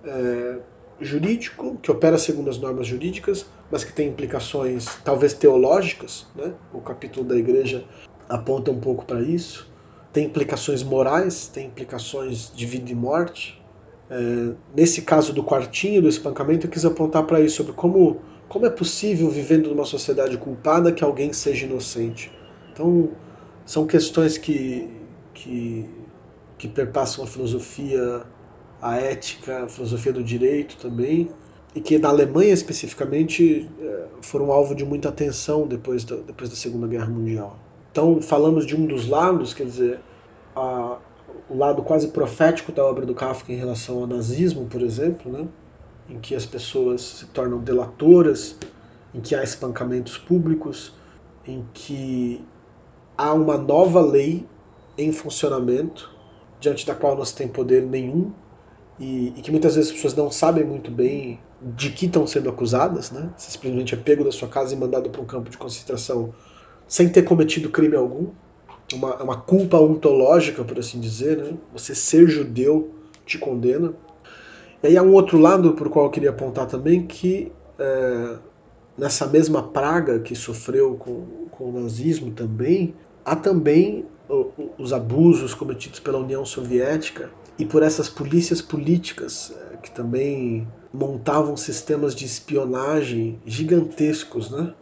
é, 0.03 0.57
jurídico, 1.01 1.77
que 1.81 1.91
opera 1.91 2.17
segundo 2.17 2.49
as 2.49 2.57
normas 2.57 2.87
jurídicas, 2.87 3.45
mas 3.71 3.83
que 3.83 3.91
tem 3.91 4.09
implicações 4.09 4.85
talvez 5.03 5.33
teológicas. 5.33 6.27
Né? 6.35 6.53
O 6.73 6.81
capítulo 6.81 7.25
da 7.25 7.35
igreja 7.35 7.83
aponta 8.29 8.71
um 8.71 8.79
pouco 8.79 9.05
para 9.05 9.21
isso. 9.21 9.69
Tem 10.13 10.25
implicações 10.25 10.83
morais, 10.83 11.47
tem 11.47 11.67
implicações 11.67 12.51
de 12.55 12.65
vida 12.65 12.91
e 12.91 12.95
morte. 12.95 13.61
É, 14.09 14.51
nesse 14.75 15.01
caso 15.01 15.33
do 15.33 15.43
quartinho, 15.43 16.01
do 16.03 16.07
espancamento, 16.07 16.67
eu 16.67 16.71
quis 16.71 16.85
apontar 16.85 17.23
para 17.23 17.41
isso, 17.41 17.57
sobre 17.57 17.73
como, 17.73 18.21
como 18.47 18.65
é 18.65 18.69
possível, 18.69 19.29
vivendo 19.29 19.69
numa 19.69 19.83
sociedade 19.83 20.37
culpada, 20.37 20.91
que 20.91 21.03
alguém 21.03 21.33
seja 21.33 21.65
inocente. 21.65 22.31
Então, 22.75 23.09
são 23.65 23.87
questões 23.87 24.37
que 24.37 24.95
que, 25.35 25.87
que 26.57 26.67
perpassam 26.67 27.23
a 27.23 27.27
filosofia, 27.27 28.23
a 28.81 28.95
ética, 28.97 29.65
a 29.65 29.67
filosofia 29.67 30.11
do 30.11 30.23
direito 30.23 30.77
também, 30.77 31.29
e 31.75 31.81
que 31.81 31.99
na 31.99 32.09
Alemanha 32.09 32.53
especificamente 32.53 33.69
é, 33.79 34.05
foram 34.21 34.51
alvo 34.51 34.73
de 34.73 34.85
muita 34.85 35.09
atenção 35.09 35.67
depois 35.67 36.05
da, 36.05 36.15
depois 36.15 36.49
da 36.49 36.55
Segunda 36.55 36.87
Guerra 36.87 37.07
Mundial. 37.07 37.59
Então, 37.91 38.21
falamos 38.21 38.65
de 38.65 38.75
um 38.75 38.85
dos 38.85 39.07
lados, 39.07 39.53
quer 39.53 39.65
dizer, 39.65 39.99
a, 40.55 40.97
o 41.49 41.57
lado 41.57 41.83
quase 41.83 42.07
profético 42.07 42.71
da 42.71 42.83
obra 42.83 43.05
do 43.05 43.13
Kafka 43.13 43.51
em 43.51 43.57
relação 43.57 43.99
ao 43.99 44.07
nazismo, 44.07 44.65
por 44.65 44.81
exemplo, 44.81 45.31
né? 45.31 45.47
em 46.09 46.19
que 46.19 46.33
as 46.35 46.45
pessoas 46.45 47.01
se 47.01 47.25
tornam 47.27 47.59
delatoras, 47.59 48.57
em 49.13 49.19
que 49.19 49.35
há 49.35 49.43
espancamentos 49.43 50.17
públicos, 50.17 50.93
em 51.47 51.65
que 51.73 52.43
há 53.17 53.33
uma 53.33 53.57
nova 53.57 54.01
lei 54.01 54.45
em 54.97 55.11
funcionamento, 55.11 56.11
diante 56.59 56.85
da 56.85 56.95
qual 56.95 57.15
não 57.15 57.25
se 57.25 57.35
tem 57.35 57.47
poder 57.47 57.83
nenhum, 57.83 58.31
e, 58.99 59.33
e, 59.35 59.41
que 59.41 59.51
muitas 59.51 59.75
vezes 59.75 59.89
as 59.89 59.95
pessoas 59.95 60.15
não 60.15 60.31
sabem 60.31 60.63
muito 60.63 60.89
bem 60.89 61.39
de 61.61 61.89
que 61.89 62.05
estão 62.05 62.25
sendo 62.25 62.49
acusadas, 62.49 63.11
né? 63.11 63.29
Você 63.35 63.51
simplesmente 63.51 63.93
é 63.93 63.97
pego 63.97 64.23
da 64.23 64.31
sua 64.31 64.47
casa 64.47 64.73
e 64.73 64.77
mandado 64.77 65.09
para 65.09 65.21
um 65.21 65.25
campo 65.25 65.49
de 65.49 65.57
concentração 65.57 66.33
sem 66.87 67.09
ter 67.09 67.23
cometido 67.23 67.69
crime 67.69 67.95
algum. 67.95 68.27
uma, 68.93 69.21
uma 69.21 69.37
culpa 69.37 69.77
ontológica, 69.77 70.63
por 70.63 70.79
assim 70.79 70.99
dizer. 70.99 71.37
Né? 71.37 71.57
Você 71.73 71.93
ser 71.93 72.27
judeu 72.27 72.93
te 73.25 73.37
condena. 73.37 73.93
E 74.81 74.87
aí 74.87 74.97
há 74.97 75.03
um 75.03 75.11
outro 75.11 75.37
lado 75.37 75.73
por 75.73 75.89
qual 75.89 76.05
eu 76.05 76.11
queria 76.11 76.29
apontar 76.29 76.67
também, 76.67 77.05
que 77.05 77.51
é, 77.79 78.37
nessa 78.97 79.25
mesma 79.27 79.63
praga 79.63 80.19
que 80.19 80.35
sofreu 80.35 80.95
com, 80.95 81.47
com 81.51 81.69
o 81.69 81.81
nazismo 81.81 82.31
também, 82.31 82.93
há 83.25 83.35
também 83.35 84.05
os 84.77 84.93
abusos 84.93 85.53
cometidos 85.53 85.99
pela 85.99 86.19
União 86.19 86.45
Soviética 86.45 87.29
e 87.57 87.65
por 87.65 87.83
essas 87.83 88.09
polícias 88.09 88.61
políticas 88.61 89.53
é, 89.73 89.77
que 89.77 89.91
também 89.91 90.67
montavam 90.93 91.55
sistemas 91.57 92.15
de 92.15 92.25
espionagem 92.25 93.39
gigantescos, 93.45 94.49
né? 94.49 94.73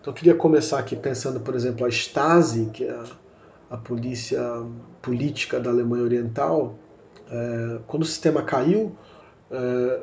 Então 0.00 0.12
eu 0.12 0.14
queria 0.14 0.34
começar 0.34 0.78
aqui 0.78 0.96
pensando, 0.96 1.40
por 1.40 1.54
exemplo, 1.54 1.84
a 1.84 1.88
Stasi, 1.88 2.70
que 2.72 2.84
é 2.84 3.02
a, 3.70 3.76
polícia 3.76 4.40
política 5.02 5.60
da 5.60 5.70
Alemanha 5.70 6.04
Oriental. 6.04 6.74
É, 7.30 7.78
quando 7.86 8.02
o 8.02 8.06
sistema 8.06 8.42
caiu, 8.42 8.96
é, 9.50 10.00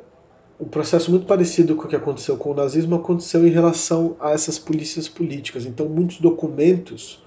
um 0.59 0.65
processo 0.65 1.11
muito 1.11 1.25
parecido 1.25 1.75
com 1.75 1.85
o 1.85 1.87
que 1.87 1.95
aconteceu 1.95 2.37
com 2.37 2.51
o 2.51 2.53
nazismo 2.53 2.95
aconteceu 2.95 3.45
em 3.45 3.49
relação 3.49 4.15
a 4.19 4.31
essas 4.31 4.57
polícias 4.57 5.09
políticas. 5.09 5.65
Então, 5.65 5.87
muitos 5.87 6.19
documentos 6.19 7.21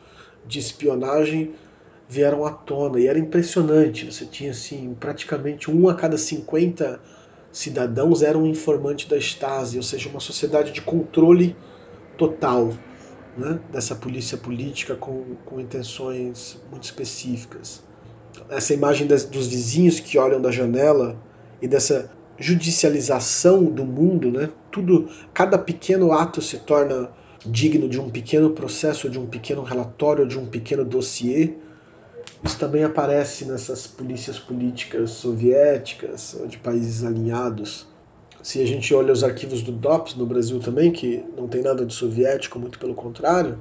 de 0.50 0.58
espionagem 0.58 1.54
vieram 2.08 2.44
à 2.44 2.50
tona 2.50 2.98
e 2.98 3.06
era 3.06 3.18
impressionante. 3.18 4.10
Você 4.10 4.26
tinha 4.26 4.50
assim, 4.50 4.94
praticamente 4.98 5.70
um 5.70 5.88
a 5.88 5.94
cada 5.94 6.18
50 6.18 7.00
cidadãos 7.52 8.22
era 8.22 8.36
um 8.36 8.46
informante 8.46 9.08
da 9.08 9.16
Stasi, 9.16 9.76
ou 9.76 9.82
seja, 9.82 10.08
uma 10.08 10.20
sociedade 10.20 10.72
de 10.72 10.82
controle 10.82 11.56
total 12.18 12.72
né, 13.36 13.60
dessa 13.72 13.94
polícia 13.94 14.36
política 14.36 14.96
com, 14.96 15.36
com 15.46 15.60
intenções 15.60 16.60
muito 16.70 16.82
específicas. 16.82 17.82
Essa 18.48 18.74
imagem 18.74 19.06
das, 19.06 19.24
dos 19.24 19.46
vizinhos 19.46 20.00
que 20.00 20.18
olham 20.18 20.40
da 20.40 20.50
janela 20.50 21.16
e 21.62 21.68
dessa 21.68 22.10
judicialização 22.38 23.64
do 23.64 23.84
mundo, 23.84 24.32
né? 24.32 24.48
Tudo, 24.70 25.08
cada 25.34 25.58
pequeno 25.58 26.12
ato 26.12 26.40
se 26.40 26.58
torna 26.58 27.10
digno 27.46 27.88
de 27.88 28.00
um 28.00 28.10
pequeno 28.10 28.50
processo, 28.50 29.08
de 29.08 29.18
um 29.18 29.26
pequeno 29.26 29.62
relatório, 29.62 30.26
de 30.26 30.38
um 30.38 30.46
pequeno 30.46 30.84
dossiê. 30.84 31.54
Isso 32.44 32.58
também 32.58 32.84
aparece 32.84 33.44
nessas 33.44 33.86
polícias 33.86 34.38
políticas 34.38 35.10
soviéticas, 35.10 36.38
de 36.48 36.58
países 36.58 37.04
alinhados. 37.04 37.86
Se 38.42 38.62
a 38.62 38.66
gente 38.66 38.94
olha 38.94 39.12
os 39.12 39.22
arquivos 39.22 39.62
do 39.62 39.72
DOPS 39.72 40.14
no 40.14 40.26
Brasil 40.26 40.60
também, 40.60 40.90
que 40.90 41.24
não 41.36 41.46
tem 41.46 41.62
nada 41.62 41.84
de 41.84 41.92
soviético, 41.92 42.58
muito 42.58 42.78
pelo 42.78 42.94
contrário, 42.94 43.58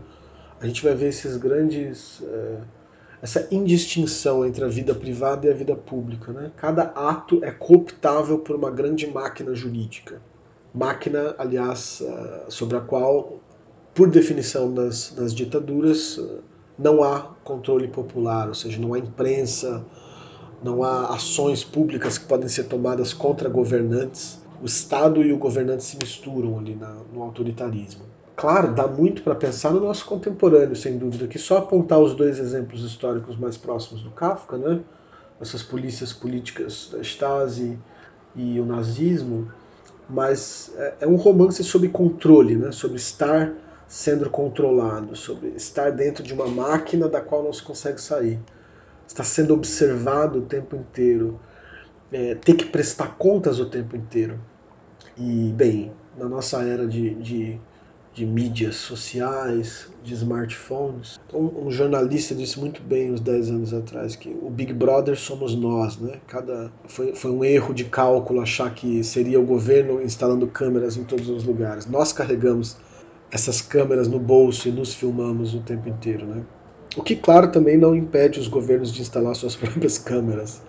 a 0.62 0.68
gente 0.68 0.84
vai 0.84 0.96
ver 0.96 1.10
esses 1.10 1.38
grandes. 1.38 2.22
É, 2.24 2.58
essa 3.22 3.48
indistinção 3.52 4.46
entre 4.46 4.64
a 4.64 4.68
vida 4.68 4.96
privada 4.96 5.48
e 5.48 5.52
a 5.52 5.54
vida 5.54 5.76
pública. 5.76 6.32
Né? 6.32 6.52
Cada 6.56 6.84
ato 6.84 7.44
é 7.44 7.52
cooptável 7.52 8.40
por 8.40 8.56
uma 8.56 8.72
grande 8.72 9.08
máquina 9.08 9.54
jurídica. 9.54 10.22
Máquina, 10.74 11.36
aliás, 11.38 12.02
eh, 12.02 12.46
sobre 12.48 12.78
a 12.78 12.80
qual, 12.80 13.40
por 14.00 14.10
definição 14.10 14.74
das 14.74 15.34
ditaduras, 15.36 16.18
não 16.78 17.04
há 17.04 17.34
controle 17.44 17.90
popular, 17.90 18.48
ou 18.48 18.54
seja, 18.54 18.80
não 18.80 18.94
há 18.94 19.00
imprensa, 19.00 19.84
não 20.64 20.86
há 20.86 21.08
ações 21.08 21.66
públicas 21.66 22.18
que 22.18 22.24
podem 22.24 22.48
ser 22.48 22.64
tomadas 22.64 23.12
contra 23.12 23.50
governantes. 23.50 24.42
O 24.64 24.66
Estado 24.66 25.22
e 25.22 25.34
o 25.34 25.38
governante 25.38 25.84
se 25.84 25.98
misturam 26.02 26.58
ali 26.58 26.76
na, 26.76 26.96
no 27.14 27.22
autoritarismo 27.22 28.04
claro, 28.38 28.74
dá 28.74 28.88
muito 28.88 29.22
para 29.22 29.36
pensar 29.36 29.72
no 29.72 29.82
nosso 29.82 30.06
contemporâneo, 30.06 30.74
sem 30.74 30.98
dúvida, 30.98 31.28
que 31.28 31.38
só 31.38 31.58
apontar 31.58 32.00
os 32.00 32.16
dois 32.16 32.40
exemplos 32.40 32.86
históricos 32.86 33.36
mais 33.38 33.58
próximos 33.58 34.02
do 34.02 34.12
Kafka, 34.12 34.58
né? 34.58 34.80
essas 35.42 35.62
polícias 35.62 36.14
políticas 36.14 36.88
da 36.90 37.02
Stasi 37.02 37.78
e 38.34 38.58
o 38.62 38.66
nazismo, 38.66 39.52
mas 40.10 40.72
é, 40.78 40.94
é 41.02 41.08
um 41.08 41.18
romance 41.18 41.62
sobre 41.66 41.90
controle, 41.90 42.56
né? 42.56 42.72
sobre 42.72 42.96
estar 42.96 43.54
sendo 43.90 44.30
controlado, 44.30 45.16
sobre 45.16 45.50
estar 45.50 45.92
dentro 45.92 46.24
de 46.24 46.34
uma 46.34 46.48
máquina 46.48 47.10
da 47.10 47.20
qual 47.20 47.44
não 47.44 47.52
se 47.52 47.62
consegue 47.62 48.00
sair, 48.00 48.40
está 49.06 49.24
sendo 49.24 49.54
observado 49.54 50.40
o 50.40 50.42
tempo 50.44 50.76
inteiro, 50.76 51.40
é, 52.12 52.36
ter 52.36 52.54
que 52.54 52.66
prestar 52.66 53.18
contas 53.18 53.60
o 53.60 53.66
tempo 53.66 53.98
inteiro. 53.98 54.40
E, 55.18 55.52
bem, 55.56 55.92
na 56.18 56.30
nossa 56.30 56.62
era 56.62 56.88
de, 56.88 57.16
de 57.16 57.60
de 58.20 58.26
mídias 58.26 58.76
sociais, 58.76 59.88
de 60.04 60.14
smartphones. 60.14 61.20
Então, 61.28 61.40
um 61.40 61.72
jornalista 61.72 62.36
disse 62.36 62.60
muito 62.60 62.82
bem 62.82 63.14
uns 63.14 63.22
10 63.22 63.50
anos 63.50 63.74
atrás 63.74 64.16
que 64.16 64.30
o 64.42 64.50
Big 64.50 64.74
Brother 64.74 65.18
somos 65.18 65.56
nós, 65.56 65.98
né? 65.98 66.20
Cada 66.28 66.72
foi, 66.88 67.16
foi 67.16 67.32
um 67.32 67.46
erro 67.46 67.74
de 67.74 67.86
cálculo 67.86 68.42
achar 68.42 68.74
que 68.74 69.04
seria 69.04 69.40
o 69.40 69.46
governo 69.46 70.02
instalando 70.02 70.46
câmeras 70.48 70.98
em 70.98 71.04
todos 71.04 71.30
os 71.30 71.44
lugares. 71.46 71.86
Nós 71.86 72.12
carregamos 72.12 72.76
essas 73.32 73.62
câmeras 73.62 74.08
no 74.08 74.20
bolso 74.20 74.68
e 74.68 74.72
nos 74.72 74.94
filmamos 74.94 75.54
o 75.54 75.60
tempo 75.60 75.88
inteiro, 75.88 76.26
né? 76.26 76.44
O 76.98 77.04
que, 77.04 77.16
claro, 77.16 77.52
também 77.52 77.78
não 77.78 77.96
impede 77.96 78.40
os 78.40 78.48
governos 78.48 78.92
de 78.92 79.02
instalar 79.02 79.36
suas 79.36 79.56
próprias 79.58 79.98
câmeras. 79.98 80.62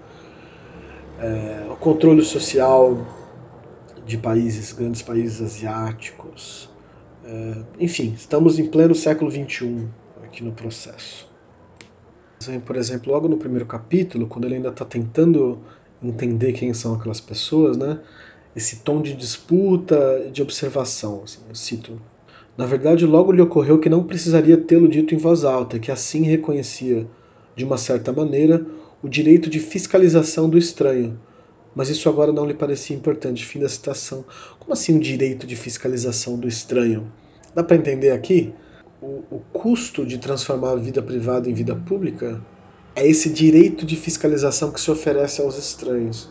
É, 1.18 1.66
o 1.70 1.76
controle 1.76 2.22
social 2.22 2.98
de 4.06 4.18
países, 4.18 4.72
grandes 4.72 5.02
países 5.02 5.40
asiáticos, 5.40 6.68
é, 7.24 7.62
enfim, 7.78 8.12
estamos 8.14 8.58
em 8.58 8.66
pleno 8.66 8.94
século 8.94 9.30
XXI 9.30 9.86
aqui 10.24 10.42
no 10.42 10.52
processo. 10.52 11.28
Por 12.64 12.76
exemplo, 12.76 13.12
logo 13.12 13.28
no 13.28 13.36
primeiro 13.36 13.66
capítulo, 13.66 14.26
quando 14.26 14.46
ele 14.46 14.54
ainda 14.54 14.70
está 14.70 14.84
tentando 14.84 15.58
entender 16.02 16.54
quem 16.54 16.72
são 16.72 16.94
aquelas 16.94 17.20
pessoas, 17.20 17.76
né? 17.76 18.00
Esse 18.56 18.76
tom 18.76 19.02
de 19.02 19.14
disputa, 19.14 20.28
de 20.32 20.42
observação, 20.42 21.22
assim, 21.24 21.40
eu 21.48 21.54
cito. 21.54 22.00
Na 22.60 22.66
verdade, 22.66 23.06
logo 23.06 23.32
lhe 23.32 23.40
ocorreu 23.40 23.78
que 23.78 23.88
não 23.88 24.04
precisaria 24.04 24.54
tê-lo 24.54 24.86
dito 24.86 25.14
em 25.14 25.16
voz 25.16 25.44
alta, 25.44 25.78
que 25.78 25.90
assim 25.90 26.24
reconhecia, 26.24 27.06
de 27.56 27.64
uma 27.64 27.78
certa 27.78 28.12
maneira, 28.12 28.66
o 29.02 29.08
direito 29.08 29.48
de 29.48 29.58
fiscalização 29.58 30.46
do 30.46 30.58
estranho, 30.58 31.18
mas 31.74 31.88
isso 31.88 32.06
agora 32.06 32.30
não 32.30 32.44
lhe 32.44 32.52
parecia 32.52 32.94
importante. 32.94 33.46
Fim 33.46 33.60
da 33.60 33.68
citação. 33.70 34.26
Como 34.58 34.74
assim 34.74 34.98
o 34.98 35.00
direito 35.00 35.46
de 35.46 35.56
fiscalização 35.56 36.38
do 36.38 36.46
estranho? 36.46 37.10
Dá 37.54 37.64
para 37.64 37.78
entender 37.78 38.10
aqui? 38.10 38.52
O, 39.00 39.22
o 39.30 39.42
custo 39.54 40.04
de 40.04 40.18
transformar 40.18 40.72
a 40.72 40.76
vida 40.76 41.00
privada 41.00 41.48
em 41.48 41.54
vida 41.54 41.74
pública 41.74 42.42
é 42.94 43.08
esse 43.08 43.30
direito 43.30 43.86
de 43.86 43.96
fiscalização 43.96 44.70
que 44.70 44.82
se 44.82 44.90
oferece 44.90 45.40
aos 45.40 45.56
estranhos. 45.56 46.30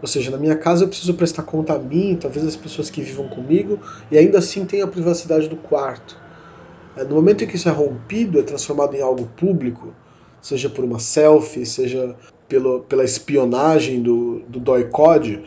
Ou 0.00 0.08
seja, 0.08 0.30
na 0.30 0.36
minha 0.36 0.56
casa 0.56 0.84
eu 0.84 0.88
preciso 0.88 1.14
prestar 1.14 1.42
conta 1.42 1.74
a 1.74 1.78
mim, 1.78 2.18
talvez 2.20 2.46
as 2.46 2.56
pessoas 2.56 2.90
que 2.90 3.00
vivam 3.00 3.28
comigo, 3.28 3.78
e 4.10 4.18
ainda 4.18 4.38
assim 4.38 4.64
tem 4.64 4.82
a 4.82 4.86
privacidade 4.86 5.48
do 5.48 5.56
quarto. 5.56 6.18
É, 6.96 7.04
no 7.04 7.14
momento 7.14 7.44
em 7.44 7.46
que 7.46 7.56
isso 7.56 7.68
é 7.68 7.72
rompido, 7.72 8.38
é 8.38 8.42
transformado 8.42 8.94
em 8.94 9.02
algo 9.02 9.26
público, 9.36 9.94
seja 10.40 10.68
por 10.68 10.84
uma 10.84 10.98
selfie, 10.98 11.66
seja 11.66 12.14
pelo, 12.48 12.80
pela 12.80 13.04
espionagem 13.04 14.02
do, 14.02 14.40
do 14.48 14.60
DOI-CODE, 14.60 15.42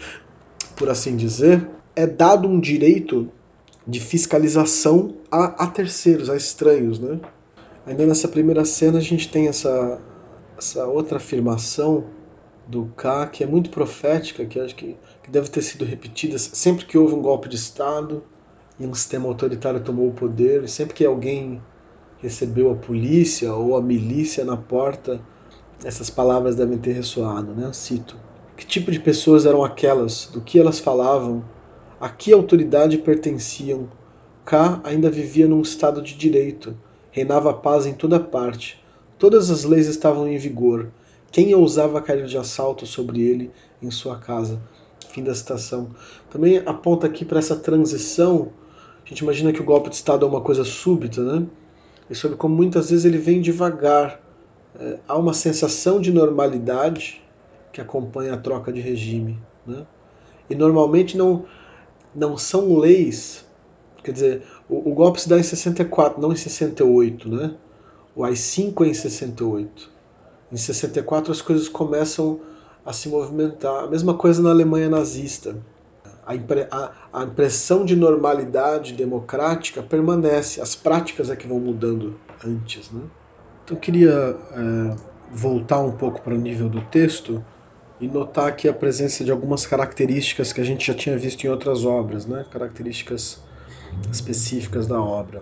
por 0.75 0.89
assim 0.89 1.15
dizer, 1.15 1.67
é 1.95 2.05
dado 2.05 2.47
um 2.47 2.59
direito 2.59 3.29
de 3.85 3.99
fiscalização 3.99 5.15
a, 5.31 5.63
a, 5.63 5.67
terceiros, 5.67 6.29
a 6.29 6.35
estranhos. 6.35 6.99
Né? 6.99 7.19
Ainda 7.85 8.05
nessa 8.05 8.27
primeira 8.27 8.63
cena 8.63 8.99
a 8.99 9.01
gente 9.01 9.29
tem 9.29 9.47
essa, 9.47 9.99
essa 10.57 10.85
outra 10.85 11.17
afirmação 11.17 12.05
do 12.69 12.85
K 12.95 13.27
que 13.27 13.43
é 13.43 13.47
muito 13.47 13.69
profética, 13.69 14.45
que 14.45 14.59
acho 14.59 14.75
que, 14.75 14.95
que 15.23 15.29
deve 15.29 15.49
ter 15.49 15.61
sido 15.61 15.83
repetida 15.83 16.37
sempre 16.37 16.85
que 16.85 16.97
houve 16.97 17.15
um 17.15 17.21
golpe 17.21 17.49
de 17.49 17.55
Estado 17.55 18.23
e 18.79 18.85
um 18.85 18.93
sistema 18.93 19.27
autoritário 19.27 19.81
tomou 19.81 20.07
o 20.07 20.13
poder, 20.13 20.69
sempre 20.69 20.93
que 20.93 21.05
alguém 21.05 21.61
recebeu 22.19 22.71
a 22.71 22.75
polícia 22.75 23.53
ou 23.53 23.75
a 23.75 23.81
milícia 23.81 24.45
na 24.45 24.55
porta 24.55 25.19
essas 25.83 26.09
palavras 26.09 26.55
devem 26.55 26.77
ter 26.77 26.91
ressoado, 26.91 27.53
né? 27.53 27.71
Cito. 27.71 28.17
Que 28.57 28.65
tipo 28.65 28.91
de 28.91 28.99
pessoas 28.99 29.45
eram 29.45 29.63
aquelas? 29.63 30.25
Do 30.25 30.41
que 30.41 30.59
elas 30.59 30.79
falavam? 30.79 31.43
A 31.99 32.09
que 32.09 32.33
autoridade 32.33 32.97
pertenciam? 32.97 33.87
K 34.45 34.81
ainda 34.83 35.09
vivia 35.09 35.47
num 35.47 35.61
estado 35.61 36.01
de 36.01 36.15
direito. 36.15 36.75
Reinava 37.11 37.53
paz 37.53 37.85
em 37.85 37.93
toda 37.93 38.19
parte. 38.19 38.83
Todas 39.17 39.49
as 39.49 39.63
leis 39.63 39.87
estavam 39.87 40.27
em 40.27 40.37
vigor. 40.37 40.89
Quem 41.31 41.53
ousava 41.53 42.01
cair 42.01 42.25
de 42.25 42.37
assalto 42.37 42.85
sobre 42.85 43.21
ele 43.21 43.51
em 43.81 43.91
sua 43.91 44.17
casa? 44.17 44.59
Fim 45.09 45.23
da 45.23 45.33
citação. 45.33 45.89
Também 46.29 46.57
aponta 46.65 47.07
aqui 47.07 47.23
para 47.23 47.39
essa 47.39 47.55
transição. 47.55 48.51
A 49.05 49.09
gente 49.09 49.19
imagina 49.19 49.53
que 49.53 49.61
o 49.61 49.65
golpe 49.65 49.89
de 49.89 49.95
Estado 49.95 50.25
é 50.25 50.29
uma 50.29 50.41
coisa 50.41 50.63
súbita, 50.63 51.21
né? 51.23 51.47
E 52.09 52.15
sobre 52.15 52.37
como 52.37 52.55
muitas 52.55 52.89
vezes 52.89 53.05
ele 53.05 53.17
vem 53.17 53.41
devagar 53.41 54.19
é, 54.79 54.99
há 55.07 55.17
uma 55.17 55.33
sensação 55.33 55.99
de 55.99 56.11
normalidade 56.11 57.21
que 57.71 57.81
acompanha 57.81 58.33
a 58.33 58.37
troca 58.37 58.71
de 58.71 58.81
regime. 58.81 59.39
Né? 59.65 59.85
E 60.49 60.55
normalmente 60.55 61.17
não, 61.17 61.45
não 62.13 62.37
são 62.37 62.77
leis, 62.77 63.45
quer 64.03 64.11
dizer, 64.11 64.43
o, 64.67 64.89
o, 64.89 64.93
golpe 64.93 65.21
se 65.21 65.29
dá 65.29 65.37
em 65.37 65.43
64, 65.43 66.21
não 66.21 66.31
em 66.31 66.35
68. 66.35 67.29
Né? 67.29 67.55
O 68.15 68.23
AI-5 68.23 68.85
é 68.85 68.89
em 68.89 68.93
68. 68.93 69.91
Em 70.51 70.57
64 70.57 71.31
as 71.31 71.41
coisas 71.41 71.69
começam 71.69 72.39
a 72.85 72.93
se 72.93 73.07
movimentar. 73.07 73.83
A 73.83 73.87
mesma 73.87 74.13
coisa 74.13 74.41
na 74.41 74.49
Alemanha 74.49 74.89
nazista. 74.89 75.55
A, 76.25 76.35
impre 76.35 76.67
a, 76.71 76.91
a 77.11 77.23
impressão 77.23 77.85
de 77.85 77.95
normalidade 77.95 78.93
democrática 78.93 79.81
permanece, 79.81 80.61
as 80.61 80.75
práticas 80.75 81.29
é 81.29 81.35
que 81.35 81.47
vão 81.47 81.59
mudando 81.59 82.19
antes. 82.45 82.91
Né? 82.91 83.01
Então 83.63 83.77
eu 83.77 83.81
queria 83.81 84.37
é, 84.51 84.95
voltar 85.31 85.79
um 85.79 85.91
pouco 85.91 86.21
para 86.21 86.33
o 86.33 86.37
nível 86.37 86.69
do 86.69 86.81
texto 86.81 87.43
e 87.99 88.07
notar 88.07 88.47
aqui 88.47 88.67
a 88.67 88.73
presença 88.73 89.23
de 89.23 89.31
algumas 89.31 89.65
características 89.65 90.53
que 90.53 90.61
a 90.61 90.63
gente 90.63 90.87
já 90.87 90.93
tinha 90.93 91.17
visto 91.17 91.43
em 91.43 91.49
outras 91.49 91.83
obras, 91.83 92.25
né? 92.25 92.45
características 92.49 93.41
específicas 94.11 94.87
da 94.87 95.01
obra. 95.01 95.41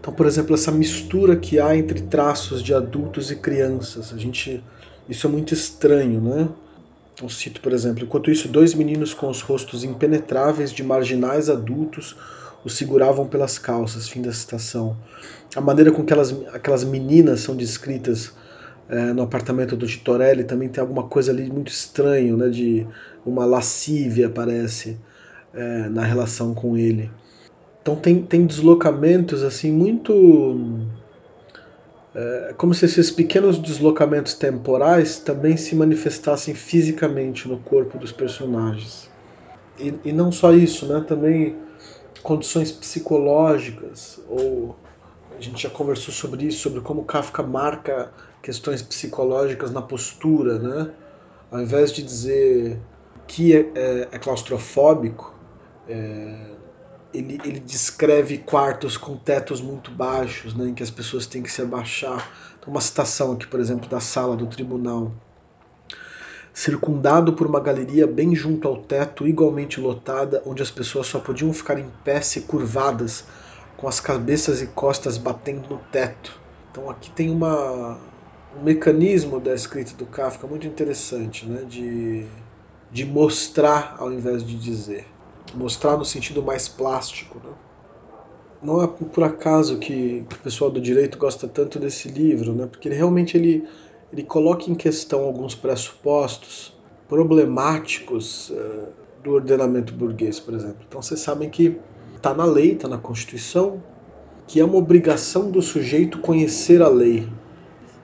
Então, 0.00 0.12
por 0.12 0.26
exemplo, 0.26 0.54
essa 0.54 0.70
mistura 0.70 1.36
que 1.36 1.58
há 1.58 1.76
entre 1.76 2.02
traços 2.02 2.62
de 2.62 2.72
adultos 2.72 3.30
e 3.30 3.36
crianças, 3.36 4.12
a 4.12 4.16
gente, 4.16 4.62
isso 5.08 5.26
é 5.26 5.30
muito 5.30 5.52
estranho, 5.52 6.20
né? 6.20 6.48
Eu 7.20 7.28
cito, 7.28 7.60
por 7.60 7.72
exemplo, 7.72 8.04
enquanto 8.04 8.30
isso, 8.30 8.46
dois 8.46 8.74
meninos 8.74 9.14
com 9.14 9.28
os 9.28 9.40
rostos 9.40 9.82
impenetráveis 9.82 10.70
de 10.70 10.82
marginais 10.82 11.48
adultos 11.48 12.14
o 12.64 12.68
seguravam 12.68 13.26
pelas 13.26 13.58
calças. 13.58 14.08
Fim 14.08 14.20
da 14.20 14.32
citação. 14.32 14.96
A 15.54 15.60
maneira 15.60 15.90
com 15.90 15.98
que 16.04 16.12
aquelas, 16.12 16.34
aquelas 16.52 16.84
meninas 16.84 17.40
são 17.40 17.56
descritas 17.56 18.32
é, 18.88 19.12
no 19.12 19.22
apartamento 19.22 19.76
do 19.76 19.86
Titorelli 19.86 20.44
também 20.44 20.68
tem 20.68 20.80
alguma 20.80 21.04
coisa 21.04 21.32
ali 21.32 21.50
muito 21.50 21.68
estranho, 21.68 22.36
né? 22.36 22.48
De 22.48 22.86
uma 23.24 23.44
lascívia, 23.44 24.28
parece, 24.28 24.98
é, 25.54 25.88
na 25.88 26.04
relação 26.04 26.54
com 26.54 26.76
ele. 26.76 27.10
Então 27.86 27.94
tem, 27.94 28.20
tem 28.20 28.44
deslocamentos 28.44 29.44
assim 29.44 29.70
muito. 29.70 30.58
É, 32.12 32.52
como 32.56 32.74
se 32.74 32.84
esses 32.84 33.12
pequenos 33.12 33.58
deslocamentos 33.58 34.34
temporais 34.34 35.20
também 35.20 35.56
se 35.56 35.76
manifestassem 35.76 36.52
fisicamente 36.52 37.46
no 37.46 37.58
corpo 37.58 37.96
dos 37.96 38.10
personagens. 38.10 39.08
E, 39.78 39.94
e 40.04 40.12
não 40.12 40.32
só 40.32 40.52
isso, 40.52 40.84
né? 40.86 41.04
Também 41.06 41.54
condições 42.24 42.72
psicológicas 42.72 44.20
ou 44.28 44.74
a 45.38 45.40
gente 45.40 45.62
já 45.62 45.70
conversou 45.70 46.12
sobre 46.12 46.44
isso, 46.44 46.58
sobre 46.58 46.80
como 46.80 47.04
Kafka 47.04 47.44
marca 47.44 48.10
questões 48.42 48.82
psicológicas 48.82 49.70
na 49.70 49.80
postura, 49.80 50.58
né? 50.58 50.90
Ao 51.52 51.60
invés 51.60 51.92
de 51.92 52.02
dizer 52.02 52.80
que 53.28 53.54
é, 53.54 53.70
é, 53.76 54.08
é 54.10 54.18
claustrofóbico, 54.18 55.32
é, 55.88 56.55
ele, 57.16 57.40
ele, 57.44 57.60
descreve 57.60 58.38
quartos 58.38 58.96
com 58.96 59.16
tetos 59.16 59.60
muito 59.60 59.90
baixos, 59.90 60.54
né, 60.54 60.68
em 60.68 60.74
que 60.74 60.82
as 60.82 60.90
pessoas 60.90 61.26
têm 61.26 61.42
que 61.42 61.50
se 61.50 61.62
abaixar. 61.62 62.30
Então, 62.58 62.72
uma 62.72 62.80
citação 62.80 63.32
aqui, 63.32 63.46
por 63.46 63.60
exemplo, 63.60 63.88
da 63.88 64.00
sala 64.00 64.36
do 64.36 64.46
tribunal. 64.46 65.12
Circundado 66.52 67.34
por 67.34 67.46
uma 67.46 67.60
galeria 67.60 68.06
bem 68.06 68.34
junto 68.34 68.66
ao 68.66 68.78
teto, 68.78 69.26
igualmente 69.26 69.80
lotada, 69.80 70.42
onde 70.46 70.62
as 70.62 70.70
pessoas 70.70 71.06
só 71.06 71.18
podiam 71.18 71.52
ficar 71.52 71.78
em 71.78 71.90
pé 72.02 72.20
se 72.20 72.42
curvadas, 72.42 73.24
com 73.76 73.86
as 73.86 74.00
cabeças 74.00 74.62
e 74.62 74.66
costas 74.68 75.18
batendo 75.18 75.68
no 75.68 75.78
teto. 75.92 76.40
Então 76.70 76.88
aqui 76.88 77.10
tem 77.10 77.30
uma, 77.30 77.98
um 78.58 78.62
mecanismo 78.62 79.38
da 79.38 79.54
escrita 79.54 79.94
do 79.94 80.06
Kafka 80.06 80.46
muito 80.46 80.66
interessante, 80.66 81.46
né? 81.46 81.62
de, 81.68 82.26
de 82.90 83.04
mostrar 83.04 83.96
ao 83.98 84.12
invés 84.12 84.42
de 84.42 84.56
dizer. 84.58 85.06
Mostrar 85.54 85.96
no 85.96 86.04
sentido 86.04 86.42
mais 86.42 86.68
plástico. 86.68 87.40
Né? 87.44 87.52
Não 88.62 88.82
é 88.82 88.86
por 88.86 89.24
acaso 89.24 89.78
que, 89.78 90.24
o 90.30 90.38
pessoal 90.42 90.70
do 90.70 90.80
direito 90.80 91.18
gosta 91.18 91.46
tanto 91.46 91.78
desse 91.78 92.08
livro, 92.08 92.52
né? 92.52 92.66
porque 92.66 92.88
ele 92.88 92.96
realmente 92.96 93.36
ele, 93.36 93.66
ele 94.12 94.22
coloca 94.22 94.70
em 94.70 94.74
questão 94.74 95.24
alguns 95.24 95.54
pressupostos 95.54 96.74
problemáticos 97.08 98.50
uh, 98.50 98.88
do 99.22 99.32
ordenamento 99.32 99.92
burguês, 99.92 100.40
por 100.40 100.54
exemplo. 100.54 100.78
Então 100.86 101.00
vocês 101.00 101.20
sabem 101.20 101.48
que 101.48 101.78
está 102.16 102.34
na 102.34 102.44
lei, 102.44 102.72
está 102.72 102.88
na 102.88 102.98
Constituição, 102.98 103.82
que 104.46 104.60
é 104.60 104.64
uma 104.64 104.76
obrigação 104.76 105.50
do 105.50 105.60
sujeito 105.60 106.18
conhecer 106.18 106.82
a 106.82 106.88
lei. 106.88 107.28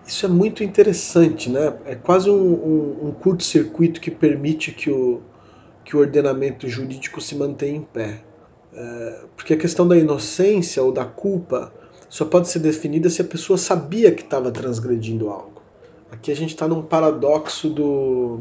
Isso 0.07 0.27
é 0.27 0.29
muito 0.29 0.65
interessante, 0.65 1.49
né? 1.49 1.77
É 1.85 1.95
quase 1.95 2.29
um, 2.29 2.35
um, 2.35 3.09
um 3.09 3.13
curto-circuito 3.13 4.01
que 4.01 4.11
permite 4.11 4.73
que 4.73 4.91
o, 4.91 5.23
que 5.85 5.97
o 5.97 6.01
ordenamento 6.01 6.69
jurídico 6.69 7.21
se 7.21 7.35
mantenha 7.35 7.77
em 7.77 7.83
pé. 7.83 8.23
É, 8.75 9.25
porque 9.37 9.55
a 9.55 9.57
questão 9.57 9.87
da 9.87 9.97
inocência 9.97 10.83
ou 10.83 10.93
da 10.93 11.05
culpa 11.05 11.73
só 12.09 12.25
pode 12.25 12.49
ser 12.49 12.59
definida 12.61 13.11
se 13.11 13.23
a 13.23 13.25
pessoa 13.25 13.57
sabia 13.59 14.13
que 14.13 14.23
estava 14.23 14.51
transgredindo 14.51 15.29
algo. 15.29 15.63
Aqui 16.11 16.31
a 16.31 16.37
gente 16.37 16.51
está 16.51 16.69
num 16.69 16.83
paradoxo 16.83 17.71
do, 17.71 18.41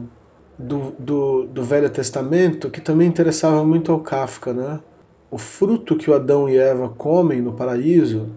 do, 0.57 0.91
do, 0.99 1.43
do 1.47 1.63
Velho 1.63 1.89
Testamento 1.89 2.69
que 2.69 2.81
também 2.81 3.07
interessava 3.07 3.63
muito 3.63 3.91
ao 3.91 3.99
Kafka, 3.99 4.53
né? 4.53 4.79
o 5.31 5.37
fruto 5.37 5.95
que 5.95 6.11
o 6.11 6.13
Adão 6.13 6.49
e 6.49 6.57
Eva 6.57 6.89
comem 6.89 7.41
no 7.41 7.53
paraíso, 7.53 8.27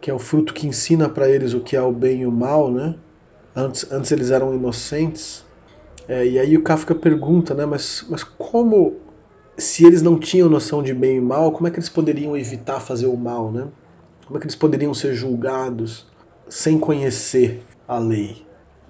que 0.00 0.10
é 0.10 0.14
o 0.14 0.18
fruto 0.18 0.52
que 0.52 0.66
ensina 0.66 1.08
para 1.08 1.28
eles 1.28 1.54
o 1.54 1.60
que 1.60 1.76
é 1.76 1.80
o 1.80 1.92
bem 1.92 2.22
e 2.22 2.26
o 2.26 2.32
mal, 2.32 2.72
né? 2.72 2.96
Antes, 3.54 3.90
antes 3.92 4.10
eles 4.10 4.32
eram 4.32 4.52
inocentes. 4.52 5.44
É, 6.10 6.26
e 6.26 6.40
aí 6.40 6.56
o 6.56 6.62
Kafka 6.64 6.92
pergunta, 6.92 7.54
né? 7.54 7.64
Mas, 7.64 8.04
mas 8.10 8.24
como, 8.24 8.96
se 9.56 9.86
eles 9.86 10.02
não 10.02 10.18
tinham 10.18 10.48
noção 10.48 10.82
de 10.82 10.92
bem 10.92 11.18
e 11.18 11.20
mal, 11.20 11.52
como 11.52 11.68
é 11.68 11.70
que 11.70 11.76
eles 11.76 11.88
poderiam 11.88 12.36
evitar 12.36 12.80
fazer 12.80 13.06
o 13.06 13.16
mal, 13.16 13.52
né? 13.52 13.68
Como 14.26 14.36
é 14.36 14.40
que 14.40 14.46
eles 14.46 14.56
poderiam 14.56 14.92
ser 14.92 15.14
julgados 15.14 16.08
sem 16.48 16.80
conhecer 16.80 17.62
a 17.86 17.96
lei? 18.00 18.44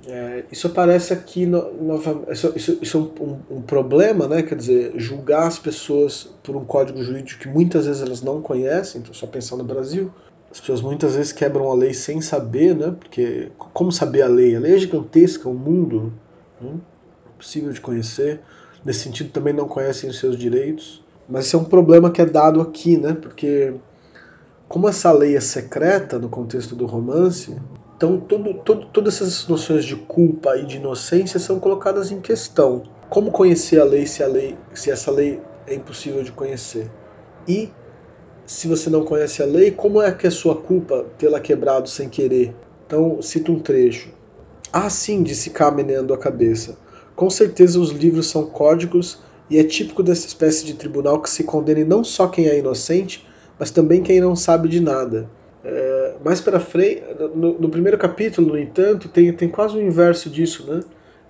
É, 0.06 0.44
isso 0.50 0.66
aparece 0.66 1.12
aqui, 1.12 1.44
no, 1.44 1.70
no, 1.74 2.00
isso, 2.32 2.54
isso, 2.56 2.96
é 2.96 3.22
um, 3.22 3.58
um, 3.58 3.60
problema, 3.60 4.26
né? 4.26 4.42
quer 4.42 4.54
dizer, 4.54 4.92
julgar 4.96 5.46
as 5.46 5.58
pessoas 5.58 6.30
por 6.42 6.56
um 6.56 6.64
código 6.64 7.02
jurídico 7.02 7.42
que 7.42 7.48
muitas 7.48 7.84
vezes 7.84 8.00
elas 8.00 8.22
não 8.22 8.40
conhecem, 8.40 9.02
então 9.02 9.12
só 9.12 9.26
pensar 9.26 9.58
no 9.58 9.64
Brasil, 9.64 10.10
as 10.50 10.58
pessoas 10.58 10.80
muitas 10.80 11.16
vezes 11.16 11.32
quebram 11.32 11.70
a 11.70 11.74
lei 11.74 11.92
sem 11.92 12.22
saber, 12.22 12.74
né? 12.74 12.96
porque 12.98 13.52
como 13.74 13.92
saber 13.92 14.22
a 14.22 14.26
lei? 14.26 14.56
A 14.56 14.60
lei 14.60 14.74
é 14.74 14.78
gigantesca, 14.78 15.50
o 15.50 15.54
mundo, 15.54 16.10
né? 16.58 16.80
Impossível 17.40 17.72
de 17.72 17.80
conhecer, 17.80 18.40
nesse 18.84 19.00
sentido 19.00 19.30
também 19.30 19.54
não 19.54 19.66
conhecem 19.66 20.10
os 20.10 20.18
seus 20.18 20.36
direitos, 20.36 21.02
mas 21.26 21.46
esse 21.46 21.56
é 21.56 21.58
um 21.58 21.64
problema 21.64 22.10
que 22.10 22.20
é 22.20 22.26
dado 22.26 22.60
aqui, 22.60 22.98
né? 22.98 23.14
porque 23.14 23.74
como 24.68 24.88
essa 24.88 25.10
lei 25.10 25.36
é 25.36 25.40
secreta 25.40 26.18
no 26.18 26.28
contexto 26.28 26.76
do 26.76 26.86
romance, 26.86 27.56
então, 27.96 28.18
todo, 28.18 28.54
todo, 28.54 28.86
todas 28.86 29.16
essas 29.16 29.46
noções 29.46 29.84
de 29.84 29.94
culpa 29.94 30.56
e 30.56 30.64
de 30.64 30.76
inocência 30.76 31.38
são 31.38 31.60
colocadas 31.60 32.10
em 32.10 32.18
questão. 32.18 32.82
Como 33.10 33.30
conhecer 33.30 33.78
a 33.78 33.84
lei 33.84 34.06
se, 34.06 34.22
a 34.22 34.26
lei, 34.26 34.56
se 34.72 34.90
essa 34.90 35.10
lei 35.10 35.38
é 35.66 35.74
impossível 35.74 36.22
de 36.22 36.32
conhecer? 36.32 36.90
E, 37.46 37.70
se 38.46 38.66
você 38.68 38.88
não 38.88 39.04
conhece 39.04 39.42
a 39.42 39.46
lei, 39.46 39.70
como 39.70 40.00
é 40.00 40.10
que 40.12 40.26
é 40.26 40.30
sua 40.30 40.56
culpa 40.56 41.04
tê-la 41.18 41.40
quebrado 41.40 41.90
sem 41.90 42.08
querer? 42.08 42.54
Então, 42.86 43.20
cito 43.20 43.52
um 43.52 43.60
trecho. 43.60 44.08
Ah, 44.72 44.88
sim, 44.88 45.22
disse 45.22 45.50
K 45.50 45.70
meneando 45.70 46.14
a 46.14 46.18
cabeça. 46.18 46.78
Com 47.20 47.28
certeza 47.28 47.78
os 47.78 47.90
livros 47.90 48.28
são 48.28 48.46
códigos 48.46 49.18
e 49.50 49.58
é 49.58 49.62
típico 49.62 50.02
dessa 50.02 50.26
espécie 50.26 50.64
de 50.64 50.72
tribunal 50.72 51.20
que 51.20 51.28
se 51.28 51.44
condene 51.44 51.84
não 51.84 52.02
só 52.02 52.26
quem 52.26 52.46
é 52.46 52.58
inocente, 52.58 53.28
mas 53.58 53.70
também 53.70 54.02
quem 54.02 54.22
não 54.22 54.34
sabe 54.34 54.70
de 54.70 54.80
nada. 54.80 55.28
É, 55.62 56.14
mais 56.24 56.40
para 56.40 56.58
frente, 56.58 57.02
no, 57.34 57.58
no, 57.58 57.68
primeiro 57.68 57.98
capítulo, 57.98 58.46
no 58.46 58.58
entanto, 58.58 59.06
tem, 59.06 59.30
tem 59.34 59.50
quase 59.50 59.76
o 59.76 59.82
inverso 59.82 60.30
disso, 60.30 60.64
né? 60.66 60.80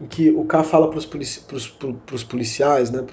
Em 0.01 0.07
que 0.07 0.31
o 0.31 0.45
K 0.45 0.63
fala 0.63 0.89
para 0.89 0.99
os 0.99 1.07
polici 1.07 1.43
policiais, 2.29 2.93
né? 2.93 3.05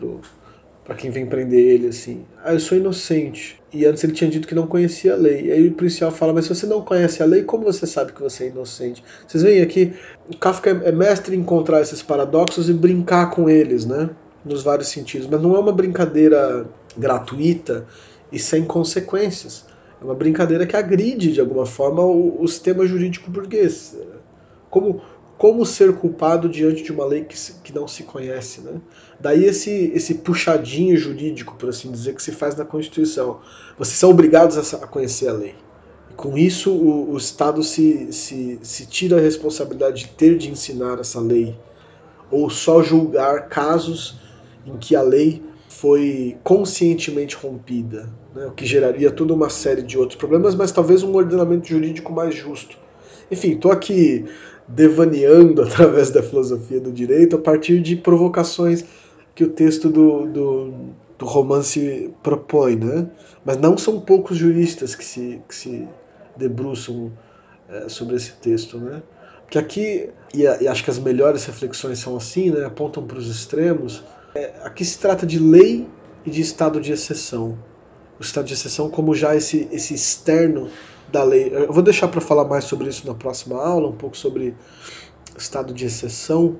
Para 0.87 0.95
quem 0.95 1.11
vem 1.11 1.25
prender 1.25 1.59
ele, 1.59 1.87
assim: 1.87 2.23
Ah, 2.41 2.53
eu 2.53 2.61
sou 2.61 2.77
inocente. 2.77 3.61
E 3.73 3.85
antes 3.85 4.01
ele 4.05 4.13
tinha 4.13 4.29
dito 4.29 4.47
que 4.47 4.55
não 4.55 4.65
conhecia 4.65 5.15
a 5.15 5.17
lei. 5.17 5.47
E 5.47 5.51
aí 5.51 5.67
o 5.67 5.73
policial 5.73 6.09
fala: 6.11 6.31
Mas 6.31 6.45
se 6.45 6.55
você 6.55 6.65
não 6.65 6.81
conhece 6.81 7.21
a 7.21 7.25
lei, 7.25 7.43
como 7.43 7.65
você 7.65 7.85
sabe 7.85 8.13
que 8.13 8.21
você 8.21 8.45
é 8.45 8.47
inocente? 8.47 9.03
Vocês 9.27 9.43
veem 9.43 9.61
aqui, 9.61 9.93
o 10.33 10.37
Kafka 10.37 10.69
é 10.69 10.91
mestre 10.93 11.35
em 11.35 11.39
encontrar 11.39 11.81
esses 11.81 12.01
paradoxos 12.01 12.69
e 12.69 12.73
brincar 12.73 13.31
com 13.31 13.49
eles, 13.49 13.85
né? 13.85 14.09
Nos 14.45 14.63
vários 14.63 14.87
sentidos. 14.87 15.27
Mas 15.27 15.41
não 15.41 15.57
é 15.57 15.59
uma 15.59 15.73
brincadeira 15.73 16.65
gratuita 16.97 17.85
e 18.31 18.39
sem 18.39 18.63
consequências. 18.63 19.65
É 20.01 20.05
uma 20.05 20.15
brincadeira 20.15 20.65
que 20.65 20.77
agride, 20.77 21.33
de 21.33 21.41
alguma 21.41 21.65
forma, 21.65 22.01
o, 22.01 22.41
o 22.41 22.47
sistema 22.47 22.87
jurídico 22.87 23.29
burguês. 23.29 23.93
Como, 24.69 25.01
como 25.37 25.65
ser 25.65 25.95
culpado 25.95 26.49
diante 26.49 26.81
de 26.81 26.91
uma 26.91 27.05
lei 27.05 27.23
que, 27.23 27.37
se, 27.37 27.53
que 27.63 27.73
não 27.73 27.87
se 27.87 28.03
conhece. 28.03 28.61
Né? 28.61 28.81
Daí 29.19 29.45
esse, 29.45 29.91
esse 29.93 30.15
puxadinho 30.15 30.97
jurídico, 30.97 31.55
por 31.55 31.69
assim 31.69 31.91
dizer, 31.91 32.15
que 32.15 32.23
se 32.23 32.31
faz 32.31 32.55
na 32.55 32.65
Constituição. 32.65 33.39
Vocês 33.77 33.97
são 33.97 34.09
obrigados 34.09 34.57
a, 34.57 34.77
a 34.77 34.87
conhecer 34.87 35.27
a 35.27 35.33
lei. 35.33 35.53
E 36.09 36.13
com 36.15 36.37
isso, 36.37 36.71
o, 36.71 37.11
o 37.11 37.17
Estado 37.17 37.61
se, 37.61 38.11
se, 38.11 38.59
se 38.63 38.87
tira 38.87 39.17
a 39.17 39.21
responsabilidade 39.21 40.05
de 40.05 40.09
ter 40.09 40.37
de 40.37 40.49
ensinar 40.49 40.99
essa 40.99 41.19
lei, 41.19 41.55
ou 42.31 42.49
só 42.49 42.81
julgar 42.81 43.47
casos 43.47 44.19
em 44.65 44.75
que 44.77 44.95
a 44.95 45.01
lei 45.01 45.43
foi 45.69 46.35
conscientemente 46.43 47.35
rompida, 47.35 48.09
né, 48.33 48.47
o 48.47 48.51
que 48.51 48.65
geraria 48.65 49.11
toda 49.11 49.33
uma 49.33 49.49
série 49.49 49.83
de 49.83 49.97
outros 49.97 50.17
problemas, 50.17 50.55
mas 50.55 50.71
talvez 50.71 51.03
um 51.03 51.13
ordenamento 51.13 51.67
jurídico 51.67 52.11
mais 52.11 52.33
justo. 52.33 52.77
Enfim, 53.29 53.51
estou 53.51 53.71
aqui 53.71 54.25
devaneando 54.67 55.61
através 55.63 56.09
da 56.09 56.21
filosofia 56.21 56.79
do 56.79 56.91
direito 56.91 57.35
a 57.35 57.39
partir 57.39 57.79
de 57.81 57.95
provocações 57.95 58.83
que 59.33 59.43
o 59.43 59.49
texto 59.49 59.89
do, 59.89 60.25
do, 60.25 60.73
do 61.17 61.25
romance 61.25 62.13
propõe, 62.23 62.75
né? 62.75 63.07
Mas 63.45 63.57
não 63.57 63.77
são 63.77 63.99
poucos 63.99 64.37
juristas 64.37 64.95
que 64.95 65.05
se, 65.05 65.41
que 65.47 65.55
se 65.55 65.87
debruçam 66.35 67.11
é, 67.69 67.87
sobre 67.87 68.15
esse 68.15 68.33
texto, 68.33 68.77
né? 68.77 69.01
Porque 69.43 69.57
aqui, 69.57 70.09
e, 70.33 70.41
e, 70.41 70.67
acho 70.67 70.83
que 70.83 70.89
as 70.89 70.99
melhores 70.99 71.45
reflexões 71.45 71.99
são 71.99 72.17
assim, 72.17 72.51
né? 72.51 72.65
Apontam 72.65 73.05
para 73.05 73.17
os 73.17 73.29
extremos. 73.29 74.03
É, 74.35 74.53
aqui 74.63 74.83
se 74.83 74.99
trata 74.99 75.25
de 75.25 75.39
lei 75.39 75.87
e 76.25 76.29
de 76.29 76.41
estado 76.41 76.81
de 76.81 76.91
exceção. 76.91 77.57
O 78.19 78.23
estado 78.23 78.45
de 78.45 78.53
exceção 78.53 78.89
como 78.89 79.13
já 79.13 79.35
esse, 79.35 79.67
esse 79.71 79.93
externo 79.93 80.67
da 81.11 81.23
lei. 81.23 81.51
Eu 81.53 81.71
vou 81.71 81.83
deixar 81.83 82.07
para 82.07 82.21
falar 82.21 82.45
mais 82.45 82.65
sobre 82.65 82.89
isso 82.89 83.07
na 83.07 83.13
próxima 83.13 83.61
aula, 83.61 83.87
um 83.87 83.95
pouco 83.95 84.17
sobre 84.17 84.55
estado 85.37 85.73
de 85.73 85.85
exceção. 85.85 86.57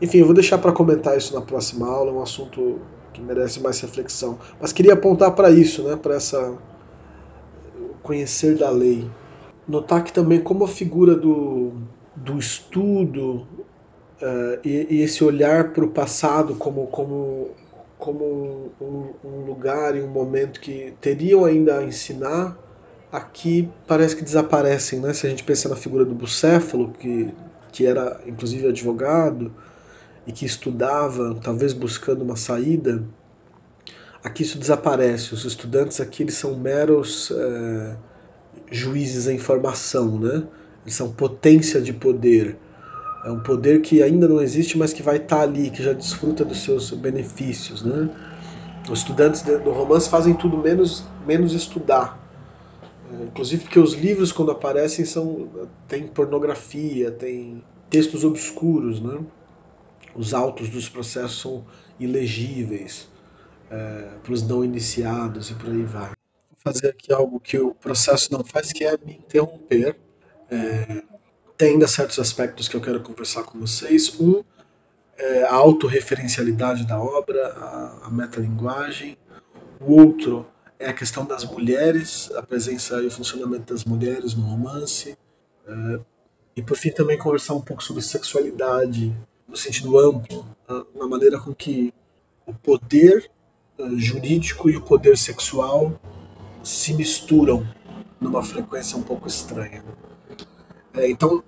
Enfim, 0.00 0.18
eu 0.18 0.26
vou 0.26 0.34
deixar 0.34 0.58
para 0.58 0.72
comentar 0.72 1.16
isso 1.16 1.34
na 1.34 1.40
próxima 1.40 1.88
aula, 1.88 2.10
é 2.10 2.14
um 2.14 2.22
assunto 2.22 2.80
que 3.12 3.20
merece 3.20 3.60
mais 3.60 3.80
reflexão. 3.80 4.38
Mas 4.60 4.72
queria 4.72 4.94
apontar 4.94 5.32
para 5.32 5.50
isso, 5.50 5.82
né, 5.82 5.96
para 5.96 6.14
essa 6.14 6.56
conhecer 8.02 8.56
da 8.56 8.70
lei. 8.70 9.08
Notar 9.66 10.02
que 10.02 10.12
também 10.12 10.40
como 10.40 10.64
a 10.64 10.68
figura 10.68 11.14
do, 11.14 11.72
do 12.16 12.38
estudo 12.38 13.46
uh, 14.22 14.58
e, 14.64 14.86
e, 14.88 15.02
esse 15.02 15.22
olhar 15.22 15.72
para 15.72 15.84
o 15.84 15.88
passado 15.88 16.54
como, 16.54 16.86
como, 16.86 17.48
como 17.98 18.70
um, 18.80 19.10
um 19.24 19.44
lugar 19.44 19.94
e 19.94 20.00
um 20.00 20.08
momento 20.08 20.60
que 20.60 20.94
teriam 21.00 21.44
ainda 21.44 21.78
a 21.78 21.84
ensinar, 21.84 22.56
aqui 23.10 23.68
parece 23.86 24.14
que 24.14 24.22
desaparecem, 24.22 25.00
né? 25.00 25.12
Se 25.12 25.26
a 25.26 25.30
gente 25.30 25.42
pensa 25.42 25.68
na 25.68 25.76
figura 25.76 26.04
do 26.04 26.14
Bucéfalo, 26.14 26.92
que, 26.92 27.32
que 27.72 27.86
era 27.86 28.20
inclusive 28.26 28.68
advogado 28.68 29.52
e 30.26 30.32
que 30.32 30.44
estudava, 30.44 31.34
talvez 31.42 31.72
buscando 31.72 32.22
uma 32.22 32.36
saída, 32.36 33.02
aqui 34.22 34.42
isso 34.42 34.58
desaparece. 34.58 35.34
Os 35.34 35.44
estudantes 35.44 36.00
aqui 36.00 36.22
eles 36.22 36.34
são 36.34 36.56
meros 36.56 37.32
é, 37.34 37.96
juízes 38.70 39.26
em 39.26 39.38
formação, 39.38 40.18
né? 40.18 40.44
Eles 40.84 40.94
são 40.94 41.10
potência 41.12 41.80
de 41.80 41.92
poder. 41.92 42.56
É 43.24 43.30
um 43.30 43.40
poder 43.40 43.80
que 43.80 44.02
ainda 44.02 44.28
não 44.28 44.40
existe, 44.40 44.78
mas 44.78 44.92
que 44.92 45.02
vai 45.02 45.16
estar 45.16 45.40
ali, 45.40 45.70
que 45.70 45.82
já 45.82 45.92
desfruta 45.92 46.44
dos 46.44 46.62
seus 46.62 46.90
benefícios, 46.92 47.82
né? 47.82 48.08
Os 48.88 49.00
estudantes 49.00 49.42
do 49.42 49.70
romance 49.70 50.08
fazem 50.08 50.32
tudo 50.34 50.56
menos, 50.56 51.04
menos 51.26 51.52
estudar 51.52 52.27
inclusive 53.22 53.62
porque 53.62 53.78
os 53.78 53.94
livros 53.94 54.32
quando 54.32 54.50
aparecem 54.50 55.04
são 55.04 55.48
tem 55.86 56.06
pornografia, 56.06 57.10
tem 57.10 57.62
textos 57.90 58.24
obscuros, 58.24 59.00
né? 59.00 59.20
Os 60.14 60.34
autos 60.34 60.68
dos 60.68 60.88
processos 60.88 61.40
são 61.40 61.64
ilegíveis 61.98 63.08
é, 63.70 64.08
para 64.22 64.32
os 64.32 64.42
não 64.42 64.64
iniciados 64.64 65.50
e 65.50 65.54
por 65.54 65.70
aí 65.70 65.82
vai. 65.82 66.08
Vou 66.08 66.72
fazer 66.72 66.88
aqui 66.88 67.12
algo 67.12 67.38
que 67.40 67.58
o 67.58 67.74
processo 67.74 68.32
não 68.32 68.44
faz, 68.44 68.72
que 68.72 68.84
é 68.84 68.96
me 69.04 69.14
interromper. 69.14 69.96
É, 70.50 71.02
tem 71.56 71.72
ainda 71.72 71.86
certos 71.86 72.18
aspectos 72.18 72.68
que 72.68 72.76
eu 72.76 72.80
quero 72.80 73.00
conversar 73.00 73.42
com 73.44 73.58
vocês. 73.58 74.18
Um 74.20 74.42
é 75.16 75.42
a 75.42 75.54
autorreferencialidade 75.54 76.86
da 76.86 77.00
obra, 77.00 77.48
a, 77.48 78.06
a 78.06 78.10
metalinguagem. 78.10 79.16
O 79.80 80.00
outro 80.00 80.46
é 80.78 80.88
a 80.88 80.92
questão 80.92 81.24
das 81.24 81.44
mulheres, 81.44 82.30
a 82.36 82.42
presença 82.42 83.02
e 83.02 83.06
o 83.06 83.10
funcionamento 83.10 83.72
das 83.72 83.84
mulheres 83.84 84.34
no 84.34 84.44
romance. 84.44 85.16
É, 85.66 86.00
e 86.56 86.62
por 86.62 86.76
fim 86.76 86.90
também 86.90 87.18
conversar 87.18 87.54
um 87.54 87.60
pouco 87.60 87.82
sobre 87.82 88.02
sexualidade, 88.02 89.14
no 89.46 89.56
sentido 89.56 89.98
amplo, 89.98 90.44
na 90.94 91.06
maneira 91.06 91.38
com 91.38 91.54
que 91.54 91.92
o 92.46 92.52
poder 92.52 93.30
é, 93.78 93.88
jurídico 93.96 94.68
e 94.68 94.76
o 94.76 94.82
poder 94.82 95.16
sexual 95.16 95.98
se 96.62 96.92
misturam 96.94 97.66
numa 98.20 98.42
frequência 98.42 98.96
um 98.96 99.02
pouco 99.02 99.28
estranha. 99.28 99.84
É, 100.94 101.08
então, 101.08 101.42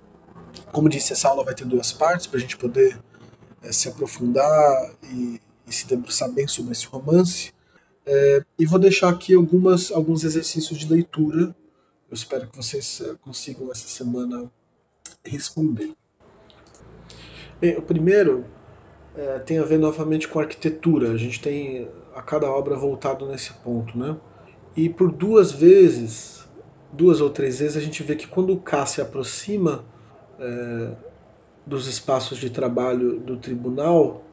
como 0.71 0.89
disse, 0.89 1.13
essa 1.13 1.27
aula 1.27 1.43
vai 1.43 1.53
ter 1.53 1.65
duas 1.65 1.91
partes 1.91 2.27
para 2.27 2.37
a 2.37 2.41
gente 2.41 2.57
poder 2.57 2.99
é, 3.61 3.71
se 3.71 3.89
aprofundar 3.89 4.95
e, 5.03 5.41
e 5.67 5.73
se 5.73 5.87
debruçar 5.87 6.31
bem 6.31 6.47
sobre 6.47 6.71
esse 6.71 6.87
romance. 6.87 7.53
É, 8.05 8.43
e 8.57 8.65
vou 8.65 8.79
deixar 8.79 9.09
aqui 9.09 9.33
algumas, 9.33 9.91
alguns 9.91 10.23
exercícios 10.23 10.79
de 10.79 10.91
leitura. 10.91 11.55
Eu 12.09 12.13
espero 12.13 12.47
que 12.47 12.57
vocês 12.57 13.01
é, 13.01 13.15
consigam 13.21 13.71
essa 13.71 13.87
semana 13.87 14.51
responder. 15.23 15.93
Bem, 17.59 17.77
o 17.77 17.81
primeiro 17.81 18.45
é, 19.15 19.39
tem 19.39 19.59
a 19.59 19.63
ver 19.63 19.77
novamente 19.77 20.27
com 20.27 20.39
arquitetura. 20.39 21.11
A 21.11 21.17
gente 21.17 21.41
tem 21.41 21.87
a 22.15 22.21
cada 22.21 22.49
obra 22.49 22.75
voltado 22.75 23.27
nesse 23.27 23.53
ponto, 23.53 23.97
né? 23.97 24.17
E 24.75 24.89
por 24.89 25.11
duas 25.11 25.51
vezes, 25.51 26.47
duas 26.91 27.21
ou 27.21 27.29
três 27.29 27.59
vezes, 27.59 27.77
a 27.77 27.81
gente 27.81 28.01
vê 28.03 28.15
que 28.15 28.27
quando 28.27 28.53
o 28.53 28.59
K 28.59 28.85
se 28.85 29.01
aproxima 29.01 29.85
é, 30.39 30.91
dos 31.65 31.87
espaços 31.87 32.37
de 32.37 32.49
trabalho 32.49 33.19
do 33.19 33.37
tribunal, 33.37 34.23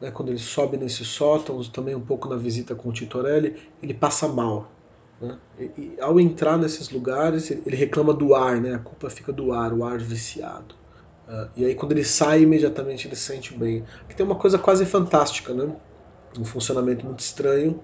né, 0.00 0.10
quando 0.10 0.28
ele 0.28 0.38
sobe 0.38 0.76
nesse 0.76 1.04
sótão, 1.04 1.62
também 1.64 1.94
um 1.94 2.00
pouco 2.00 2.28
na 2.28 2.36
visita 2.36 2.74
com 2.74 2.88
o 2.88 2.92
Titorelli, 2.92 3.56
ele 3.82 3.94
passa 3.94 4.28
mal. 4.28 4.70
Né? 5.20 5.38
E, 5.58 5.62
e, 5.64 5.96
ao 6.00 6.20
entrar 6.20 6.58
nesses 6.58 6.90
lugares, 6.90 7.50
ele 7.50 7.76
reclama 7.76 8.12
do 8.12 8.34
ar, 8.34 8.60
né? 8.60 8.74
a 8.74 8.78
culpa 8.78 9.08
fica 9.08 9.32
do 9.32 9.52
ar, 9.52 9.72
o 9.72 9.84
ar 9.84 9.98
viciado. 9.98 10.74
Uh, 11.26 11.48
e 11.56 11.64
aí 11.64 11.74
quando 11.74 11.92
ele 11.92 12.04
sai, 12.04 12.42
imediatamente 12.42 13.08
ele 13.08 13.16
se 13.16 13.22
sente 13.22 13.56
bem. 13.56 13.84
Aqui 14.04 14.14
tem 14.14 14.24
uma 14.24 14.36
coisa 14.36 14.58
quase 14.58 14.84
fantástica, 14.84 15.52
né? 15.52 15.74
um 16.38 16.44
funcionamento 16.44 17.04
muito 17.04 17.20
estranho, 17.20 17.80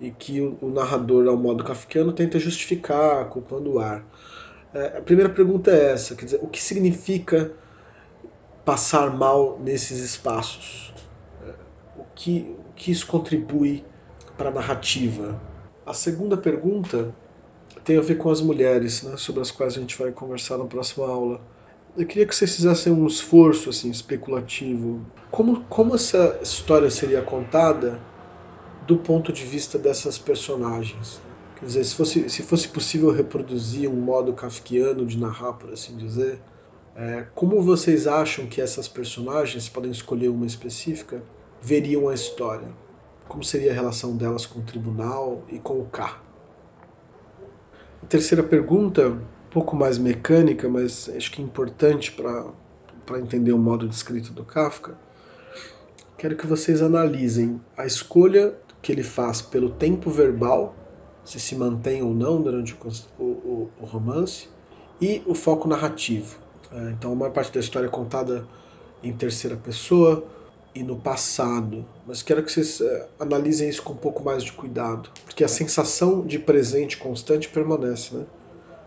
e 0.00 0.10
que 0.10 0.40
o, 0.40 0.58
o 0.60 0.70
narrador, 0.70 1.28
ao 1.28 1.36
modo 1.36 1.62
kafkiano, 1.62 2.12
tenta 2.12 2.38
justificar, 2.38 3.28
culpando 3.28 3.74
o 3.74 3.78
ar. 3.78 4.00
Uh, 4.74 4.98
a 4.98 5.00
primeira 5.02 5.30
pergunta 5.30 5.70
é 5.70 5.92
essa, 5.92 6.16
quer 6.16 6.24
dizer, 6.24 6.40
o 6.42 6.48
que 6.48 6.60
significa 6.60 7.52
passar 8.64 9.14
mal 9.14 9.58
nesses 9.62 9.98
espaços? 9.98 10.92
Que, 12.14 12.56
que 12.76 12.90
isso 12.90 13.06
contribui 13.06 13.84
para 14.36 14.48
a 14.48 14.52
narrativa? 14.52 15.40
A 15.84 15.94
segunda 15.94 16.36
pergunta 16.36 17.14
tem 17.84 17.98
a 17.98 18.00
ver 18.00 18.16
com 18.16 18.30
as 18.30 18.40
mulheres, 18.40 19.02
né, 19.02 19.16
sobre 19.16 19.40
as 19.40 19.50
quais 19.50 19.76
a 19.76 19.80
gente 19.80 19.98
vai 19.98 20.12
conversar 20.12 20.58
na 20.58 20.64
próxima 20.64 21.06
aula. 21.06 21.40
Eu 21.96 22.06
queria 22.06 22.26
que 22.26 22.34
vocês 22.34 22.54
fizessem 22.54 22.92
um 22.92 23.06
esforço 23.06 23.70
assim 23.70 23.90
especulativo. 23.90 25.04
Como, 25.30 25.64
como 25.64 25.94
essa 25.94 26.38
história 26.42 26.90
seria 26.90 27.22
contada 27.22 28.00
do 28.86 28.96
ponto 28.96 29.32
de 29.32 29.44
vista 29.44 29.78
dessas 29.78 30.18
personagens? 30.18 31.20
Quer 31.56 31.66
dizer, 31.66 31.84
se 31.84 31.94
fosse, 31.94 32.30
se 32.30 32.42
fosse 32.42 32.68
possível 32.68 33.12
reproduzir 33.12 33.88
um 33.88 34.00
modo 34.00 34.32
kafkiano 34.32 35.04
de 35.06 35.18
narrar, 35.18 35.52
por 35.52 35.72
assim 35.72 35.96
dizer, 35.96 36.40
é, 36.96 37.26
como 37.34 37.62
vocês 37.62 38.06
acham 38.06 38.46
que 38.46 38.60
essas 38.60 38.88
personagens, 38.88 39.68
podem 39.68 39.90
escolher 39.90 40.28
uma 40.28 40.44
específica, 40.44 41.22
veriam 41.62 42.08
a 42.08 42.14
história? 42.14 42.68
Como 43.28 43.44
seria 43.44 43.70
a 43.70 43.74
relação 43.74 44.16
delas 44.16 44.44
com 44.44 44.58
o 44.58 44.62
tribunal 44.62 45.42
e 45.48 45.58
com 45.58 45.80
o 45.80 45.86
K? 45.86 46.20
A 48.02 48.06
terceira 48.06 48.42
pergunta, 48.42 49.08
um 49.08 49.50
pouco 49.50 49.76
mais 49.76 49.96
mecânica, 49.96 50.68
mas 50.68 51.08
acho 51.08 51.30
que 51.30 51.40
importante 51.40 52.10
para 52.10 53.18
entender 53.18 53.52
o 53.52 53.58
modo 53.58 53.88
de 53.88 53.94
escrita 53.94 54.32
do 54.32 54.44
Kafka. 54.44 54.98
Quero 56.18 56.36
que 56.36 56.46
vocês 56.46 56.82
analisem 56.82 57.60
a 57.76 57.86
escolha 57.86 58.54
que 58.82 58.90
ele 58.90 59.04
faz 59.04 59.40
pelo 59.40 59.70
tempo 59.70 60.10
verbal, 60.10 60.74
se 61.24 61.38
se 61.38 61.54
mantém 61.54 62.02
ou 62.02 62.12
não 62.12 62.42
durante 62.42 62.74
o, 62.74 63.22
o, 63.22 63.70
o 63.80 63.84
romance, 63.84 64.48
e 65.00 65.22
o 65.24 65.34
foco 65.34 65.68
narrativo. 65.68 66.38
É, 66.72 66.90
então, 66.90 67.12
a 67.12 67.14
maior 67.14 67.32
parte 67.32 67.52
da 67.52 67.60
história 67.60 67.86
é 67.86 67.90
contada 67.90 68.46
em 69.02 69.12
terceira 69.12 69.56
pessoa, 69.56 70.24
e 70.74 70.82
no 70.82 70.96
passado, 70.96 71.84
mas 72.06 72.22
quero 72.22 72.42
que 72.42 72.50
vocês 72.50 72.80
uh, 72.80 73.04
analisem 73.20 73.68
isso 73.68 73.82
com 73.82 73.92
um 73.92 73.96
pouco 73.96 74.22
mais 74.24 74.42
de 74.42 74.52
cuidado, 74.52 75.10
porque 75.24 75.44
a 75.44 75.48
sensação 75.48 76.24
de 76.24 76.38
presente 76.38 76.96
constante 76.96 77.48
permanece, 77.48 78.14
né? 78.14 78.24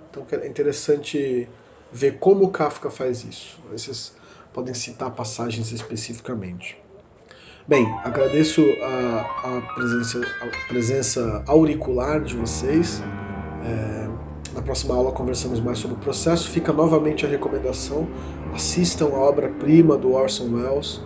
Então 0.10 0.26
é 0.32 0.48
interessante 0.48 1.48
ver 1.92 2.18
como 2.20 2.50
Kafka 2.50 2.90
faz 2.90 3.24
isso. 3.24 3.60
Vocês 3.72 4.14
podem 4.54 4.74
citar 4.74 5.12
passagens 5.12 5.72
especificamente. 5.72 6.82
Bem, 7.68 7.86
agradeço 8.04 8.62
a, 8.82 9.58
a, 9.58 9.62
presença, 9.74 10.22
a 10.42 10.68
presença 10.68 11.44
auricular 11.48 12.24
de 12.24 12.36
vocês. 12.36 13.02
É, 13.64 14.08
na 14.54 14.62
próxima 14.62 14.96
aula 14.96 15.12
conversamos 15.12 15.60
mais 15.60 15.80
sobre 15.80 15.98
o 15.98 16.00
processo. 16.00 16.50
Fica 16.50 16.72
novamente 16.72 17.26
a 17.26 17.30
recomendação: 17.30 18.08
assistam 18.54 19.08
a 19.08 19.20
obra-prima 19.20 19.98
do 19.98 20.14
Orson 20.14 20.50
Welles 20.54 21.02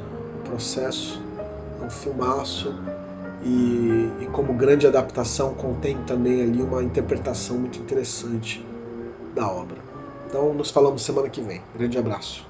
processo, 0.49 1.21
é 1.81 1.85
um 1.85 1.89
filmaço 1.89 2.73
e, 3.43 4.09
e, 4.21 4.25
como 4.33 4.53
grande 4.53 4.85
adaptação 4.87 5.53
contém 5.53 5.97
também 6.03 6.41
ali 6.41 6.61
uma 6.61 6.83
interpretação 6.83 7.57
muito 7.57 7.79
interessante 7.79 8.65
da 9.33 9.47
obra. 9.49 9.77
Então 10.27 10.53
nos 10.53 10.71
falamos 10.71 11.01
semana 11.03 11.29
que 11.29 11.41
vem. 11.41 11.61
Grande 11.75 11.97
abraço. 11.97 12.48